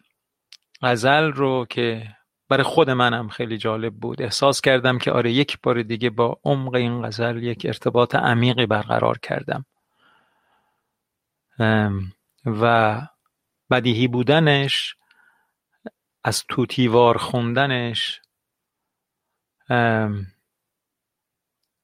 غزل 0.82 1.24
رو 1.24 1.66
که 1.70 2.16
برای 2.49 2.64
خود 2.64 2.89
منم 2.89 3.30
خیلی 3.30 3.58
جالب 3.58 3.93
بود. 3.93 4.22
احساس 4.22 4.62
کردم 4.62 4.97
که 4.97 5.12
آره 5.12 5.32
یک 5.32 5.58
بار 5.64 5.82
دیگه 5.82 6.10
با 6.10 6.39
عمق 6.43 6.76
این 6.76 7.08
غزل 7.08 7.43
یک 7.43 7.66
ارتباط 7.66 8.16
عمیقی 8.16 8.66
برقرار 8.66 9.18
کردم. 9.18 9.66
و 12.45 13.01
بدیهی 13.72 14.08
بودنش 14.08 14.95
از 16.24 16.43
توتیوار 16.47 17.18
خوندنش 17.18 18.22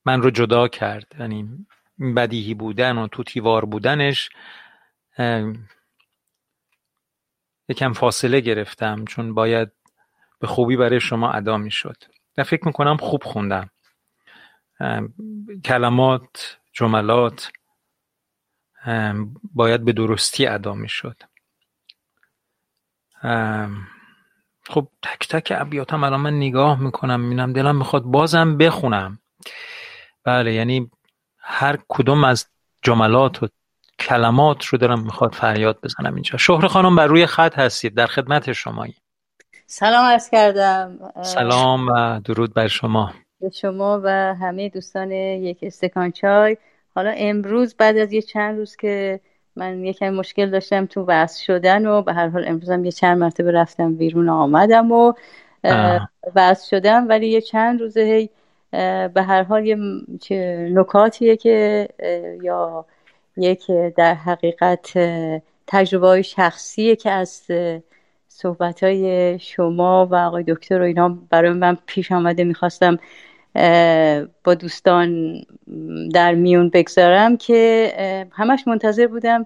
من 0.06 0.22
رو 0.22 0.30
جدا 0.30 0.68
کرد. 0.68 1.16
یعنی 1.20 1.68
بدیهی 2.16 2.54
بودن 2.54 2.98
و 2.98 3.08
توتیوار 3.08 3.66
بودنش 3.66 4.30
یکم 7.70 7.94
فاصله 7.94 8.40
گرفتم 8.40 9.06
چون 9.06 9.34
باید 9.34 9.72
به 10.40 10.48
خوبی 10.48 10.78
برای 10.78 11.00
شما 11.00 11.32
ادا 11.32 11.58
می‌شد. 11.58 12.04
و 12.38 12.44
فکر 12.44 12.66
می‌کنم 12.66 12.98
خوب 12.98 13.24
خوندم. 13.24 13.70
کلمات 15.66 16.60
جملات 16.74 17.52
باید 19.54 19.86
به 19.86 19.94
درستی 19.94 20.48
ادا 20.48 20.74
می‌شد. 20.74 21.24
خب 24.70 24.88
تک 25.04 25.28
تک 25.28 25.54
ابیاتم 25.56 26.04
الان 26.04 26.20
من 26.22 26.38
نگاه 26.38 26.82
می‌کنم 26.82 27.20
می‌بینم 27.20 27.54
دلم 27.54 27.76
می‌خواد 27.76 28.04
بازم 28.04 28.58
بخونم. 28.58 29.20
بله 30.24 30.54
یعنی 30.54 30.92
هر 31.40 31.78
کدوم 31.88 32.24
از 32.24 32.48
جملات 32.82 33.44
و 33.44 33.48
کلمات 34.00 34.66
رو 34.66 34.78
دارم 34.78 35.04
می‌خواد 35.04 35.34
فریاد 35.34 35.80
بزنم 35.84 36.14
اینجا. 36.14 36.38
شهر 36.38 36.68
خانم 36.68 36.96
بر 36.96 37.08
روی 37.08 37.26
خط 37.26 37.60
هستید 37.60 37.96
در 37.96 38.08
خدمت 38.08 38.52
شمایی. 38.52 38.96
سلام 39.66 40.06
عرض 40.06 40.30
کردم. 40.30 41.00
سلام 41.22 41.88
و 41.88 42.20
درود 42.20 42.54
بر 42.54 42.68
شما. 42.68 43.14
به 43.42 43.50
شما 43.50 44.02
و 44.04 44.36
همه 44.42 44.70
دوستان 44.70 45.12
یک 45.12 45.58
استکان 45.62 46.12
چای. 46.12 46.58
حالا 46.96 47.14
امروز 47.18 47.76
بعد 47.76 47.98
از 47.98 48.14
یه 48.14 48.22
چند 48.22 48.58
روز 48.58 48.76
که 48.76 49.20
من 49.60 49.86
یکم 49.86 50.10
مشکل 50.10 50.50
داشتم 50.50 50.86
تو 50.86 51.06
وصل 51.08 51.44
شدن 51.44 51.86
و 51.86 52.02
به 52.02 52.14
هر 52.14 52.28
حال 52.28 52.48
امروزم 52.48 52.86
یه 52.86 52.92
چند 52.92 53.18
مرتبه 53.18 53.52
رفتم 53.52 53.96
بیرون 53.96 54.30
آمدم 54.30 54.92
و 54.92 55.14
وصل 56.36 56.70
شدم. 56.70 57.06
ولی 57.10 57.28
یه 57.28 57.42
چند 57.42 57.82
روزه 57.82 58.02
هی 58.02 58.30
به 59.14 59.22
هر 59.22 59.44
حال 59.44 59.66
یه 59.66 59.78
نکاتیه 60.74 61.38
که 61.38 61.88
یا 62.42 62.86
یک 63.38 63.72
در 63.98 64.14
حقیقت 64.14 64.94
تجربه 65.68 66.08
های 66.08 66.24
شخصیه 66.24 66.96
که 66.96 67.12
از 67.12 67.48
صحبت 68.28 68.84
های 68.84 69.40
شما 69.40 70.08
و 70.12 70.16
آقای 70.16 70.44
دکتر 70.44 70.82
و 70.82 70.84
اینا 70.84 71.18
برای 71.30 71.50
من 71.50 71.78
پیش 71.86 72.12
آمده. 72.12 72.44
می‌خواستم 72.44 72.98
با 74.44 74.54
دوستان 74.60 75.42
در 76.14 76.36
میون 76.36 76.70
بگذارم 76.70 77.38
که 77.38 78.28
همش 78.32 78.64
منتظر 78.68 79.08
بودم 79.08 79.46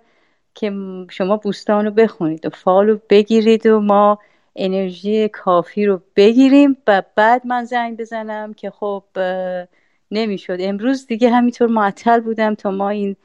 که 0.55 0.73
شما 1.09 1.37
بوستان 1.37 1.85
رو 1.85 1.91
بخونید 1.91 2.45
و 2.45 2.49
فال 2.49 2.87
رو 2.87 2.99
بگیرید 3.09 3.65
و 3.65 3.79
ما 3.79 4.19
انرژی 4.55 5.29
کافی 5.29 5.85
رو 5.85 6.01
بگیریم 6.15 6.77
و 6.87 7.03
بعد 7.15 7.47
من 7.47 7.63
زنگ 7.65 7.97
بزنم 7.97 8.53
که 8.53 8.69
خب 8.69 9.03
نمی‌شد. 10.11 10.57
امروز 10.59 11.07
دیگه 11.07 11.29
همینطور 11.29 11.67
معطل 11.67 12.19
بودم 12.19 12.55
تا 12.55 12.71
ما 12.71 12.89
این 12.89 13.15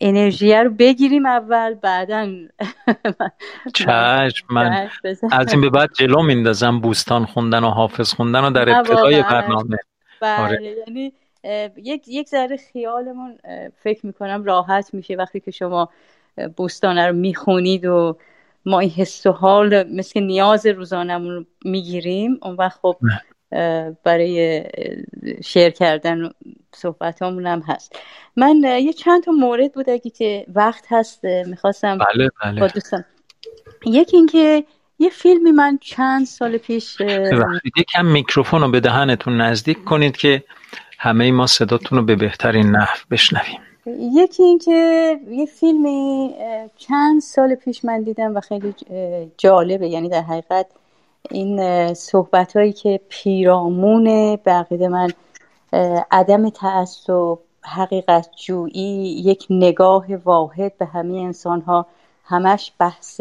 انرژی 0.00 0.54
رو 0.54 0.70
بگیریم 0.70 1.26
اول 1.26 1.74
بعدا 1.74 2.28
چشم 3.74 4.46
من 4.50 4.90
از 5.32 5.52
این 5.52 5.60
به 5.60 5.70
بعد 5.70 5.90
جلو 5.94 6.22
میندازم 6.22 6.80
بوستان 6.80 7.24
خوندن 7.26 7.64
و 7.64 7.68
حافظ 7.68 8.12
خوندن 8.12 8.44
و 8.44 8.50
در 8.50 8.68
ابتدای 8.68 9.22
برنامه. 9.22 9.78
بله 10.24 10.42
آره. 10.42 10.76
یعنی 10.86 11.12
یک 11.76 12.08
یک 12.08 12.28
ذره 12.28 12.56
خیالمون 12.56 13.38
فکر 13.76 14.06
می‌کنم 14.06 14.44
راحت 14.44 14.94
میشه 14.94 15.14
وقتی 15.14 15.40
که 15.40 15.50
شما 15.50 15.88
بوستانه 16.56 17.06
رو 17.06 17.12
می‌خونید 17.12 17.86
و 17.86 18.16
ما 18.66 18.80
این 18.80 18.90
حس 18.90 19.26
و 19.26 19.32
حال 19.32 19.82
مثل 19.92 20.20
نیاز 20.20 20.66
روزانمون 20.66 21.34
رو 21.34 21.44
می‌گیریم 21.64 22.38
اون 22.42 22.56
وقت 22.56 22.78
خب 22.82 22.96
برای 24.04 24.64
شیر 25.44 25.70
کردن 25.70 26.30
صحبت 26.74 27.22
هم 27.22 27.62
هست 27.66 27.96
من 28.36 28.62
یه 28.62 28.92
چند 28.92 29.22
تا 29.22 29.32
مورد 29.32 29.72
بود 29.72 29.90
اگه 29.90 30.10
که 30.10 30.46
وقت 30.54 30.84
هست 30.88 31.24
می‌خواستم 31.24 31.98
بله 31.98 32.30
بله. 32.42 33.04
یکی 33.86 34.16
اینکه 34.16 34.64
یه 35.04 35.10
فیلمی 35.10 35.50
من 35.50 35.78
چند 35.80 36.26
سال 36.26 36.56
پیش 36.56 36.96
یکم 37.76 38.06
میکروفون 38.06 38.60
رو 38.60 38.70
به 38.70 38.80
دهنتون 38.80 39.40
نزدیک 39.40 39.84
کنید 39.84 40.16
که 40.16 40.44
همه 40.98 41.30
ما 41.30 41.46
صداتون 41.46 41.98
رو 41.98 42.04
به 42.04 42.16
بهترین 42.16 42.70
نحو 42.70 42.96
بشنویم. 43.10 43.60
یکی 44.14 44.42
اینکه 44.42 45.16
یه 45.30 45.46
فیلمی 45.46 46.34
چند 46.76 47.20
سال 47.20 47.54
پیش 47.54 47.84
من 47.84 48.02
دیدم 48.02 48.36
و 48.36 48.40
خیلی 48.40 48.74
جالبه. 49.38 49.88
یعنی 49.88 50.08
در 50.08 50.22
حقیقت 50.22 50.66
این 51.30 51.94
صحبت 51.94 52.56
هایی 52.56 52.72
که 52.72 53.00
پیرامون 53.08 54.36
بقیده 54.36 54.88
من 54.88 55.10
عدم 56.10 56.50
تعصب 56.50 57.38
حقیقت 57.62 58.28
جویی 58.46 59.22
یک 59.24 59.46
نگاه 59.50 60.06
واحد 60.16 60.78
به 60.78 60.86
همه 60.86 61.16
انسان 61.16 61.60
ها 61.60 61.86
همش 62.24 62.72
بحث 62.78 63.20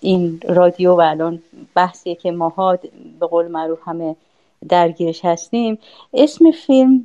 این 0.00 0.40
رادیو 0.48 0.92
و 0.92 1.00
الان 1.00 1.42
بحثیه 1.74 2.14
که 2.14 2.30
ماها 2.30 2.78
به 3.20 3.26
قول 3.26 3.48
معروف 3.48 3.78
همه 3.84 4.16
درگیرش 4.68 5.24
هستیم. 5.24 5.78
اسم 6.14 6.50
فیلم 6.50 7.04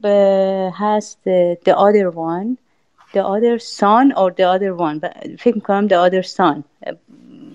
هست 0.73 1.19
The 1.55 1.73
Other 1.73 2.15
One. 2.15 2.57
The 3.13 3.23
Other 3.23 3.59
Son 3.59 4.11
or 4.11 4.31
The 4.31 4.45
Other 4.55 4.73
One. 4.79 4.99
فکر 5.39 5.55
می‌کنم 5.55 5.87
The 5.87 6.09
Other 6.09 6.27
Son 6.27 6.63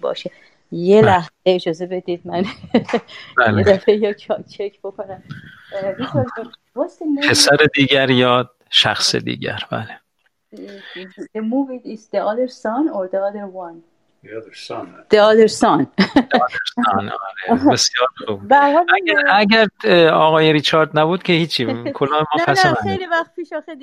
باشه. 0.01 0.31
یه 0.73 1.03
بله. 1.03 1.11
لحظه 1.11 1.31
اجازه 1.47 1.87
بدید 1.87 2.21
من 2.25 2.45
بله. 3.37 3.59
یه 3.59 3.65
دفعه 3.65 3.97
یا 3.97 4.13
چک 4.49 4.81
بکنم. 4.85 5.23
پسر 7.31 7.57
دیگر 7.75 8.11
یا 8.11 8.51
شخص 8.71 9.17
دیگر؟ 9.17 9.59
بله. 9.71 10.01
The 11.37 11.41
movie 11.41 11.83
is 11.95 12.01
the 12.13 12.21
other 12.21 12.49
son 12.49 12.89
or 12.95 13.09
the 13.09 13.21
other 13.29 13.47
one. 13.47 13.77
The 14.23 14.29
other 14.29 14.55
son. 14.55 14.87
The 15.11 15.19
other 15.19 15.49
son. 15.49 15.87
آره. 16.93 17.13
بسیار 17.73 18.09
خوب 18.27 18.53
اگر, 18.53 19.23
اگر 19.33 20.09
آقای 20.09 20.53
ریچارد 20.53 20.99
نبود 20.99 21.23
که 21.23 21.33
هیچی 21.33 21.67
کلا 21.95 22.19
ما 22.19 22.45
نه 22.49 22.55
نه 22.65 22.75
خیلی 22.75 23.07
وقت 23.07 23.35
پیش 23.35 23.53
آخه 23.53 23.77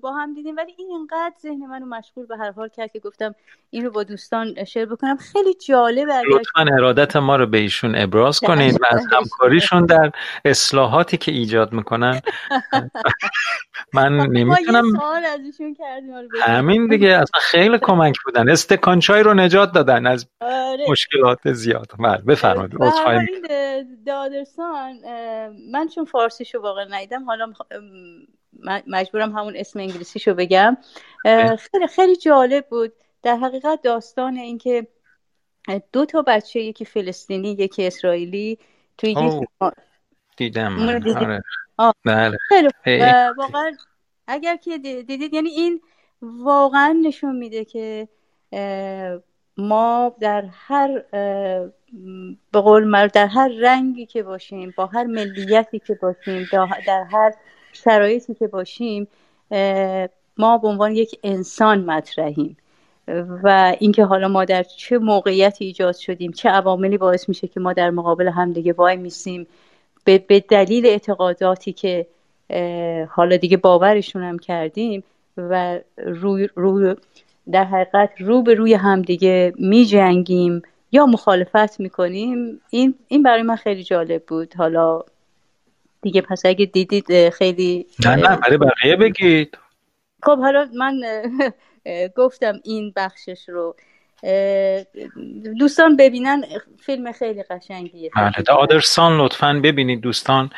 با 0.00 0.12
هم 0.12 0.34
دیدیم. 0.34 0.56
ولی 0.56 0.74
این 0.78 0.88
اینقدر 0.90 1.34
ذهن 1.42 1.66
منو 1.66 1.86
مشغول 1.86 2.26
به 2.26 2.36
هر 2.36 2.50
حال 2.50 2.68
کرد 2.68 2.92
که 2.92 3.00
گفتم 3.00 3.34
این 3.70 3.84
رو 3.84 3.90
با 3.90 4.02
دوستان 4.02 4.64
شیر 4.64 4.86
بکنم. 4.86 5.16
خیلی 5.16 5.54
جالبه 5.54 6.22
لطفا 6.30 6.60
ارادت 6.76 7.16
ما 7.16 7.36
رو 7.36 7.46
به 7.46 7.58
ایشون 7.58 7.94
ابراز 7.94 8.40
کنید 8.40 8.80
و 8.80 8.84
از 8.90 9.06
همکاریشون 9.12 9.86
در 9.86 10.10
اصلاحاتی 10.44 11.16
که 11.16 11.32
ایجاد 11.32 11.72
می‌کنن. 11.72 12.20
من 13.94 14.12
نمی‌تونم 14.16 14.84
همین 16.42 16.88
دیگه. 16.88 17.08
اصلا 17.08 17.40
خیلی 17.40 17.78
کمک 17.88 18.16
بودن. 18.24 18.48
استکانچای 18.48 19.22
رو 19.22 19.34
نجات 19.34 19.72
دادن 19.72 20.06
از 20.06 20.26
آره. 20.40 20.90
مشکلات 20.90 21.52
زیاد. 21.52 21.92
بله 21.98 22.22
بفرمایید. 22.22 22.72
دادرسان 24.06 24.98
من 25.72 25.88
چون 25.88 26.04
فارسیشو 26.04 26.60
واقعا 26.60 26.84
ندیدم 26.84 27.24
حالا 27.24 27.52
مجبورم 28.86 29.36
همون 29.36 29.56
اسم 29.56 29.78
انگلیسیشو 29.78 30.34
بگم. 30.34 30.76
خیلی 31.58 31.86
خیلی 31.96 32.16
جالب 32.16 32.66
بود. 32.68 32.92
در 33.22 33.36
حقیقت 33.36 33.82
داستان 33.82 34.36
اینکه 34.36 34.86
دو 35.92 36.04
تا 36.04 36.22
بچه 36.22 36.60
یکی 36.60 36.84
فلسطینی 36.84 37.50
یکی 37.50 37.86
اسرائیلی 37.86 38.58
توی 38.98 39.14
دیدم 40.36 40.78
آره. 41.78 41.94
بله. 42.04 42.38
واقعا 43.36 43.72
اگر 44.26 44.56
که 44.56 44.78
دیدید 44.78 45.34
یعنی 45.34 45.48
این 45.48 45.80
واقعا 46.22 47.00
نشون 47.02 47.36
میده 47.36 47.64
که 47.64 48.08
ما 49.56 50.16
در 50.20 50.44
هر 50.52 51.02
به 52.52 52.60
قول 52.60 53.08
در 53.08 53.26
هر 53.26 53.48
رنگی 53.60 54.06
که 54.06 54.22
باشیم 54.22 54.74
با 54.76 54.86
هر 54.86 55.04
ملیتی 55.04 55.78
که 55.78 55.94
باشیم 55.94 56.48
در 56.86 57.04
هر 57.12 57.32
شرایطی 57.72 58.34
که 58.34 58.46
باشیم 58.46 59.08
ما 60.38 60.58
به 60.58 60.68
عنوان 60.68 60.92
یک 60.92 61.18
انسان 61.24 61.84
مطرحیم 61.84 62.56
و 63.42 63.76
اینکه 63.78 64.04
حالا 64.04 64.28
ما 64.28 64.44
در 64.44 64.62
چه 64.62 64.98
موقعیتی 64.98 65.64
ایجاد 65.64 65.96
شدیم 65.96 66.32
چه 66.32 66.48
عواملی 66.48 66.98
باعث 66.98 67.28
میشه 67.28 67.48
که 67.48 67.60
ما 67.60 67.72
در 67.72 67.90
مقابل 67.90 68.28
همدیگه 68.28 68.72
وای 68.72 68.96
میسیم 68.96 69.46
به, 70.04 70.18
به 70.18 70.40
دلیل 70.40 70.86
اعتقاداتی 70.86 71.72
که 71.72 72.06
حالا 73.10 73.36
دیگه 73.36 73.56
باورشون 73.56 74.22
هم 74.22 74.38
کردیم 74.38 75.02
و 75.36 75.78
روی, 75.96 76.48
روی 76.54 76.94
در 77.52 77.64
حقیقت 77.64 78.10
رو 78.18 78.42
به 78.42 78.54
روی 78.54 78.74
همدیگه 78.74 79.52
می 79.58 79.84
جنگیم 79.84 80.62
یا 80.92 81.06
مخالفت 81.06 81.80
می‌کنیم 81.80 82.60
این 82.70 82.94
این 83.08 83.22
برای 83.22 83.42
من 83.42 83.56
خیلی 83.56 83.84
جالب 83.84 84.22
بود. 84.26 84.54
حالا 84.54 85.02
دیگه 86.02 86.20
پس 86.20 86.46
اگه 86.46 86.66
دیدید 86.66 87.30
خیلی 87.30 87.86
نه 88.04 88.16
نه 88.16 88.36
برای 88.36 88.56
بقیه 88.58 88.96
بگید. 88.96 89.58
خب 90.22 90.38
حالا 90.38 90.68
من 90.74 90.94
گفتم 92.16 92.60
این 92.64 92.92
بخشش 92.96 93.48
رو. 93.48 93.76
دوستان 95.58 95.96
ببینن 95.96 96.44
فیلم 96.80 97.12
خیلی 97.12 97.42
قشنگیه. 97.42 98.10
بله 98.16 98.56
آدرسان 98.58 99.20
لطفا 99.20 99.60
ببینید 99.64 100.00
دوستان 100.00 100.50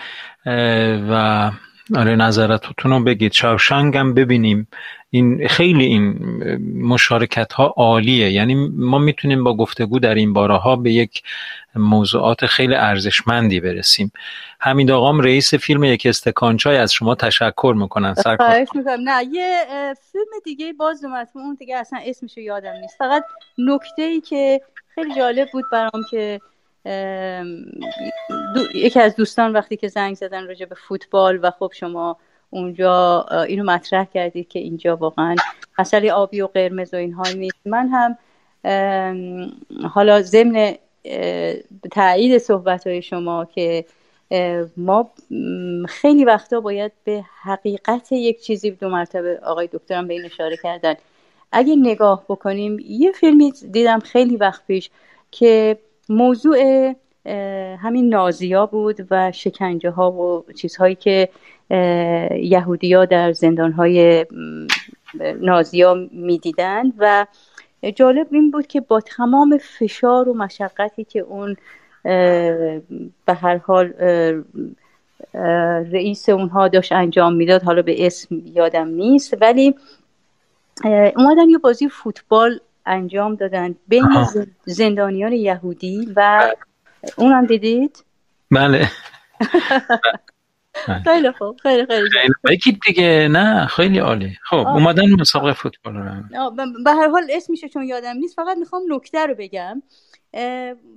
و 1.11 1.51
آره 1.97 2.17
نظراتتون 2.17 2.93
رو 2.93 3.01
بگید. 3.01 3.33
شاوشنگ 3.33 3.97
هم 3.97 4.15
ببینیم. 4.15 4.69
این 5.11 5.49
خیلی 5.49 5.85
این 5.85 6.19
مشارکت 6.83 7.53
ها 7.53 7.75
عالیه. 7.77 8.31
یعنی 8.31 8.55
ما 8.77 8.99
می‌تونیم 8.99 9.45
با 9.45 9.57
گفتگو 9.57 9.99
در 9.99 10.15
این 10.15 10.33
باره 10.33 10.57
ها 10.57 10.77
به 10.77 10.93
یک 10.93 11.23
موضوعات 11.75 12.47
خیلی 12.47 12.75
ارزشمندی 12.75 13.61
برسیم. 13.61 14.13
حمید 14.59 14.91
آقام 14.91 15.21
رئیس 15.21 15.55
فیلم 15.55 15.85
یک 15.85 16.07
استکان 16.07 16.57
چای 16.57 16.77
از 16.77 16.93
شما 16.93 17.15
تشکر 17.15 17.75
می‌کنن. 17.77 18.15
خواهش 18.15 18.69
می‌کنم. 18.75 19.09
نه 19.09 19.25
یه 19.33 19.65
فیلم 20.13 20.25
دیگه 20.45 20.73
باز 20.73 21.05
اومد. 21.05 21.29
اون 21.35 21.57
دیگه 21.59 21.77
اصلا 21.77 22.01
اسمشو 22.07 22.41
یادم 22.41 22.73
نیست. 22.81 22.99
فقط 22.99 23.25
نکته 23.59 24.03
ای 24.03 24.21
که 24.21 24.61
خیلی 24.95 25.15
جالب 25.15 25.49
بود 25.53 25.65
برام 25.73 26.05
که 26.11 26.41
یکی 28.75 29.01
از 29.01 29.17
دوستان 29.17 29.53
وقتی 29.53 29.77
که 29.77 29.89
زنگ 29.89 30.15
زدن 30.15 30.47
راجع 30.47 30.67
به 30.67 30.75
فوتبال 30.75 31.39
و 31.43 31.51
خب 31.51 31.73
شما 31.75 32.17
اونجا 32.51 33.27
اینو 33.49 33.65
مطرح 33.65 34.05
کردید 34.05 34.49
که 34.49 34.59
اینجا 34.59 34.97
واقعا 34.97 35.37
مسئله 35.79 36.13
آبی 36.13 36.41
و 36.41 36.47
قرمز 36.47 36.95
و 36.95 36.97
اینها 36.97 37.23
نیست. 37.37 37.67
من 37.67 37.89
هم 37.89 38.17
حالا 39.89 40.23
ضمن 40.23 40.75
تایید 41.93 42.39
صحبت 42.39 42.87
های 42.87 43.03
شما 43.03 43.45
که 43.45 43.85
ما 44.77 45.11
خیلی 45.89 46.25
وقتا 46.25 46.61
باید 46.61 46.93
به 47.05 47.25
حقیقت 47.43 48.13
یک 48.13 48.41
چیزی 48.41 48.71
دو 48.71 48.89
مرتبه 48.89 49.41
آقای 49.43 49.69
دکترم 49.73 50.09
به 50.09 50.15
این 50.15 50.25
اشاره 50.25 50.57
کردن. 50.63 50.95
اگه 51.53 51.77
نگاه 51.77 52.25
بکنیم 52.29 52.79
یه 52.89 53.13
فیلمی 53.13 53.53
دیدم 53.71 54.01
خیلی 54.01 54.37
وقت 54.37 54.67
پیش 54.67 54.91
که 55.31 55.79
موضوع 56.09 56.93
همین 57.81 58.09
نازیا 58.09 58.67
بود 58.67 59.07
و 59.11 59.33
شکنجه 59.33 59.91
ها 59.91 60.13
و 60.13 60.45
چیزهایی 60.57 60.95
که 60.95 61.29
یهودیا 62.31 63.05
در 63.05 63.33
زندان 63.33 63.73
های 63.73 64.27
نازیا 65.41 66.09
می‌دیدن 66.13 66.93
و 66.99 67.27
جالب 67.97 68.27
این 68.31 68.51
بود 68.51 68.67
که 68.67 68.81
با 68.81 69.01
تمام 69.01 69.59
فشار 69.59 70.29
و 70.29 70.35
مشقتی 70.35 71.05
که 71.05 71.21
اون 71.21 71.57
به 73.25 73.35
هر 73.35 73.57
حال 73.57 73.93
رئیس 75.93 76.29
اونها 76.29 76.69
داشت 76.69 76.93
انجام 76.93 77.35
می‌داد 77.35 77.63
حالا 77.63 77.83
به 77.83 78.07
اسم 78.07 78.43
یادم 78.45 78.89
نیست 78.89 79.37
ولی 79.41 79.75
اومدن 81.17 81.49
یه 81.51 81.59
بازی 81.59 81.89
فوتبال 81.89 82.61
انجام 82.87 83.35
دادن. 83.35 83.75
بین 83.89 84.27
زندانیان 84.65 85.33
یهودی 85.33 86.13
و 86.17 86.51
اونم 87.17 87.47
دیدید؟ 87.47 88.05
بله. 88.51 88.89
خیلی 91.05 91.33
خوب 91.33 91.57
خیلی 91.63 91.87
خیلی 91.87 92.09
بگید 92.45 92.81
دیگه 92.87 93.29
نه 93.31 93.67
خیلی 93.67 93.99
عالی. 93.99 94.37
خب 94.43 94.57
اومدن 94.57 95.11
مسابقه 95.21 95.53
فوتبال 95.53 95.97
رو. 95.97 96.51
به 96.85 96.93
هر 96.93 97.09
حال 97.09 97.23
اسمش 97.31 97.65
چون 97.65 97.83
یادم 97.83 98.17
نیست 98.17 98.37
فقط 98.37 98.57
می‌خوام 98.57 98.83
نکته 98.89 99.27
رو 99.27 99.35
بگم. 99.39 99.83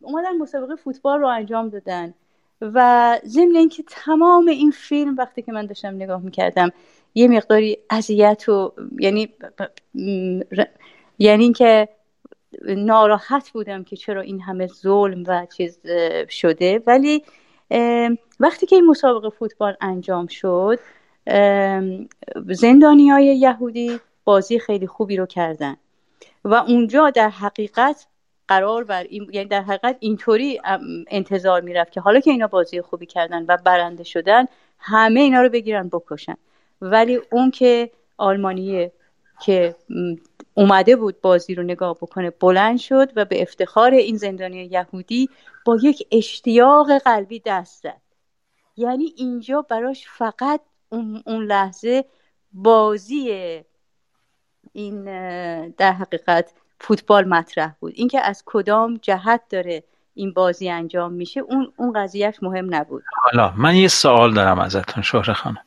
اومدن 0.02 0.38
مسابقه 0.40 0.76
فوتبال 0.76 1.20
رو 1.20 1.28
انجام 1.28 1.70
دادن 1.70 2.14
و 2.62 3.20
ضمن 3.26 3.56
اینکه 3.56 3.84
تمام 3.88 4.48
این 4.48 4.72
فیلم 4.72 5.16
وقتی 5.18 5.42
که 5.42 5.52
من 5.52 5.66
داشتم 5.66 5.96
نگاه 5.96 6.22
می‌کردم 6.22 6.70
یه 7.16 7.28
مقداری 7.28 7.78
اذیت 7.90 8.50
و 8.50 8.74
یعنی 9.00 9.30
یعنی 11.20 11.44
اینکه 11.44 11.90
ناراحت 12.68 13.50
بودم 13.50 13.84
که 13.84 13.96
چرا 13.96 14.22
این 14.22 14.42
همه 14.42 14.68
ظلم 14.68 15.24
و 15.28 15.48
چیز 15.58 15.80
شده. 16.30 16.84
ولی 16.88 17.24
وقتی 18.40 18.66
که 18.66 18.76
این 18.76 18.86
مسابقه 18.86 19.30
فوتبال 19.30 19.78
انجام 19.82 20.28
شد 20.28 20.80
زندانی 22.48 23.10
های 23.10 23.26
یهودی 23.26 24.00
بازی 24.24 24.60
خیلی 24.60 24.88
خوبی 24.88 25.18
رو 25.18 25.26
کردن. 25.26 25.78
و 26.46 26.54
اونجا 26.54 27.10
در 27.10 27.30
حقیقت 27.30 28.08
قرار 28.48 28.84
بر 28.84 29.04
این 29.04 29.30
یعنی 29.34 29.48
در 29.48 29.62
حقیقت 29.62 29.98
اینطوری 30.00 30.62
انتظار 31.08 31.62
می‌رفت 31.62 31.92
که 31.92 32.02
حالا 32.02 32.20
که 32.20 32.32
اینا 32.32 32.48
بازی 32.48 32.82
خوبی 32.82 33.06
کردن 33.06 33.46
و 33.48 33.58
برنده 33.66 34.04
شدن 34.04 34.46
همه 34.80 35.20
اینا 35.20 35.42
رو 35.42 35.50
بگیرن 35.50 35.88
بکشن. 35.88 36.36
ولی 36.82 37.20
اون 37.32 37.52
که 37.52 37.92
آلمانیه 38.18 38.92
که 39.42 39.76
اومده 40.58 40.96
بود 40.96 41.22
بازی 41.22 41.56
رو 41.56 41.64
نگاه 41.64 41.96
بکنه. 41.96 42.30
بلند 42.30 42.78
شد 42.78 43.12
و 43.16 43.26
به 43.26 43.42
افتخار 43.42 43.92
این 43.92 44.18
زندانی 44.18 44.66
یهودی 44.66 45.30
با 45.66 45.78
یک 45.84 46.08
اشتیاق 46.12 46.98
قلبی 46.98 47.42
دست 47.46 47.84
زد. 47.84 48.02
یعنی 48.78 49.14
اینجا 49.18 49.62
براش 49.62 50.08
فقط 50.08 50.62
اون 51.26 51.44
لحظه 51.46 52.06
بازی 52.54 53.30
این 54.74 55.04
در 55.70 55.92
حقیقت 55.92 56.54
فوتبال 56.80 57.28
مطرح 57.28 57.76
بود. 57.80 57.94
اینکه 57.96 58.22
از 58.22 58.44
کدام 58.46 59.00
جهت 59.02 59.42
داره 59.50 59.84
این 60.14 60.34
بازی 60.34 60.70
انجام 60.70 61.14
میشه 61.14 61.40
اون 61.40 61.74
اون 61.78 61.94
قضیهش 61.94 62.36
مهم 62.42 62.76
نبود. 62.76 63.04
حالا 63.24 63.54
من 63.58 63.76
یه 63.76 63.88
سوال 63.88 64.34
دارم 64.34 64.60
ازتون 64.60 65.04
شهر 65.04 65.34
خانم. 65.34 65.66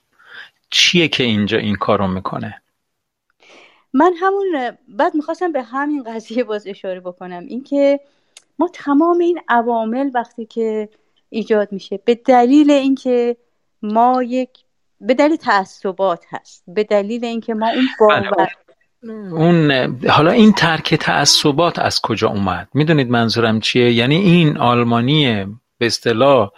چیه 0.70 1.08
که 1.08 1.24
اینجا 1.24 1.58
این 1.58 1.76
کارو 1.76 2.06
می‌کنه؟ 2.06 2.62
من 3.92 4.12
همون 4.20 4.76
بعد 4.88 5.14
می‌خواستم 5.14 5.52
به 5.52 5.62
همین 5.62 6.02
قضیه 6.02 6.44
باز 6.44 6.66
اشاره 6.66 7.00
بکنم 7.00 7.44
اینکه 7.48 8.00
ما 8.58 8.68
تمام 8.72 9.18
این 9.18 9.40
عوامل 9.48 10.10
وقتی 10.14 10.46
که 10.46 10.88
ایجاد 11.30 11.72
میشه 11.72 12.00
به 12.04 12.14
دلیل 12.14 12.70
اینکه 12.70 13.36
ما 13.82 14.22
یک 14.22 14.50
به 15.00 15.14
دلیل 15.14 15.36
تعصبات 15.36 16.24
هست 16.30 16.64
به 16.68 16.84
دلیل 16.84 17.24
اینکه 17.24 17.54
ما 17.54 17.68
اون 17.68 17.88
بله. 18.08 18.30
باور 18.30 18.48
اون 19.32 19.70
حالا 20.08 20.30
این 20.30 20.52
ترک 20.52 20.94
تعصبات 20.94 21.78
از 21.78 22.00
کجا 22.00 22.28
اومد 22.28 22.68
می‌دونید 22.74 23.10
منظورم 23.10 23.60
چیه 23.60 23.92
یعنی 23.92 24.16
این 24.16 24.58
آلمانی 24.58 25.44
به 25.78 25.86
اصطلاح 25.86 26.50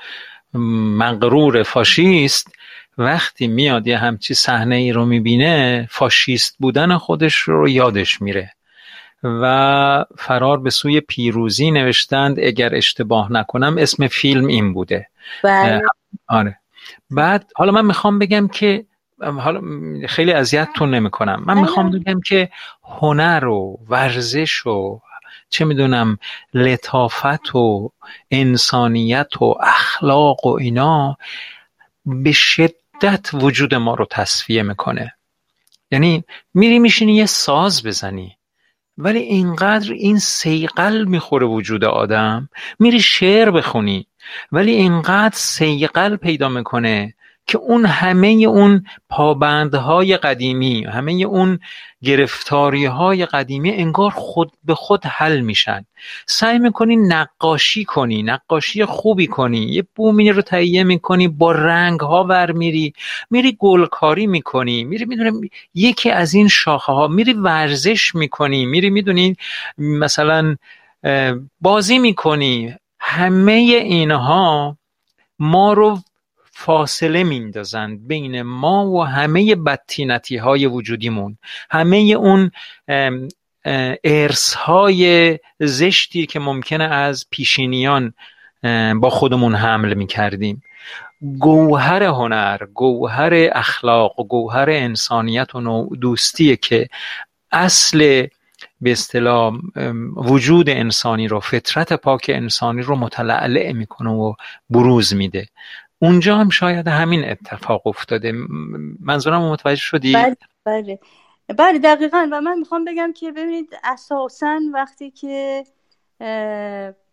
مغرور 0.99 1.63
فاشیست 1.63 2.53
وقتی 3.01 3.47
میاد 3.47 3.87
یه 3.87 3.99
همچی 3.99 4.35
صحنه 4.35 4.75
ای 4.75 4.93
رو 4.93 5.05
می‌بینه 5.07 5.89
فاشیست 5.91 6.57
بودن 6.59 6.97
خودش 6.97 7.35
رو 7.35 7.69
یادش 7.69 8.23
میره. 8.23 8.53
و 9.25 10.05
فرار 10.19 10.61
به 10.61 10.71
سوی 10.71 11.01
پیروزی 11.01 11.71
نوشتند 11.71 12.41
اگر 12.41 12.75
اشتباه 12.75 13.33
نکنم 13.33 13.77
اسم 13.79 14.07
فیلم 14.07 14.47
این 14.47 14.75
بوده. 14.75 15.07
بله. 15.45 15.81
آره. 16.29 16.59
بعد 17.11 17.53
حالا 17.57 17.73
من 17.73 17.87
می‌خوام 17.87 18.19
بگم 18.19 18.49
که 18.49 18.85
حالا 19.21 19.61
خیلی 20.09 20.33
اذیتتون 20.33 20.95
نمی‌کنم. 20.95 21.43
من 21.47 21.61
می‌خوام 21.61 21.91
بگم 21.91 22.21
که 22.21 22.51
هنر 22.85 23.45
و 23.45 23.79
ورزش 23.89 24.67
و 24.67 25.01
چه 25.49 25.65
می‌دونم 25.65 26.19
لطافت 26.55 27.55
و 27.55 27.93
انسانیت 28.31 29.43
و 29.43 29.55
اخلاق 29.61 30.47
و 30.47 30.57
اینا 30.57 31.17
به 32.07 32.33
شدت 32.33 32.75
وجود 33.35 33.75
ما 33.75 33.95
رو 33.95 34.07
تصفیه 34.11 34.63
می‌کنه. 34.63 35.15
یعنی 35.91 36.25
میری 36.55 36.79
میشینی 36.79 37.17
یه 37.17 37.27
ساز 37.27 37.83
بزنی 37.83 38.37
ولی 38.99 39.19
اینقدر 39.19 39.93
این 39.93 40.19
سیقل 40.19 41.05
می‌خوره 41.05 41.47
وجود 41.47 41.85
آدم. 41.85 42.49
میری 42.79 43.01
شعر 43.01 43.51
بخونی 43.51 44.07
ولی 44.53 44.73
اینقدر 44.73 45.35
سیقل 45.35 46.17
پیدا 46.17 46.49
می‌کنه 46.49 47.15
که 47.47 47.59
اون 47.59 47.85
همه 47.85 48.29
اون 48.29 48.85
پابندهای 49.09 50.17
قدیمی 50.17 50.85
همه 50.85 51.13
اون 51.13 51.59
گرفتاری 52.03 52.85
های 52.85 53.27
قدیمی 53.27 53.71
انگار 53.71 54.11
خود 54.11 54.53
به 54.65 54.75
خود 54.75 55.07
حل 55.07 55.41
میشن. 55.41 55.85
سعی 56.27 56.59
می‌کنی 56.59 56.97
نقاشی 56.97 57.85
کنی 57.85 58.23
نقاشی 58.23 58.85
خوبی 58.85 59.27
کنی 59.27 59.59
یه 59.59 59.85
بومی 59.95 60.33
رو 60.33 60.43
تهیه 60.43 60.85
می‌کنی 60.85 61.29
با 61.29 61.53
رنگ 61.53 62.01
ها 62.01 62.25
ور 62.25 62.53
میری 62.53 62.93
میری 63.31 63.57
گلکاری 63.59 64.27
می‌کنی 64.27 64.85
میری 64.85 65.05
می‌دونی 65.05 65.51
یکی 65.75 66.11
از 66.11 66.35
این 66.35 66.49
شاخه 66.49 66.93
ها 66.93 67.09
میری 67.09 67.33
ورزش 67.33 68.15
می‌کنی 68.15 68.67
میری 68.67 68.91
می‌دونی 68.91 69.37
مثلا 69.79 70.57
بازی 71.61 71.99
می‌کنی. 71.99 72.75
همه 73.03 73.53
اینها 73.53 74.77
ما 75.39 75.73
رو 75.73 75.99
فاصله 76.61 77.25
میندازند 77.25 78.09
بین 78.09 78.43
ما 78.43 78.87
و 78.87 79.05
همه 79.05 79.55
بدتینتی 79.55 80.37
های 80.37 80.67
وجودیمون 80.67 81.39
همه 81.71 81.97
اون 81.97 82.51
ارس 84.05 84.55
های 84.55 85.39
زشتی 85.61 86.27
که 86.27 86.41
ممکنه 86.41 86.85
از 86.85 87.27
پیشینیان 87.31 88.15
با 89.01 89.11
خودمون 89.11 89.55
حمل 89.55 89.95
می‌کردیم. 89.95 90.63
گوهر 91.39 92.03
هنر 92.03 92.59
گوهر 92.75 93.33
اخلاق 93.53 94.15
گوهر 94.29 94.71
انسانیت 94.71 95.55
و 95.55 95.97
دوستیه 95.97 96.57
که 96.57 96.89
اصل 97.53 98.27
به 98.81 98.93
اصطلاح 98.93 99.55
وجود 100.17 100.69
انسانی 100.69 101.29
رو 101.29 101.41
فطرت 101.41 101.93
پاک 101.93 102.27
انسانی 102.35 102.83
رو 102.83 102.97
متلعلع 102.97 103.73
می‌کنه 103.73 104.11
و 104.11 104.35
بروز 104.71 105.15
میده. 105.15 105.47
اونجا 106.03 106.37
هم 106.37 106.49
شاید 106.49 106.89
همین 106.89 107.25
اتفاق 107.25 107.87
افتاده. 107.87 108.33
منظورم 109.01 109.43
متوجه 109.43 109.81
شدی؟ 109.81 110.13
بله 110.13 110.37
بله. 110.65 110.99
بله 111.57 111.79
دقیقا. 111.79 112.29
و 112.33 112.41
من 112.41 112.59
می‌خوام 112.59 112.85
بگم 112.85 113.13
که 113.13 113.33
ببینید 113.33 113.77
اساسا 113.85 114.61
وقتی 114.75 115.11
که 115.11 115.65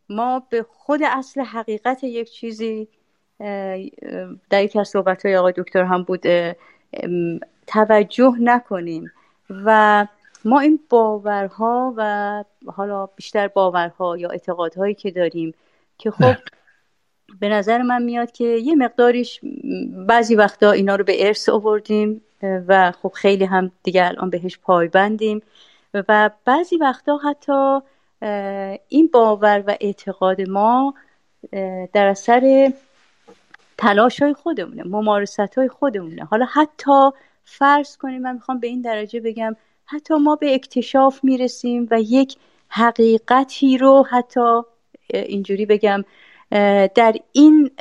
ما 0.10 0.40
به 0.50 0.66
خود 0.70 1.02
اصل 1.04 1.42
حقیقت 1.42 2.04
یک 2.04 2.32
چیزی 2.32 2.88
در 4.50 4.64
یکی 4.64 4.80
از 4.80 4.90
صحبت 4.90 5.26
های 5.26 5.38
آقای 5.38 5.54
دکتر 5.58 5.84
هم 5.84 6.04
بود 6.04 6.24
توجه 7.68 8.34
نکنیم. 8.40 9.12
و 9.50 10.08
ما 10.46 10.60
این 10.60 10.80
باورها 10.90 11.94
و 11.98 12.44
حالا 12.76 13.06
بیشتر 13.06 13.48
باورها 13.48 14.18
یا 14.18 14.30
اعتقادهایی 14.30 14.94
که 14.94 15.12
داریم 15.12 15.54
که 15.98 16.12
خب 16.12 16.36
به 17.40 17.50
نظر 17.50 17.82
من 17.82 18.04
میاد 18.04 18.32
که 18.32 18.44
یه 18.44 18.76
مقداریش 18.76 19.40
بعضی 20.08 20.36
وقتا 20.36 20.72
اینا 20.72 20.96
رو 20.96 21.04
به 21.04 21.28
ارث 21.28 21.50
آوردیم 21.50 22.22
و 22.68 22.92
خب 22.92 23.12
خیلی 23.16 23.46
هم 23.46 23.72
دیگه 23.84 24.06
الان 24.06 24.30
بهش 24.30 24.58
پایبندیم. 24.58 25.42
و 25.94 26.30
بعضی 26.46 26.78
وقتا 26.78 27.18
حتی 27.18 27.80
این 28.88 29.10
باور 29.14 29.64
و 29.68 29.78
اعتقاد 29.82 30.42
ما 30.42 30.94
در 31.94 32.08
اثر 32.08 32.74
تلاش 33.78 34.22
های 34.22 34.34
خودمونه 34.34 34.84
ممارست 34.84 35.58
های 35.58 35.68
خودمونه. 35.68 36.24
حالا 36.24 36.46
حتی 36.54 37.10
فرض 37.44 37.98
کنیم 37.98 38.22
من 38.22 38.34
می‌خوام 38.34 38.60
به 38.60 38.68
این 38.68 38.82
درجه 38.82 39.20
بگم 39.20 39.56
حتی 39.86 40.14
ما 40.14 40.36
به 40.36 40.56
اکتشاف 40.56 41.24
می‌رسیم 41.24 41.88
و 41.92 42.02
یک 42.02 42.36
حقیقتی 42.70 43.78
رو 43.78 44.06
حتی 44.10 44.62
اینجوری 45.14 45.66
بگم 45.66 46.04
در 46.96 47.16
این 47.32 47.72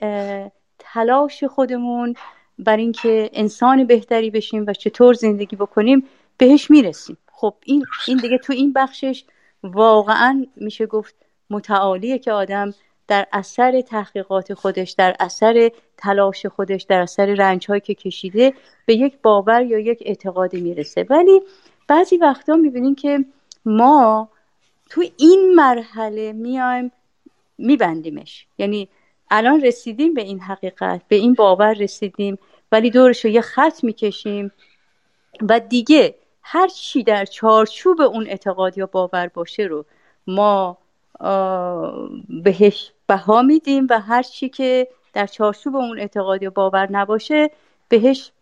تلاش 0.79 1.45
خودمون 1.45 2.15
بر 2.59 2.77
اینکه 2.77 3.31
انسان 3.33 3.85
بهتری 3.85 4.31
بشیم 4.31 4.65
و 4.69 4.73
چطور 4.73 5.15
زندگی 5.15 5.57
بکنیم 5.57 6.05
بهش 6.39 6.71
می‌رسیم. 6.71 7.17
خب 7.33 7.55
این 7.65 7.85
این 8.09 8.17
دیگه 8.17 8.39
تو 8.39 8.53
این 8.53 8.73
بخشش 8.73 9.25
واقعا 9.63 10.47
میشه 10.57 10.87
گفت 10.87 11.15
متعالیه 11.51 12.19
که 12.19 12.33
آدم 12.33 12.75
در 13.09 13.27
اثر 13.33 13.81
تحقیقات 13.81 14.55
خودش 14.55 14.91
در 14.91 15.17
اثر 15.21 15.71
تلاش 15.97 16.47
خودش 16.47 16.83
در 16.83 17.01
اثر 17.01 17.27
رنج 17.27 17.67
که 17.67 17.95
کشیده 17.95 18.55
به 18.87 18.95
یک 18.95 19.19
باور 19.23 19.63
یا 19.63 19.79
یک 19.79 20.03
اعتقادی 20.07 20.61
می‌رسه. 20.61 21.07
ولی 21.11 21.41
بعضی 21.89 22.17
وقتا 22.17 22.57
می‌بینیم 22.57 22.95
که 22.95 23.25
ما 23.65 24.29
تو 24.91 25.05
این 25.17 25.55
مرحله 25.55 26.33
میایم 26.33 26.93
میبندیمش. 27.59 28.47
یعنی 28.59 28.89
الان 29.31 29.61
رسیدیم 29.61 30.15
به 30.15 30.23
این 30.23 30.41
حقیقت 30.41 31.03
به 31.09 31.17
این 31.17 31.35
باور 31.35 31.73
رسیدیم 31.73 32.39
ولی 32.73 32.91
دورش 32.91 33.25
رو 33.25 33.31
یه 33.31 33.41
خط 33.41 33.85
می‌کشیم 33.85 34.53
و 35.49 35.61
دیگه 35.61 36.15
هر 36.43 36.69
چی 36.69 37.03
در 37.03 37.25
چارچوب 37.25 38.01
اون 38.01 38.27
اعتقاد 38.27 38.79
یا 38.79 38.87
باور 38.87 39.31
باشه 39.35 39.63
رو 39.63 39.85
ما 40.27 40.79
بهش 42.29 42.93
بها 43.07 43.43
میدیم 43.43 43.87
و 43.91 44.01
هر 44.01 44.23
چی 44.23 44.49
که 44.49 44.89
در 45.13 45.27
چارچوب 45.27 45.77
اون 45.77 45.99
اعتقاد 45.99 46.43
یا 46.43 46.51
باور 46.51 46.93
نباشه 46.93 47.51
بهش 47.89 48.33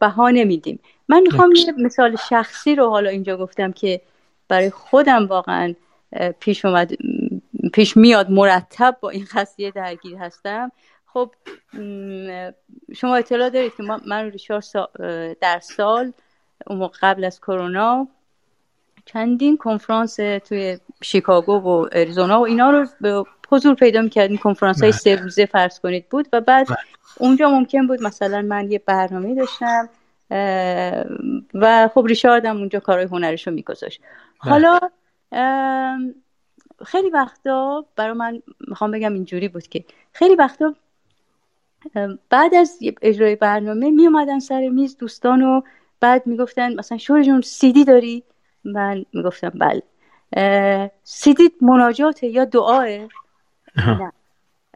بها 0.00 0.30
نمیدیم. 0.30 0.80
من 1.08 1.20
می‌خوام 1.20 1.52
یه 1.52 1.72
مثال 1.78 2.16
شخصی 2.16 2.74
رو 2.74 2.90
حالا 2.90 3.10
اینجا 3.10 3.36
گفتم 3.36 3.72
که 3.72 4.00
برای 4.48 4.70
خودم 4.70 5.26
واقعا 5.26 5.74
پیش 6.40 6.64
اومد. 6.64 6.92
پیش 7.72 7.96
میاد 7.96 8.30
مرتب 8.30 8.96
با 9.00 9.10
این 9.10 9.26
قضیه 9.34 9.70
درگیر 9.70 10.16
هستم 10.16 10.72
خب 11.06 11.34
شما 12.96 13.16
اطلاع 13.16 13.50
دارید 13.50 13.72
که 13.76 13.82
من 14.06 14.30
ریچارد 14.30 14.64
در 15.40 15.60
سال 15.60 16.12
اون 16.66 16.90
قبل 17.02 17.24
از 17.24 17.40
کرونا 17.40 18.08
چندین 19.04 19.56
کنفرانس 19.56 20.16
توی 20.16 20.78
شیکاگو 21.02 21.52
و 21.52 21.88
اریزونا 21.92 22.40
و 22.40 22.46
اینا 22.46 22.70
رو 22.70 22.86
به 23.00 23.24
حضور 23.50 23.74
پیدا 23.74 24.02
می‌کردیم 24.02 24.36
کنفرانس 24.38 24.80
های 24.80 24.90
بله. 24.90 24.98
سه 24.98 25.16
روزه 25.16 25.46
فرض 25.46 25.80
کنید 25.80 26.08
بود 26.08 26.28
و 26.32 26.40
بعد 26.40 26.66
بله. 26.66 26.76
اونجا 27.16 27.48
ممکن 27.48 27.86
بود 27.86 28.02
مثلا 28.02 28.42
من 28.42 28.70
یه 28.70 28.82
برنامه 28.86 29.34
داشتم 29.34 29.88
و 31.54 31.90
خب 31.94 32.04
ریشاردم 32.08 32.56
اونجا 32.56 32.80
کارهای 32.80 33.06
هنرش 33.06 33.46
رو 33.46 33.52
میگذاشت 33.52 34.00
بله. 34.44 34.50
حالا 34.52 34.80
خیلی 36.86 37.10
وقتا 37.10 37.84
برای 37.96 38.12
من 38.12 38.42
می‌خوام 38.68 38.90
بگم 38.90 39.14
اینجوری 39.14 39.48
بود 39.48 39.68
که 39.68 39.84
خیلی 40.12 40.34
وقتا 40.34 40.74
بعد 42.30 42.54
از 42.54 42.78
اجرای 43.02 43.36
برنامه 43.36 43.90
می 43.90 44.06
اومدن 44.06 44.38
سر 44.38 44.68
میز 44.68 44.96
دوستان 44.96 45.42
و 45.42 45.60
بعد 46.00 46.26
می‌گفتن 46.26 46.74
مثلا 46.74 46.98
شور 46.98 47.22
جون 47.22 47.40
سیدی 47.40 47.84
داری؟ 47.84 48.22
من 48.64 49.04
می‌گفتم 49.12 49.52
بله. 49.54 49.82
سیدی 51.04 51.50
مناجاته 51.60 52.26
یا 52.26 52.44
دعاه 52.44 52.86
نه. 53.76 54.12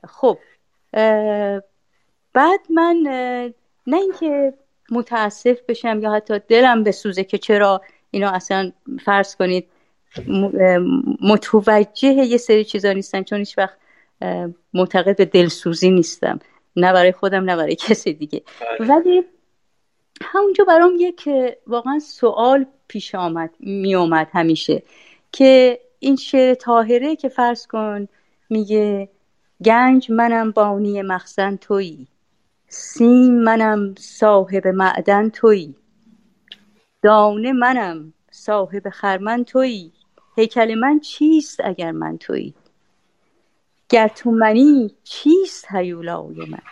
خب 0.08 0.38
بعد 2.32 2.60
من 2.70 2.96
نه 3.86 3.96
اینکه 3.96 4.54
متاسف 4.90 5.58
بشم 5.68 6.00
یا 6.02 6.12
حتی 6.12 6.38
دلم 6.48 6.84
بسوزه 6.84 7.24
که 7.24 7.38
چرا 7.38 7.80
اینا 8.10 8.30
اصلا 8.30 8.72
فرض 9.04 9.36
کنید 9.36 9.68
متوجه 11.20 12.08
یه 12.08 12.36
سری 12.36 12.64
چیزا 12.64 12.92
نیستن 12.92 13.22
چون 13.22 13.38
هیچ 13.38 13.58
وقت 13.58 13.76
معتقد 14.74 15.16
به 15.16 15.24
دلسوزی 15.24 15.90
نیستم. 15.90 16.38
نه 16.76 16.92
برای 16.92 17.12
خودم 17.12 17.44
نه 17.44 17.56
برای 17.56 17.76
کسی 17.88 18.12
دیگه. 18.12 18.42
بله. 18.78 18.88
ولی 18.88 19.24
همونجا 20.22 20.64
برام 20.64 20.92
یک 20.98 21.28
واقعا 21.66 21.98
سوال 21.98 22.66
پیش 22.88 23.14
آمد 23.14 23.50
می 23.60 23.94
آمد 23.94 24.28
همیشه 24.32 24.82
که 25.32 25.80
این 25.98 26.16
شعر 26.16 26.54
تاهره 26.54 27.16
که 27.16 27.28
فرض 27.28 27.66
کن 27.66 28.08
میگه 28.50 29.08
گنج 29.64 30.10
منم 30.10 30.50
بانی 30.50 31.02
مخزن 31.02 31.56
تویی 31.56 32.08
سیم 32.68 33.34
منم 33.34 33.94
صاحب 33.98 34.66
معدن 34.66 35.28
تویی 35.28 35.74
دانه 37.02 37.52
منم 37.52 38.12
صاحب 38.30 38.88
خرمن 38.88 39.44
تویی. 39.44 39.92
هیکل 40.36 40.74
من 40.74 41.00
چیست 41.00 41.60
اگر 41.64 41.90
من 41.90 42.18
تویی؟ 42.18 42.54
گر 43.88 44.08
تو 44.08 44.30
منی 44.30 44.94
چیست 45.04 45.66
هیولای 45.70 46.46
من؟ 46.50 46.62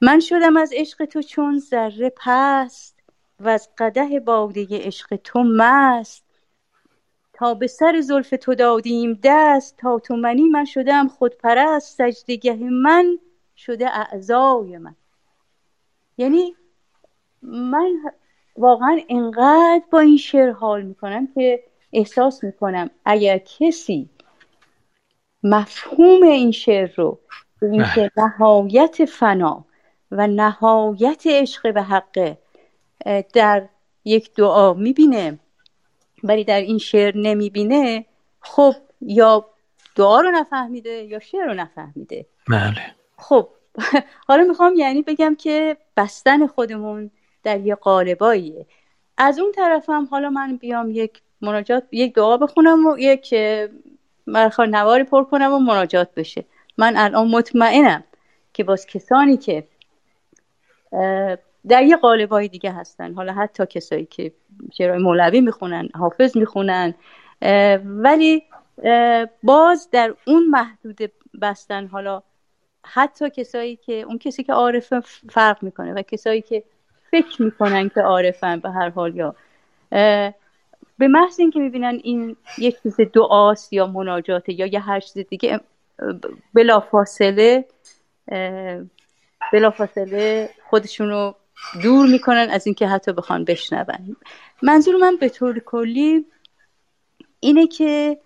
من 0.00 0.20
شدم 0.20 0.56
از 0.56 0.72
عشق 0.74 1.04
تو 1.04 1.22
چون 1.22 1.58
ذره 1.58 2.12
پست 2.16 3.02
و 3.40 3.48
از 3.48 3.68
قده 3.78 4.20
باده 4.20 4.66
عشق 4.70 5.16
تو 5.16 5.42
مست. 5.42 6.24
تا 7.32 7.54
به 7.54 7.66
سر 7.66 8.00
زلف 8.00 8.34
تو 8.40 8.54
دادیم 8.54 9.20
دست 9.22 9.76
تا 9.76 9.98
تو 9.98 10.16
منی 10.16 10.42
من 10.42 10.64
شدم 10.64 11.08
خودپرست. 11.08 11.98
سجدگه 11.98 12.56
من 12.56 13.18
شده 13.56 13.90
اعضای 13.90 14.78
من. 14.78 14.94
یعنی 16.18 16.56
من 17.42 17.96
واقعا 18.56 19.00
انقدر 19.08 19.82
با 19.90 20.00
این 20.00 20.16
شعر 20.16 20.50
حال 20.50 20.82
می‌کنم 20.82 21.26
که 21.34 21.69
احساس 21.92 22.44
می‌کنم 22.44 22.90
اگر 23.04 23.38
کسی 23.38 24.10
مفهوم 25.42 26.22
این 26.22 26.50
شعر 26.50 26.90
رو 26.96 27.18
به 27.60 27.66
اینکه 27.66 28.10
بله. 28.16 28.26
نهایت 28.26 29.04
فنا 29.04 29.64
و 30.10 30.26
نهایت 30.26 31.22
عشق 31.26 31.74
به 31.74 31.82
حقه 31.82 32.38
در 33.34 33.68
یک 34.04 34.34
دعا 34.34 34.74
می‌بینه 34.74 35.38
ولی 36.24 36.44
در 36.44 36.60
این 36.60 36.78
شعر 36.78 37.16
نمی‌بینه 37.16 38.06
خب 38.40 38.74
یا 39.00 39.46
دعا 39.96 40.20
رو 40.20 40.30
نفهمیده 40.30 40.90
یا 40.90 41.18
شعر 41.18 41.44
رو 41.44 41.54
نفهمیده. 41.54 42.26
بله. 42.48 42.94
خب 43.16 43.48
حالا 44.28 44.44
می‌خوام 44.44 44.74
یعنی 44.74 45.02
بگم 45.02 45.34
که 45.34 45.76
بستن 45.96 46.46
خودمون 46.46 47.10
در 47.42 47.60
یه 47.60 47.74
قالباییه. 47.74 48.66
از 49.16 49.38
اون 49.38 49.52
طرفم 49.52 50.08
حالا 50.10 50.30
من 50.30 50.56
بیام 50.56 50.90
یک 50.90 51.22
مناجات 51.42 51.84
یک 51.92 52.14
دعا 52.14 52.36
بخونم 52.36 52.86
و 52.86 52.98
یک 52.98 53.34
مرخار 54.26 54.66
نواری 54.66 55.04
پر 55.04 55.24
کنم 55.24 55.52
و 55.52 55.58
مناجات 55.58 56.14
بشه. 56.14 56.44
من 56.78 56.96
الان 56.96 57.28
مطمئنم 57.28 58.04
که 58.52 58.64
باز 58.64 58.86
کسانی 58.86 59.36
که 59.36 59.64
در 61.68 61.82
یه 61.82 61.96
قالبای 61.96 62.48
دیگه 62.48 62.72
هستن. 62.72 63.14
حالا 63.14 63.32
حتی 63.32 63.66
کسایی 63.66 64.04
که 64.06 64.32
شعرهای 64.78 65.02
مولوی 65.02 65.40
می‌خونن 65.40 65.88
حافظ 65.94 66.36
می‌خونن 66.36 66.94
ولی 67.84 68.42
باز 69.42 69.88
در 69.92 70.14
اون 70.26 70.46
محدود 70.46 71.12
بستن 71.42 71.86
حالا 71.86 72.22
حتی 72.86 73.30
کسایی 73.30 73.76
که 73.76 73.92
اون 73.92 74.18
کسی 74.18 74.44
که 74.44 74.52
عارفه 74.52 75.00
فرق 75.30 75.62
می‌کنه 75.62 75.92
و 75.92 76.02
کسایی 76.02 76.42
که 76.42 76.62
فکر 77.10 77.42
می‌کنن 77.42 77.88
که 77.88 78.00
عارفن 78.00 78.60
به 78.60 78.70
هر 78.70 78.88
حال 78.88 79.16
یا 79.16 79.34
به 81.00 81.08
محض 81.08 81.40
اینکه 81.40 81.60
می‌بینن 81.60 82.00
این 82.02 82.36
یک 82.58 82.82
چیز 82.82 82.96
دعاست 83.14 83.72
یا 83.72 83.86
مناجاته 83.86 84.52
یا 84.52 84.66
یه 84.66 84.80
هر 84.80 85.00
چیز 85.00 85.26
دیگه 85.28 85.60
بلا 86.54 86.80
فاصله 86.80 87.64
بلا 89.52 89.70
فاصله 89.70 90.50
خودشون 90.70 91.34
دور 91.82 92.06
می‌کنن 92.06 92.48
از 92.50 92.66
اینکه 92.66 92.86
حتی 92.86 93.12
بخوان 93.12 93.44
بشنون. 93.44 94.16
منظور 94.62 94.96
من 94.96 95.16
به 95.16 95.28
طور 95.28 95.58
کلی 95.58 96.26
اینه 97.40 97.66
که 97.66 98.18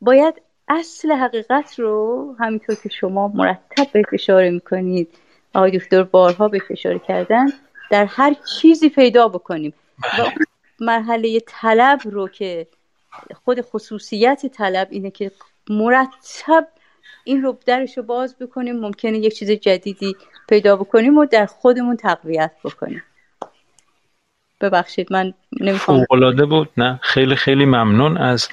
باید 0.00 0.42
اصل 0.68 1.12
حقیقت 1.12 1.78
رو 1.78 2.34
همینطور 2.38 2.76
که 2.82 2.88
شما 2.88 3.28
مرتب 3.28 3.92
به 3.92 4.02
اشاره 4.12 4.50
می‌کنید 4.50 5.08
آقای 5.54 5.78
دکتر 5.78 6.02
بارها 6.02 6.48
به 6.48 6.60
اشاره 6.70 6.98
کردن 6.98 7.46
در 7.90 8.04
هر 8.04 8.36
چیزی 8.60 8.88
پیدا 8.88 9.28
بکنیم. 9.28 9.74
و 10.18 10.22
اون 10.22 10.32
مرحله 10.80 11.40
طلب 11.46 12.00
رو 12.04 12.28
که 12.28 12.66
خود 13.44 13.60
خصوصیت 13.60 14.46
طلب 14.46 14.88
اینه 14.90 15.10
که 15.10 15.30
مرتب 15.70 16.68
این 17.24 17.42
رو 17.42 17.58
درش 17.66 17.96
رو 17.96 18.02
باز 18.02 18.36
بکنیم 18.38 18.80
ممکنه 18.80 19.18
یک 19.18 19.34
چیز 19.38 19.50
جدیدی 19.50 20.16
پیدا 20.48 20.76
بکنیم 20.76 21.18
و 21.18 21.26
در 21.26 21.46
خودمون 21.46 21.96
تقویت 21.96 22.52
بکنیم. 22.64 23.02
ببخشید 24.60 25.12
من 25.12 25.34
نمی‌خوام. 25.60 26.04
بود. 26.48 26.68
نه 26.76 27.00
خیلی 27.02 27.36
خیلی 27.36 27.64
ممنون 27.64 28.16
از 28.16 28.48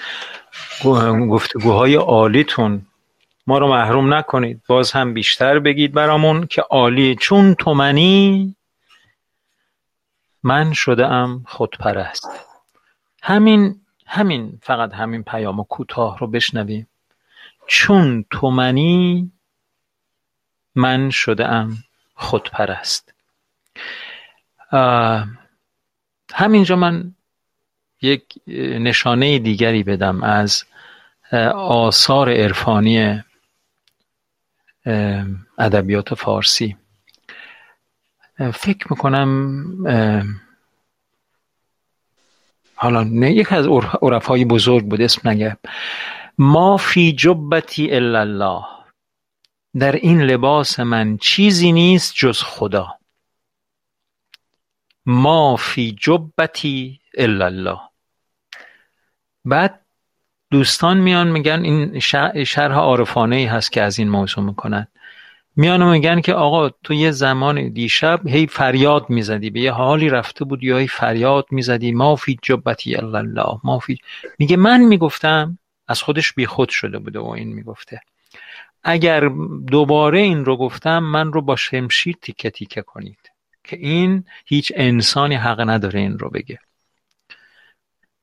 گفتگوهای 1.30 1.96
عالیتون. 1.96 2.82
ما 3.48 3.58
رو 3.58 3.68
محروم 3.68 4.14
نکنید. 4.14 4.62
باز 4.68 4.92
هم 4.92 5.14
بیشتر 5.14 5.60
بگید 5.60 5.94
برامون 5.94 6.48
که 6.48 6.62
عالی 6.62 7.16
چون 7.16 7.56
تو 7.56 7.74
منی 7.74 8.56
من 10.44 10.74
شده 10.74 11.08
ام 11.08 11.44
خودپرست. 11.48 12.30
همین 13.24 13.82
همین 14.06 14.60
فقط 14.62 14.94
همین 14.94 15.24
پیام 15.24 15.64
کوتاه 15.64 16.18
رو 16.18 16.28
بشنویم 16.28 16.88
چون 17.68 18.26
تو 18.30 18.50
منی 18.50 19.32
من 20.76 21.10
شده 21.10 21.48
ام 21.48 21.78
خودپرست 22.16 23.14
همینجا 26.34 26.76
من 26.76 27.16
یک 28.02 28.26
نشانه 28.48 29.40
دیگری 29.40 29.84
بدم 29.84 30.24
از 30.24 30.64
آثار 31.56 32.30
عرفانی 32.30 33.24
ادبیات 35.58 36.14
فارسی. 36.14 36.78
فکر 38.38 38.88
می‌کنم 38.90 39.30
حالا 42.76 43.04
نه 43.04 43.32
یک 43.32 43.54
از 43.54 43.68
عرفای 44.02 44.46
بزرگ 44.46 44.86
بود 44.86 45.02
اسم 45.02 45.30
نگم 45.30 45.58
ما 46.38 46.78
فی 46.78 47.14
جبتی 47.14 47.92
الا 47.92 48.20
الله 48.20 48.64
در 49.80 49.92
این 49.92 50.22
لباس 50.22 50.80
من 50.80 51.18
چیزی 51.18 51.72
نیست 51.72 52.14
جز 52.16 52.44
خدا. 52.44 53.00
ما 55.06 55.56
فی 55.56 55.96
جبتی 56.00 57.00
الا 57.18 57.46
الله 57.46 57.80
بعد 59.46 59.86
دوستان 60.52 60.98
میان 60.98 61.32
میگن 61.32 61.64
این 61.64 62.00
شرح 62.44 62.76
عارفانه 62.76 63.36
ای 63.36 63.46
هست 63.46 63.72
که 63.72 63.82
از 63.82 64.00
این 64.00 64.10
موضوع 64.10 64.44
می‌کنن. 64.44 64.88
میان 65.56 65.92
میگن 65.92 66.22
که 66.22 66.34
آقا 66.34 66.70
تو 66.70 66.94
یه 66.94 67.12
زمان 67.12 67.70
دیشب 67.70 68.28
هی 68.28 68.48
فریاد 68.48 69.10
می‌زدی 69.10 69.50
به 69.50 69.60
یه 69.60 69.72
حالی 69.72 70.10
رفته 70.10 70.46
بود 70.46 70.64
یا 70.64 70.78
هی 70.78 70.88
فریاد 70.88 71.46
می‌زدی. 71.52 71.92
ما 71.92 72.16
فی 72.16 72.40
جبتی 72.42 72.96
الله 72.96 73.60
ما 73.64 73.80
فی 73.80 73.98
میگه 74.40 74.58
من 74.58 74.82
می‌گفتم 74.82 75.58
از 75.88 76.02
خودش 76.02 76.34
بیخود 76.34 76.70
شده 76.70 77.00
بوده 77.00 77.20
و 77.20 77.28
این 77.28 77.54
می‌گفته. 77.54 78.02
اگر 78.84 79.30
دوباره 79.68 80.20
این 80.20 80.46
رو 80.46 80.58
گفتم 80.58 81.00
من 81.00 81.34
رو 81.34 81.42
با 81.42 81.56
شمشیر 81.56 82.16
تیکه 82.22 82.50
تیکه 82.50 82.82
کنید. 82.82 83.20
که 83.64 83.78
این 83.78 84.26
هیچ 84.46 84.72
انسانی 84.76 85.36
حق 85.36 85.70
نداره 85.70 86.00
این 86.00 86.20
رو 86.20 86.30
بگه. 86.30 86.60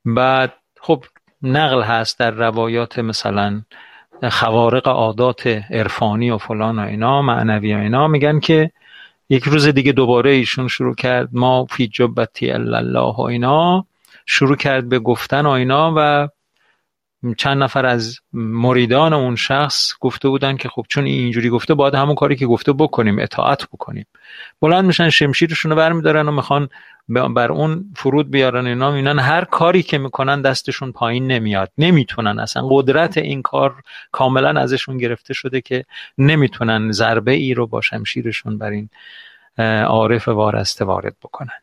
بعد 0.05 0.53
خب 0.79 1.05
نقل 1.41 1.81
هست 1.81 2.19
در 2.19 2.31
روایات 2.31 2.99
مثلا 2.99 3.61
خوارق 4.29 4.87
عادات 4.87 5.47
عرفانی 5.47 6.31
و 6.31 6.37
فلان 6.37 6.79
و 6.79 6.81
اینا 6.81 7.21
معنوی 7.21 7.73
و 7.75 7.77
اینا 7.77 8.07
میگن 8.07 8.39
که 8.39 8.71
یک 9.29 9.43
روز 9.43 9.67
دیگه 9.67 9.91
دوباره 9.91 10.31
ایشون 10.31 10.67
شروع 10.67 10.95
کرد 10.95 11.29
ما 11.31 11.65
فی 11.65 11.87
جبتی 11.87 12.51
الله 12.51 13.15
و 13.17 13.21
اینا 13.21 13.85
شروع 14.25 14.55
کرد 14.55 14.89
به 14.89 14.99
گفتن 14.99 15.45
و 15.45 15.49
اینا 15.49 15.93
و 15.97 16.29
چند 17.37 17.63
نفر 17.63 17.85
از 17.85 18.19
مریدان 18.33 19.13
اون 19.13 19.35
شخص 19.35 19.91
گفته 19.99 20.29
بودن 20.29 20.57
که 20.57 20.69
خب 20.69 20.85
چون 20.89 21.05
اینجوری 21.05 21.49
گفته 21.49 21.73
باید 21.73 21.95
همون 21.95 22.15
کاری 22.15 22.35
که 22.35 22.45
گفته 22.45 22.73
بکنیم 22.73 23.19
اطاعت 23.19 23.67
بکنیم. 23.73 24.05
بلند 24.61 24.85
میشن 24.85 25.09
شمشیرشون 25.09 25.71
رو 25.71 25.77
برمیدارن 25.77 26.27
و 26.27 26.31
می‌خوان 26.31 26.69
بر 27.09 27.51
اون 27.51 27.85
فرود 27.95 28.31
بیارن 28.31 28.67
اینا. 28.67 28.91
می‌بینن 28.91 29.19
هر 29.19 29.43
کاری 29.43 29.83
که 29.83 29.97
می‌کنن 29.97 30.41
دستشون 30.41 30.91
پایین 30.91 31.27
نمیاد. 31.27 31.71
نمی‌تونن 31.77 32.39
اصلا. 32.39 32.67
قدرت 32.69 33.17
این 33.17 33.41
کار 33.41 33.75
کاملا 34.11 34.61
ازشون 34.61 34.97
گرفته 34.97 35.33
شده 35.33 35.61
که 35.61 35.85
نمی‌تونن 36.17 36.91
ضربه 36.91 37.31
ای 37.31 37.53
رو 37.53 37.67
با 37.67 37.81
شمشیرشون 37.81 38.57
بر 38.57 38.69
این 38.69 38.89
عارف 39.83 40.27
وارسته 40.27 40.85
وارد 40.85 41.15
بکنن. 41.23 41.59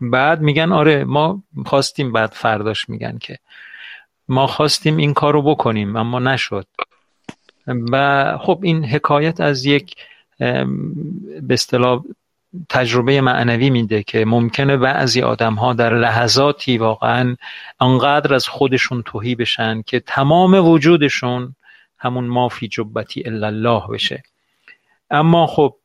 بعد 0.00 0.40
میگن 0.40 0.72
آره 0.72 1.04
ما 1.04 1.42
خواستیم 1.66 2.12
بعد 2.12 2.30
فرداش 2.30 2.88
میگن 2.88 3.18
که 3.18 3.38
ما 4.30 4.46
خواستیم 4.46 4.96
این 4.96 5.14
کار 5.14 5.32
رو 5.32 5.42
بکنیم 5.42 5.96
اما 5.96 6.18
نشد. 6.18 6.66
و 7.66 8.38
خب 8.38 8.60
این 8.62 8.84
حکایت 8.84 9.40
از 9.40 9.64
یک 9.64 9.96
به 10.38 11.54
اصطلاح 11.54 12.02
تجربه 12.68 13.20
معنوی 13.20 13.70
میده 13.70 14.02
که 14.02 14.24
ممکنه 14.24 14.76
بعضی 14.76 15.22
آدم 15.22 15.54
ها 15.54 15.72
در 15.72 15.94
لحظاتی 15.94 16.78
واقعا 16.78 17.36
انقدر 17.80 18.34
از 18.34 18.48
خودشون 18.48 19.02
توهی 19.02 19.34
بشن 19.34 19.82
که 19.82 20.00
تمام 20.00 20.54
وجودشون 20.68 21.56
همون 21.98 22.24
مافی 22.24 22.68
جبتی 22.68 23.22
الا 23.26 23.46
الله 23.46 23.82
بشه. 23.90 24.22
اما 25.10 25.46
خب 25.46 25.76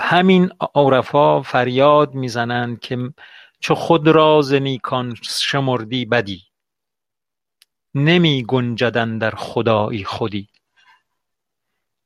همین 0.00 0.50
عرفا 0.74 1.42
فریاد 1.42 2.14
می‌زنند 2.14 2.80
که 2.80 2.98
چو 3.60 3.74
خود 3.74 4.08
راز 4.08 4.52
نیکان 4.52 5.14
شمردی 5.22 6.04
بدی. 6.04 6.47
نمی 7.94 8.44
گنجدن 8.48 9.18
در 9.18 9.30
خدایی 9.30 10.04
خودی. 10.04 10.48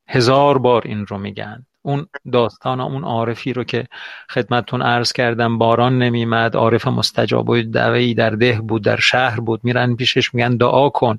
هزار 0.09 0.59
بار 0.59 0.82
این 0.84 1.06
رو 1.06 1.18
میگن. 1.18 1.66
اون 1.82 2.06
داستان 2.32 2.80
اون 2.80 3.04
عارفی 3.04 3.52
رو 3.52 3.64
که 3.64 3.86
خدمتتون 4.30 4.82
عرض 4.82 5.12
کردم 5.12 5.59
باران 5.59 5.98
نمیمد 5.98 6.56
عارف 6.56 6.88
مستجاب 6.88 7.50
و 7.50 7.62
دعوی 7.62 8.14
در 8.14 8.30
ده 8.30 8.60
بود 8.60 8.84
در 8.84 9.00
شهر 9.00 9.40
بود 9.40 9.60
میرن 9.64 9.96
پیشش 9.96 10.34
میگن 10.34 10.56
دعا 10.56 10.88
کن. 10.88 11.18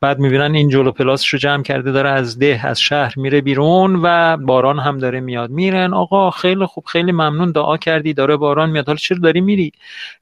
بعد 0.00 0.18
می‌بینن 0.18 0.54
این 0.54 0.68
جلو 0.68 0.92
پلاسش 0.92 1.28
رو 1.28 1.38
جمع 1.38 1.62
کرده 1.62 1.92
داره 1.92 2.10
از 2.10 2.38
ده 2.38 2.60
از 2.64 2.80
شهر 2.80 3.14
میره 3.16 3.40
بیرون 3.40 4.00
و 4.02 4.36
باران 4.36 4.78
هم 4.78 4.98
داره 4.98 5.20
میاد. 5.20 5.50
میرن 5.50 5.94
آقا 5.94 6.30
خیلی 6.30 6.66
خوب 6.66 6.84
خیلی 6.84 7.12
ممنون 7.12 7.52
دعا 7.52 7.76
کردی 7.76 8.14
داره 8.14 8.36
باران 8.36 8.70
میاد. 8.70 8.86
حالا 8.86 8.96
چرا 8.96 9.18
داری 9.18 9.40
میری؟ 9.40 9.72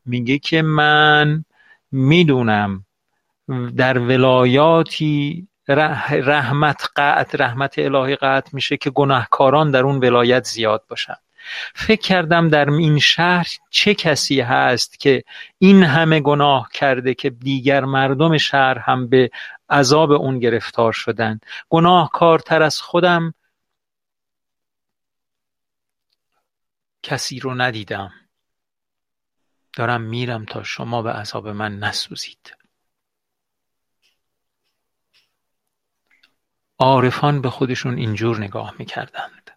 میگه 0.07 0.39
که 0.39 0.63
من 0.63 1.45
می‌دونم 1.93 2.84
در 3.77 3.99
ولایاتی 3.99 5.49
رحمت 5.69 6.89
قطع 6.97 7.39
رحمت 7.39 7.79
الهی 7.79 8.17
قطع 8.17 8.51
میشه 8.53 8.77
که 8.77 8.91
گناهکاران 8.91 9.71
در 9.71 9.83
اون 9.83 9.99
ولایت 9.99 10.45
زیاد 10.45 10.85
باشن. 10.89 11.17
فکر 11.75 12.01
کردم 12.01 12.49
در 12.49 12.71
این 12.71 12.99
شهر 12.99 13.47
چه 13.71 13.95
کسی 13.95 14.41
هست 14.41 15.01
که 15.01 15.25
این 15.59 15.83
همه 15.83 16.21
گناه 16.21 16.71
کرده 16.73 17.15
که 17.15 17.31
دیگر 17.31 17.85
مردم 17.85 18.39
شهر 18.39 18.79
هم 18.79 19.09
به 19.09 19.31
عذاب 19.71 20.13
اون 20.13 20.39
گرفتار 20.39 20.93
شدن. 20.93 21.41
گناهکارتر 21.69 22.63
از 22.63 22.81
خودم 22.81 23.35
کسی 27.03 27.41
رو 27.41 27.55
ندیدم. 27.55 28.13
دارم 29.73 30.01
میرم 30.01 30.45
تا 30.45 30.63
شما 30.63 31.03
به 31.03 31.11
عذاب 31.13 31.49
من 31.49 31.79
نسوزید. 31.79 32.64
عارفان 36.79 37.41
به 37.41 37.51
خودشون 37.51 37.97
اینجور 37.99 38.39
نگاه 38.39 38.75
می‌کردند. 38.79 39.51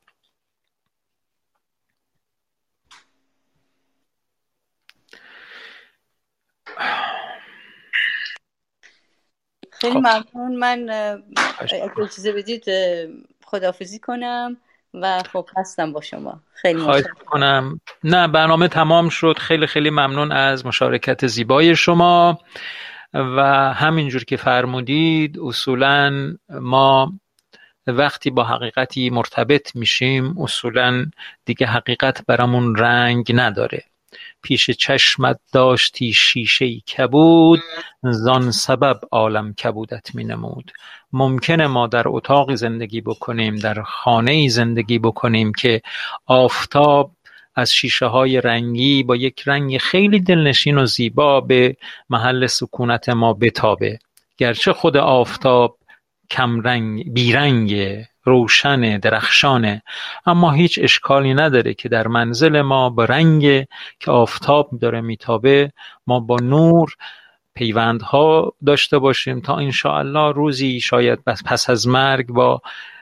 خیلی 9.71 9.93
خب. 9.93 9.99
ممنون. 9.99 10.55
من 10.55 10.89
اگه 11.71 12.07
چیزی 12.15 12.31
بدید 12.31 12.65
خدافزی 13.45 13.99
کنم 13.99 14.57
و 14.93 15.23
خب 15.33 15.49
هستم 15.57 15.93
با 15.93 16.01
شما. 16.01 16.41
خیلی 16.53 16.81
ممنون 16.81 17.03
کنم 17.25 17.81
نه 18.03 18.27
برنامه 18.27 18.67
تمام 18.67 19.09
شد. 19.09 19.37
خیلی 19.37 19.67
خیلی 19.67 19.89
ممنون 19.89 20.31
از 20.31 20.65
مشارکت 20.65 21.27
زیبای 21.27 21.75
شما. 21.75 22.39
و 23.13 23.41
همینجور 23.73 24.23
که 24.23 24.37
فرمودید 24.37 25.39
اصولا 25.39 26.35
ما 26.49 27.13
وقتی 27.87 28.29
با 28.29 28.43
حقیقتی 28.43 29.09
مرتبط 29.09 29.75
میشیم 29.75 30.41
اصولا 30.41 31.05
دیگه 31.45 31.67
حقیقت 31.67 32.25
برامون 32.25 32.75
رنگ 32.75 33.31
نداره. 33.33 33.83
پیش 34.41 34.71
چشمت 34.71 35.39
داشتی 35.53 36.13
شیشه 36.13 36.79
کبود 36.79 37.59
زان 38.03 38.51
سبب 38.51 38.99
عالم 39.11 39.53
کبودت 39.53 40.15
می 40.15 40.23
نمود 40.23 40.71
ممکنه 41.13 41.67
ما 41.67 41.87
در 41.87 42.03
اتاقی 42.05 42.55
زندگی 42.55 43.01
بکنیم 43.01 43.55
در 43.55 43.81
خانه 43.81 44.49
زندگی 44.49 44.99
بکنیم 44.99 45.53
که 45.53 45.81
آفتاب 46.25 47.11
از 47.57 47.73
شیشه 47.73 48.05
های 48.05 48.41
رنگی 48.41 49.03
با 49.03 49.15
یک 49.15 49.43
رنگ 49.45 49.77
خیلی 49.77 50.19
دلنشین 50.19 50.77
و 50.77 50.85
زیبا 50.85 51.41
به 51.41 51.77
محل 52.09 52.47
سکونت 52.47 53.09
ما 53.09 53.33
بتابه. 53.33 53.99
گرچه 54.37 54.73
خود 54.73 54.97
آفتاب 54.97 55.77
کمرنگ 56.29 57.13
بیرنگ 57.13 58.03
روشن 58.23 58.97
درخشانه 58.97 59.81
اما 60.25 60.51
هیچ 60.51 60.79
اشکالی 60.81 61.33
نداره 61.33 61.73
که 61.73 61.89
در 61.89 62.07
منزل 62.07 62.61
ما 62.61 62.89
با 62.89 63.05
رنگ 63.05 63.65
که 63.99 64.11
آفتاب 64.11 64.69
داره 64.81 65.01
میتابه 65.01 65.71
ما 66.07 66.19
با 66.19 66.35
نور 66.35 66.95
پیوندها 67.53 68.53
داشته 68.65 68.99
باشیم 68.99 69.41
تا 69.41 69.55
انشاءالله 69.55 70.31
روزی 70.31 70.79
شاید 70.81 71.19
پس 71.45 71.69
از 71.69 71.87
مرگ 71.87 72.27
با 72.27 72.61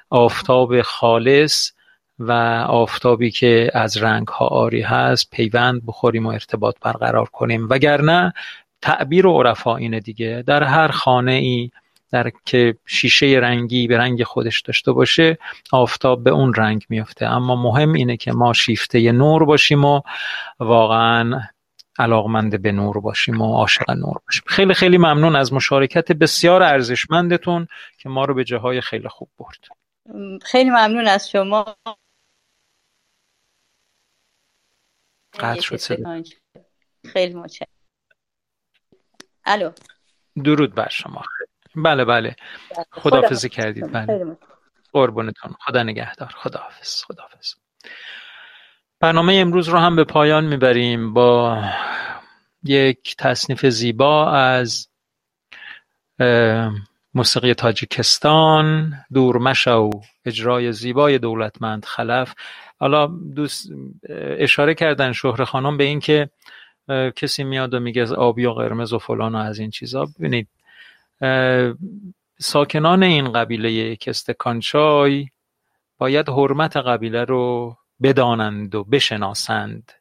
آفتاب 0.10 0.82
خالص 0.82 1.72
و 2.20 2.32
آفتابی 2.68 3.32
که 3.32 3.72
از 3.74 3.98
رنگ 3.98 4.28
ها 4.28 4.48
آری 4.48 4.82
هست 4.82 5.30
پیوند 5.32 5.86
بخوریم 5.86 6.26
و 6.26 6.30
ارتباط 6.30 6.76
برقرار 6.82 7.30
کنیم. 7.30 7.68
وگرنه 7.70 8.34
تعبیر 8.82 9.28
و 9.28 9.42
عرفا 9.42 9.76
اینه 9.76 10.00
دیگه. 10.00 10.44
در 10.48 10.64
هر 10.64 10.88
خانه 10.88 11.32
ای 11.32 11.72
در 12.12 12.32
که 12.46 12.78
شیشه 12.86 13.26
رنگی 13.26 13.88
به 13.88 13.98
رنگ 13.98 14.24
خودش 14.24 14.62
داشته 14.62 14.92
باشه 14.92 15.38
آفتاب 15.72 16.24
به 16.24 16.32
اون 16.32 16.54
رنگ 16.54 16.86
میفته 16.90 17.26
اما 17.26 17.56
مهم 17.56 17.94
اینه 17.94 18.18
که 18.18 18.32
ما 18.32 18.54
شیفته 18.54 19.12
نور 19.12 19.46
باشیم 19.46 19.86
و 19.86 20.02
واقعا 20.60 21.42
علاقمند 22.00 22.62
به 22.62 22.72
نور 22.72 23.00
باشیم 23.00 23.42
و 23.42 23.56
عاشق 23.56 23.92
نور 23.92 24.18
باشیم. 24.26 24.44
خیلی 24.48 24.74
خیلی 24.74 24.98
ممنون 24.98 25.36
از 25.36 25.54
مشارکت 25.54 26.12
بسیار 26.12 26.64
ارزشمندتون 26.64 27.68
که 27.98 28.10
ما 28.10 28.26
رو 28.26 28.34
به 28.34 28.44
جاهای 28.44 28.82
خیلی 28.82 29.08
خوب 29.10 29.30
برد. 29.40 29.60
خیلی 30.42 30.70
ممنون 30.70 31.08
از 31.08 31.30
شما. 31.30 31.76
قطع 35.40 35.62
شد 35.62 35.80
خیلی 37.06 37.34
متشکرم. 37.34 37.68
الو. 39.45 39.72
درود 40.44 40.76
بر 40.76 40.90
شما. 40.90 41.22
بله 41.76 42.06
بله. 42.06 42.36
خداحافظی 42.91 43.49
کردید. 43.49 43.91
بله. 43.91 44.38
قربونتون. 44.94 45.56
خدا 45.60 45.84
نگهدار. 45.84 46.30
خداحافظ 46.30 47.03
خداحافظ. 47.03 47.53
برنامه 48.99 49.34
امروز 49.34 49.68
رو 49.68 49.78
هم 49.78 49.95
به 49.95 50.03
پایان 50.03 50.45
می‌بریم 50.45 51.14
با 51.14 51.64
یک 52.64 53.16
تصنیف 53.18 53.66
زیبا 53.66 54.32
از 54.32 54.90
موسیقی 57.14 57.53
تاجیکستان 57.53 58.94
دور 59.14 59.38
مشو 59.38 59.90
اجرای 60.26 60.72
زیبای 60.72 61.18
دولتمند 61.18 61.86
خلف. 61.86 62.34
حالا 62.80 63.07
دوست 63.07 63.69
اشاره 64.38 64.73
کردن 64.73 65.11
شهر 65.11 65.43
خانم 65.43 65.77
به 65.77 65.84
این 65.84 65.99
که 65.99 66.30
کسی 67.15 67.43
میاد 67.43 67.73
و 67.73 67.80
میگه 67.80 68.06
آبی 68.06 68.45
و 68.45 68.52
قرمز 68.52 68.93
و 68.93 68.99
فلان 68.99 69.35
و 69.35 69.38
از 69.38 69.60
این 69.60 69.69
چیزا. 69.69 70.06
ببینید 70.06 70.47
ساکنان 72.39 73.03
این 73.03 73.31
قبیله 73.31 73.95
کستکانچای 73.95 75.27
باید 75.97 76.30
حرمت 76.30 76.77
قبیله 76.77 77.23
رو 77.23 77.77
بدانند 78.03 78.76
و 78.76 78.84
بشناسند. 78.84 79.91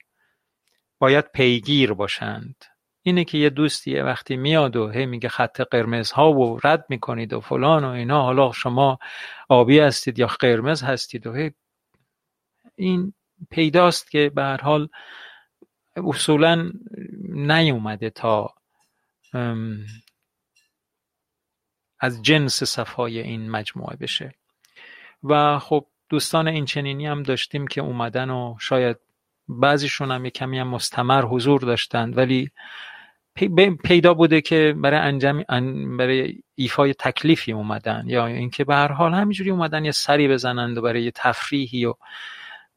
باید 0.99 1.25
پیگیر 1.33 1.93
باشند. 1.93 2.65
اینه 3.03 3.25
که 3.25 3.39
یه 3.39 3.51
دوستی 3.51 4.01
وقتی 4.01 4.37
میاد 4.37 4.77
و 4.77 4.89
هی 4.89 5.07
میگه 5.07 5.29
خط 5.29 5.61
قرمز 5.61 6.11
ها 6.11 6.33
و 6.33 6.61
رد 6.65 6.85
می‌کنید 6.89 7.33
و 7.33 7.41
فلان 7.41 7.85
و 7.85 7.89
اینا. 7.89 8.23
حالا 8.23 8.53
شما 8.53 8.99
آبی 9.49 9.79
هستید 9.79 10.19
یا 10.19 10.27
قرمز 10.27 10.83
هستید 10.83 11.27
و 11.27 11.35
هی 11.35 11.53
این 12.77 13.15
پیداست 13.51 14.11
که 14.11 14.33
به 14.35 14.43
هر 14.43 14.61
حال 14.61 14.89
اصولا 15.97 16.73
نیومده 17.29 18.11
تا 18.11 18.55
از 22.01 22.23
جنس 22.23 22.63
صفای 22.63 23.21
این 23.21 23.51
مجموعه 23.51 23.97
بشه. 23.97 24.35
و 25.23 25.59
خب 25.59 25.87
دوستان 26.09 26.49
این 26.49 26.65
چنینی 26.65 27.07
هم 27.07 27.23
داشتیم 27.23 27.67
که 27.67 27.81
اومدن 27.81 28.31
و 28.31 28.57
شاید 28.61 28.97
بعضیشون 29.49 30.11
هم 30.11 30.25
یه 30.25 30.31
کمی 30.31 30.59
هم 30.59 30.69
مستمر 30.69 31.23
حضور 31.23 31.61
داشتند 31.61 32.17
ولی 32.17 32.51
پیدا 33.85 34.15
بوده 34.15 34.41
که 34.41 34.75
برای 34.79 35.01
انجام 35.01 35.43
برای 35.97 36.39
ایفای 36.55 36.95
تکلیفی 36.95 37.53
اومدن 37.53 38.05
یا 38.07 38.27
اینکه 38.27 38.65
به 38.65 38.75
هر 38.75 38.93
حال 38.93 39.15
همینجوری 39.15 39.51
اومدن 39.51 39.85
یه 39.85 39.91
سری 39.91 40.29
بزنند 40.29 40.79
و 40.79 40.83
برای 40.83 41.11
تفریحی 41.11 41.85
و 41.85 41.95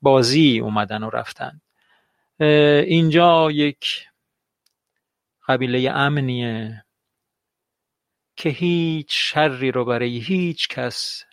بازی 0.01 0.59
اومدن 0.59 1.03
و 1.03 1.09
رفتن. 1.09 1.61
اینجا 2.39 3.51
یک 3.51 4.07
قبیله 5.47 5.91
امنیه 5.91 6.85
که 8.35 8.49
هیچ 8.49 9.07
شری 9.09 9.71
رو 9.71 9.85
برای 9.85 10.17
هیچ 10.17 10.67
کس 10.67 11.23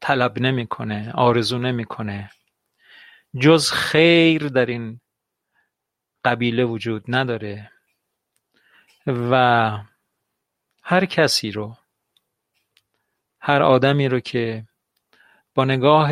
طلب 0.00 0.38
نمی‌کنه 0.38 1.12
آرزو 1.12 1.58
نمی‌کنه. 1.58 2.30
جز 3.40 3.70
خیر 3.70 4.48
در 4.48 4.66
این 4.66 5.00
قبیله 6.24 6.64
وجود 6.64 7.04
نداره 7.08 7.70
و 9.06 9.34
هر 10.82 11.04
کسی 11.04 11.50
رو 11.50 11.76
هر 13.40 13.62
آدمی 13.62 14.08
رو 14.08 14.20
که 14.20 14.66
با 15.54 15.64
نگاه 15.64 16.10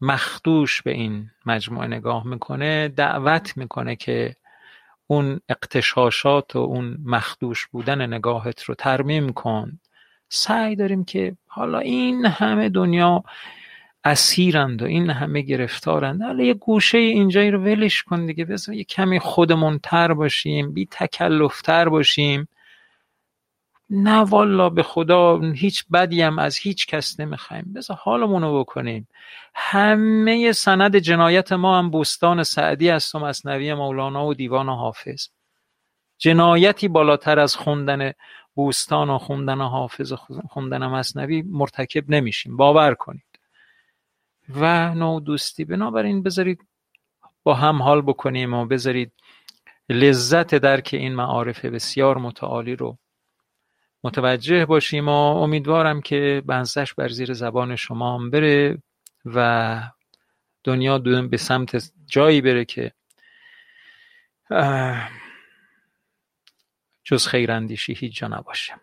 مخدوش 0.00 0.82
به 0.82 0.90
این 0.90 1.30
مجموعه 1.46 1.86
نگاه 1.86 2.26
می‌کنه 2.26 2.88
دعوت 2.88 3.56
می‌کنه 3.56 3.96
که 3.96 4.36
اون 5.06 5.40
اقتشاشات 5.48 6.56
و 6.56 6.58
اون 6.58 6.98
مخدوش 7.04 7.66
بودن 7.66 8.14
نگاهت 8.14 8.62
رو 8.62 8.74
ترمیم 8.74 9.32
کن. 9.32 9.80
سعی 10.28 10.76
داریم 10.76 11.04
که 11.04 11.36
حالا 11.46 11.78
این 11.78 12.26
همه 12.26 12.68
دنیا 12.68 13.24
اسیرند 14.04 14.82
و 14.82 14.84
این 14.84 15.10
همه 15.10 15.40
گرفتارند. 15.40 16.22
حالا 16.22 16.44
یه 16.44 16.54
گوشه 16.54 16.98
اینجایی 16.98 17.50
رو 17.50 17.58
ولش 17.62 18.02
کن 18.02 18.26
دیگه 18.26 18.44
بذار 18.44 18.74
یه 18.74 18.84
کمی 18.84 19.18
خودمون 19.18 19.80
تر 19.82 20.12
باشیم 20.12 20.72
بی 20.72 20.88
تکلفتر 20.90 21.88
باشیم. 21.88 22.48
نه 23.90 24.18
والا 24.18 24.68
به 24.68 24.82
خدا 24.82 25.40
هیچ 25.40 25.84
بدی 25.92 26.22
هم 26.22 26.38
از 26.38 26.56
هیچ 26.56 26.86
کس 26.86 27.20
نمی‌خوایم. 27.20 27.72
بذار 27.74 27.96
حالمون 27.96 28.42
رو 28.42 28.60
بکنیم. 28.60 29.08
همه 29.54 30.52
سند 30.52 30.96
جنایت 30.96 31.52
ما 31.52 31.78
هم 31.78 31.90
بستان 31.90 32.42
سعدی 32.42 32.90
است 32.90 33.14
و 33.14 33.18
مصنوی 33.18 33.74
مولانا 33.74 34.26
و 34.26 34.34
دیوان 34.34 34.68
حافظ. 34.68 35.28
جنایتی 36.18 36.88
بالاتر 36.88 37.38
از 37.38 37.56
خوندن 37.56 38.12
بوستان 38.54 39.10
و 39.10 39.18
خوندن 39.18 39.60
حافظ 39.60 40.12
و 40.12 40.16
خوندن 40.48 40.86
مصنوی 40.86 41.42
مرتکب 41.42 42.10
نمیشیم. 42.10 42.56
باور 42.56 42.94
کنید. 42.94 43.22
و 44.48 44.94
نوع 44.94 45.20
دوستی 45.20 45.64
بنابراین 45.64 46.22
بذارید 46.22 46.66
با 47.42 47.54
هم 47.54 47.82
حال 47.82 48.02
بکنیم 48.02 48.54
و 48.54 48.66
بذارید 48.66 49.12
لذت 49.88 50.54
درک 50.54 50.90
این 50.92 51.14
معارف 51.14 51.64
بسیار 51.64 52.18
متعالی 52.18 52.76
رو 52.76 52.98
متوجه 54.04 54.66
باشیم 54.66 55.08
و 55.08 55.36
امیدوارم 55.36 56.00
که 56.00 56.42
بنزش 56.46 56.94
بر 56.94 57.08
زیر 57.08 57.32
زبان 57.32 57.76
شما 57.76 58.14
هم 58.14 58.30
بره 58.30 58.78
و 59.24 59.80
دنیا 60.64 60.98
به 60.98 61.36
سمت 61.36 61.92
جایی 62.06 62.40
بره 62.40 62.64
که 62.64 62.92
جز 67.04 67.26
خیراندیشی 67.26 67.94
هیچ 67.94 68.16
جا 68.16 68.28
نباشه. 68.28 68.74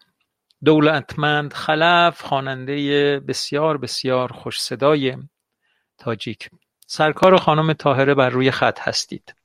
دولتمند 0.65 1.53
خلف 1.53 2.21
خواننده 2.21 3.19
بسیار 3.19 3.77
بسیار 3.77 4.31
خوش 4.31 4.61
صدای 4.61 5.17
تاجیک. 5.97 6.49
سرکار 6.87 7.37
خانم 7.37 7.73
تاهره 7.73 8.13
بر 8.13 8.29
روی 8.29 8.51
خط 8.51 8.79
هستید. 8.79 9.35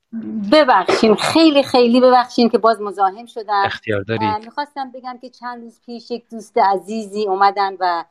ببخشیم 0.51 1.15
خیلی 1.15 1.63
خیلی 1.63 2.01
ببخشیم 2.01 2.49
که 2.49 2.57
باز 2.57 2.81
مزاحم 2.81 3.25
شدم. 3.25 3.61
اختیار 3.65 4.01
دارید. 4.01 4.45
می‌خواستم 4.45 4.91
بگم 4.91 5.17
که 5.21 5.29
چند 5.29 5.63
روز 5.63 5.81
پیش 5.85 6.11
یک 6.11 6.29
دوست 6.29 6.57
عزیزی 6.57 7.27
اومدن 7.27 7.77
و 7.79 8.03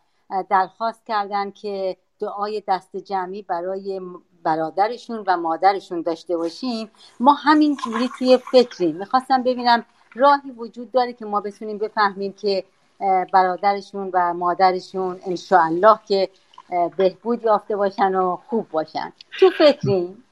درخواست 0.51 1.06
کردن 1.06 1.51
که 1.51 1.97
دعای 2.20 2.62
دست 2.68 2.97
جمعی 2.97 3.43
برای 3.43 4.01
برادرشون 4.43 5.24
و 5.27 5.36
مادرشون 5.36 6.02
داشته 6.02 6.36
باشیم. 6.36 6.90
ما 7.20 7.32
همین 7.32 7.77
جوری 7.85 8.10
توی 8.18 8.39
فکریم. 8.52 8.97
می‌خواستم 8.97 9.43
ببینم 9.43 9.85
راهی 10.14 10.51
وجود 10.51 10.93
داره 10.93 11.12
که 11.12 11.24
ما 11.24 11.40
بتونیم 11.40 11.78
بفهمیم 11.78 12.32
که 12.32 12.64
برادرشون 13.32 14.10
و 14.12 14.35
مادرشون 14.35 15.20
انشاءالله 15.27 15.98
که 16.09 16.28
بهبود 16.97 17.42
یافته 17.44 17.76
باشن 17.76 18.14
و 18.14 18.38
خوب 18.48 18.66
باشن. 18.70 19.12
تو 19.40 19.51
فکریم 19.59 20.24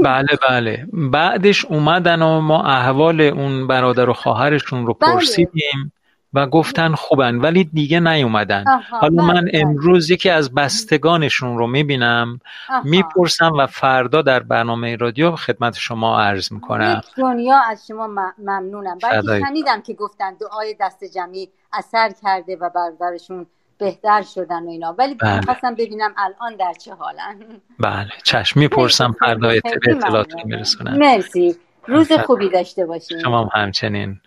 بله 0.00 0.28
بله. 0.48 0.86
بعدش 0.92 1.64
اومدن 1.64 2.22
و 2.22 2.40
ما 2.40 2.62
احوال 2.64 3.20
اون 3.20 3.66
برادر 3.66 4.10
و 4.10 4.12
خواهرشون 4.12 4.86
رو 4.86 4.94
بله. 4.94 5.12
پرسیدیم 5.12 5.92
و 6.34 6.46
گفتن 6.46 6.94
خوبن 6.94 7.36
ولی 7.36 7.64
دیگه 7.64 8.00
نیومدن. 8.00 8.64
حالا 8.90 9.24
من 9.24 9.34
بله، 9.34 9.50
بله. 9.50 9.60
امروز 9.60 10.10
یکی 10.10 10.30
از 10.30 10.54
بستگانشون 10.54 11.58
رو 11.58 11.66
می‌بینم 11.66 12.40
می‌پرسم 12.84 13.52
و 13.58 13.66
فردا 13.66 14.22
در 14.22 14.40
برنامه 14.40 14.96
رادیو 14.96 15.36
خدمت 15.36 15.74
شما 15.74 16.20
عرض 16.20 16.52
می‌کنم. 16.52 17.00
دنیا 17.16 17.60
از 17.70 17.86
شما 17.86 18.08
ممنونم. 18.38 18.98
ولی 19.02 19.44
شنیدم 19.46 19.80
که 19.80 19.94
گفتن 19.94 20.34
دعای 20.34 20.76
دست 20.80 21.04
جمعی 21.04 21.48
اثر 21.72 22.10
کرده 22.22 22.56
و 22.56 22.70
برادرشون 22.74 23.46
بهتر 23.78 24.22
شدن 24.22 24.62
و 24.62 24.68
اینا. 24.68 24.94
ولی 24.98 25.14
بله. 25.14 25.74
ببینم 25.78 26.14
الان 26.16 26.56
در 26.56 26.72
چه 26.72 26.94
حالن. 26.94 27.60
بله. 27.78 28.10
چشم 28.24 28.60
می‌پرسم 28.60 29.12
فردا 29.12 29.48
اطلاعات 29.48 30.32
میرسونم 30.44 30.98
مرسی. 30.98 31.56
روز 31.86 32.12
خوبی 32.12 32.48
داشته 32.48 32.86
باشین. 32.86 33.18
شما 33.18 33.44
هم 33.44 33.62
همچنین. 33.62 34.20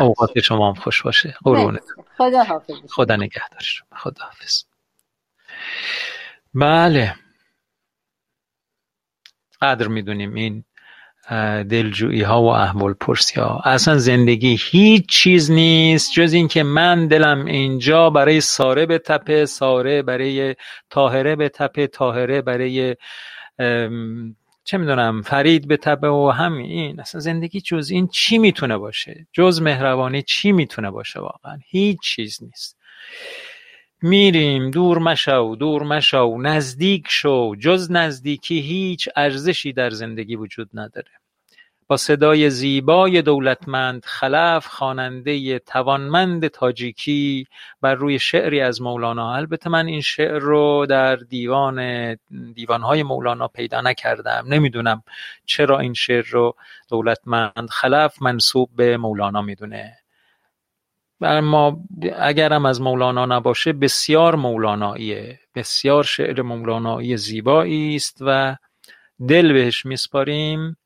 اوقات 0.00 0.40
شما 0.40 0.68
هم 0.68 0.74
خوش 0.74 1.02
باشه. 1.02 1.34
قربونت. 1.44 1.84
خدا 2.18 2.44
حافظ. 2.44 2.74
خدا 2.90 3.16
نگهدار 3.16 3.62
خدا 3.96 4.24
حافظ. 4.24 4.62
بله. 6.54 7.14
قدر 9.62 9.88
می‌دونیم. 9.88 10.34
این 10.34 10.64
دلجویی 11.70 12.22
ها 12.22 12.42
و 12.42 12.46
احوال 12.46 12.92
پرسی 12.92 13.40
ها. 13.40 13.60
اصلا 13.64 13.98
زندگی 13.98 14.58
هیچ 14.60 15.06
چیز 15.08 15.50
نیست 15.50 16.12
جز 16.12 16.32
اینکه 16.32 16.62
من 16.62 17.06
دلم 17.06 17.44
اینجا 17.44 18.10
برای 18.10 18.40
ساره 18.40 18.86
به 18.86 18.98
تپه 18.98 19.46
ساره 19.46 20.02
برای 20.02 20.56
تاهره 20.90 21.36
به 21.36 21.48
تپه 21.48 21.86
تاهره 21.86 22.42
برای 22.42 22.96
چه 24.64 24.78
می‌دونم 24.78 25.22
فرید 25.22 25.68
به 25.68 25.76
تپه 25.76 26.08
و 26.08 26.32
همین. 26.36 27.00
اصلا 27.00 27.20
زندگی 27.20 27.60
جز 27.60 27.90
این 27.90 28.08
چی 28.08 28.38
می‌تونه 28.38 28.78
باشه؟ 28.78 29.26
جز 29.32 29.62
مهربانی 29.62 30.22
چی 30.22 30.52
می‌تونه 30.52 30.90
باشه 30.90 31.20
واقعا؟ 31.20 31.58
هیچ 31.66 31.98
چیز 32.02 32.38
نیست. 32.42 32.76
میریم 34.02 34.70
دور 34.70 34.98
مشو 34.98 35.56
دور 35.60 35.82
مشو 35.82 36.36
نزدیک 36.40 37.04
شو. 37.08 37.54
جز 37.56 37.90
نزدیکی 37.90 38.60
هیچ 38.60 39.08
ارزشی 39.16 39.72
در 39.72 39.90
زندگی 39.90 40.36
وجود 40.36 40.70
نداره. 40.74 41.19
با 41.90 41.96
صدای 41.96 42.50
زیبای 42.50 43.22
دولتمند 43.22 44.04
خلف 44.04 44.66
خواننده 44.66 45.58
توانمند 45.58 46.46
تاجیکی 46.46 47.46
بر 47.80 47.94
روی 47.94 48.18
شعری 48.18 48.60
از 48.60 48.82
مولانا. 48.82 49.34
البته 49.34 49.70
من 49.70 49.86
این 49.86 50.00
شعر 50.00 50.38
رو 50.38 50.86
در 50.88 51.16
دیوان 51.16 52.14
دیوانهای 52.54 53.02
مولانا 53.02 53.48
پیدا 53.48 53.80
نکردم. 53.80 54.44
نمی‌دونم 54.48 55.02
چرا 55.44 55.78
این 55.78 55.94
شعر 55.94 56.26
رو 56.30 56.56
دولتمند 56.88 57.68
خلف 57.70 58.22
منصوب 58.22 58.70
به 58.76 58.96
مولانا 58.96 59.42
می‌دونه. 59.42 59.98
اما 61.20 61.80
اگرم 62.18 62.66
از 62.66 62.80
مولانا 62.80 63.26
نباشه 63.26 63.72
بسیار 63.72 64.34
مولاناییه. 64.34 65.40
بسیار 65.54 66.04
شعر 66.04 66.42
مولانایی 66.42 67.16
زیبایی 67.16 67.96
است 67.96 68.18
و 68.20 68.56
دل 69.28 69.52
بهش 69.52 69.86
میسپاریم. 69.86 70.76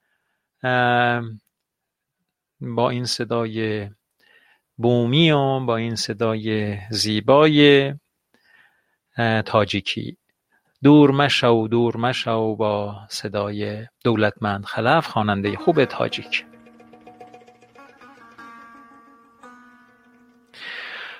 با 2.60 2.90
این 2.90 3.04
صدای 3.04 3.90
بومی 4.76 5.30
و 5.30 5.60
با 5.60 5.76
این 5.76 5.96
صدای 5.96 6.76
زیبای 6.90 7.94
تاجیکی. 9.46 10.16
دور 10.82 11.10
مشو 11.10 11.68
دور 11.70 11.96
مشو 11.96 12.56
با 12.56 12.96
صدای 13.08 13.86
دولتمند 14.04 14.64
خلف 14.64 15.06
خواننده 15.06 15.56
خوب 15.56 15.84
تاجیک. 15.84 16.53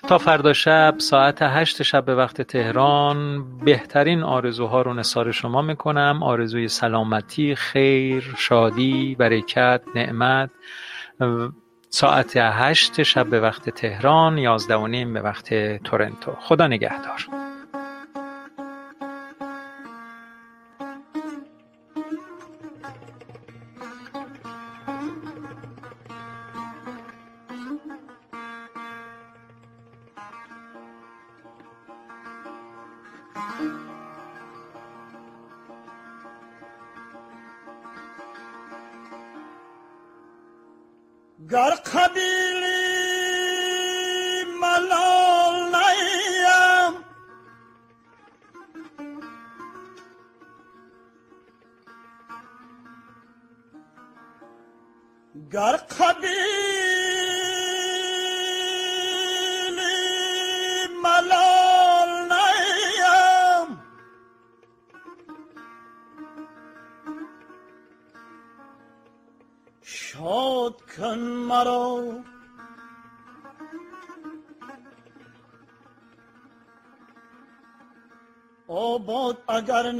تا 0.09 0.18
فردا 0.18 0.52
شب 0.52 0.94
ساعت 0.98 1.39
هشت 1.43 1.82
شب 1.82 2.05
به 2.05 2.14
وقت 2.14 2.43
تهران 2.43 3.44
بهترین 3.59 4.22
آرزوها 4.22 4.82
رو 4.82 4.94
نثار 4.94 5.32
شما 5.32 5.62
می‌کنم. 5.62 6.22
آرزوی 6.22 6.68
سلامتی، 6.68 7.55
خیر، 7.55 8.35
شادی، 8.36 9.16
برکت، 9.18 9.82
نعمت. 9.94 10.51
ساعت 11.89 12.36
هشت 12.36 13.02
شب 13.02 13.26
به 13.26 13.40
وقت 13.40 13.70
تهران 13.70 14.39
یازده 14.39 14.76
و 14.76 14.86
نیم 14.86 15.14
به 15.14 15.20
وقت 15.20 15.55
تورنتو. 15.76 16.32
خدا 16.40 16.66
نگهدار. 16.66 17.26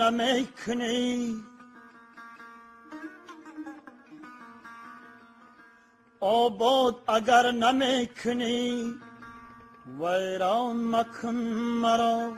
اگر 0.01 0.11
نمی‌کنی 0.11 1.45
آباد 6.21 7.03
اگر 7.09 7.51
نمی‌کنی 7.51 8.95
ویران 10.01 10.77
مکن 10.97 11.35
مرا 11.83 12.33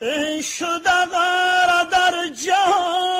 ای 0.00 0.42
شده 0.42 1.06
در 1.90 2.28
جهان 2.28 3.15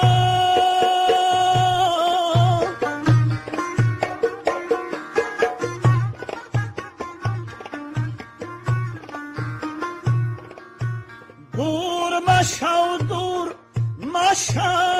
مشو 14.16 14.95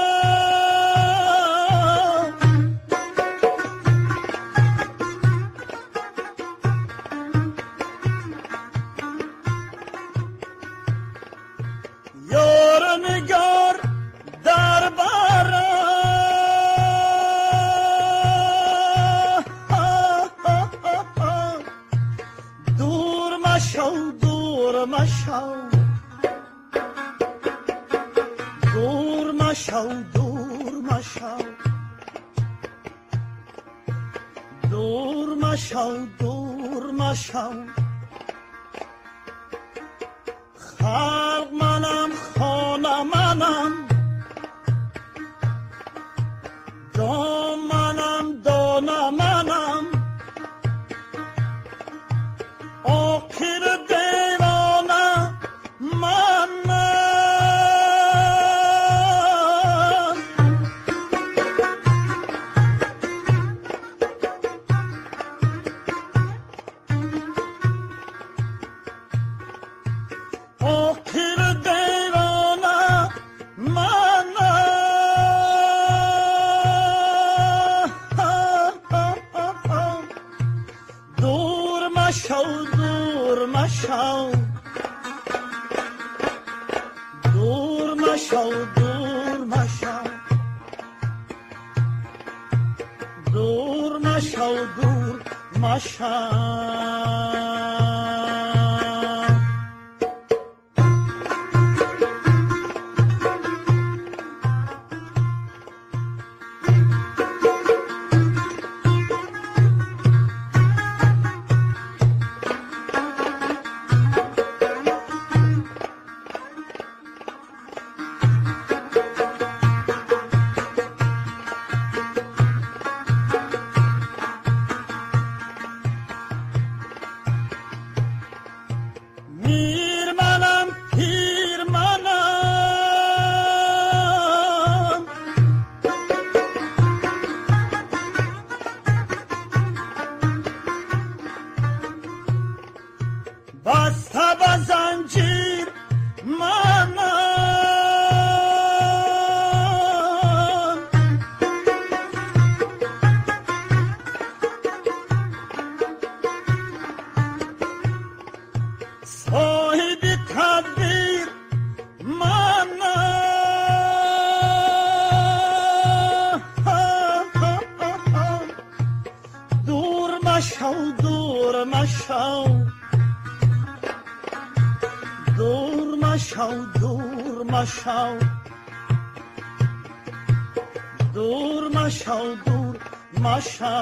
মাসাও 181.87 182.27
দূর 182.47 182.75
মাসা 183.21 183.75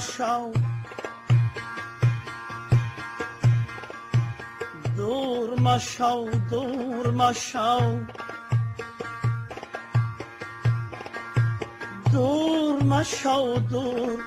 دور 0.00 0.24
مشو 0.24 0.54
دور 4.96 5.50
مشو 5.60 6.30
دور 6.50 7.10
مشو 7.10 7.98
دور 12.12 12.82
مشو 12.82 13.58
دور 13.70 14.18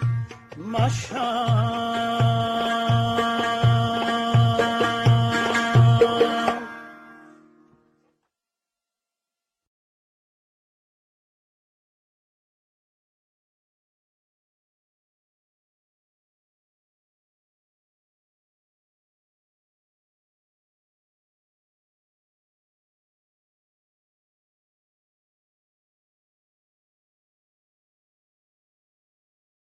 مشو 0.58 2.23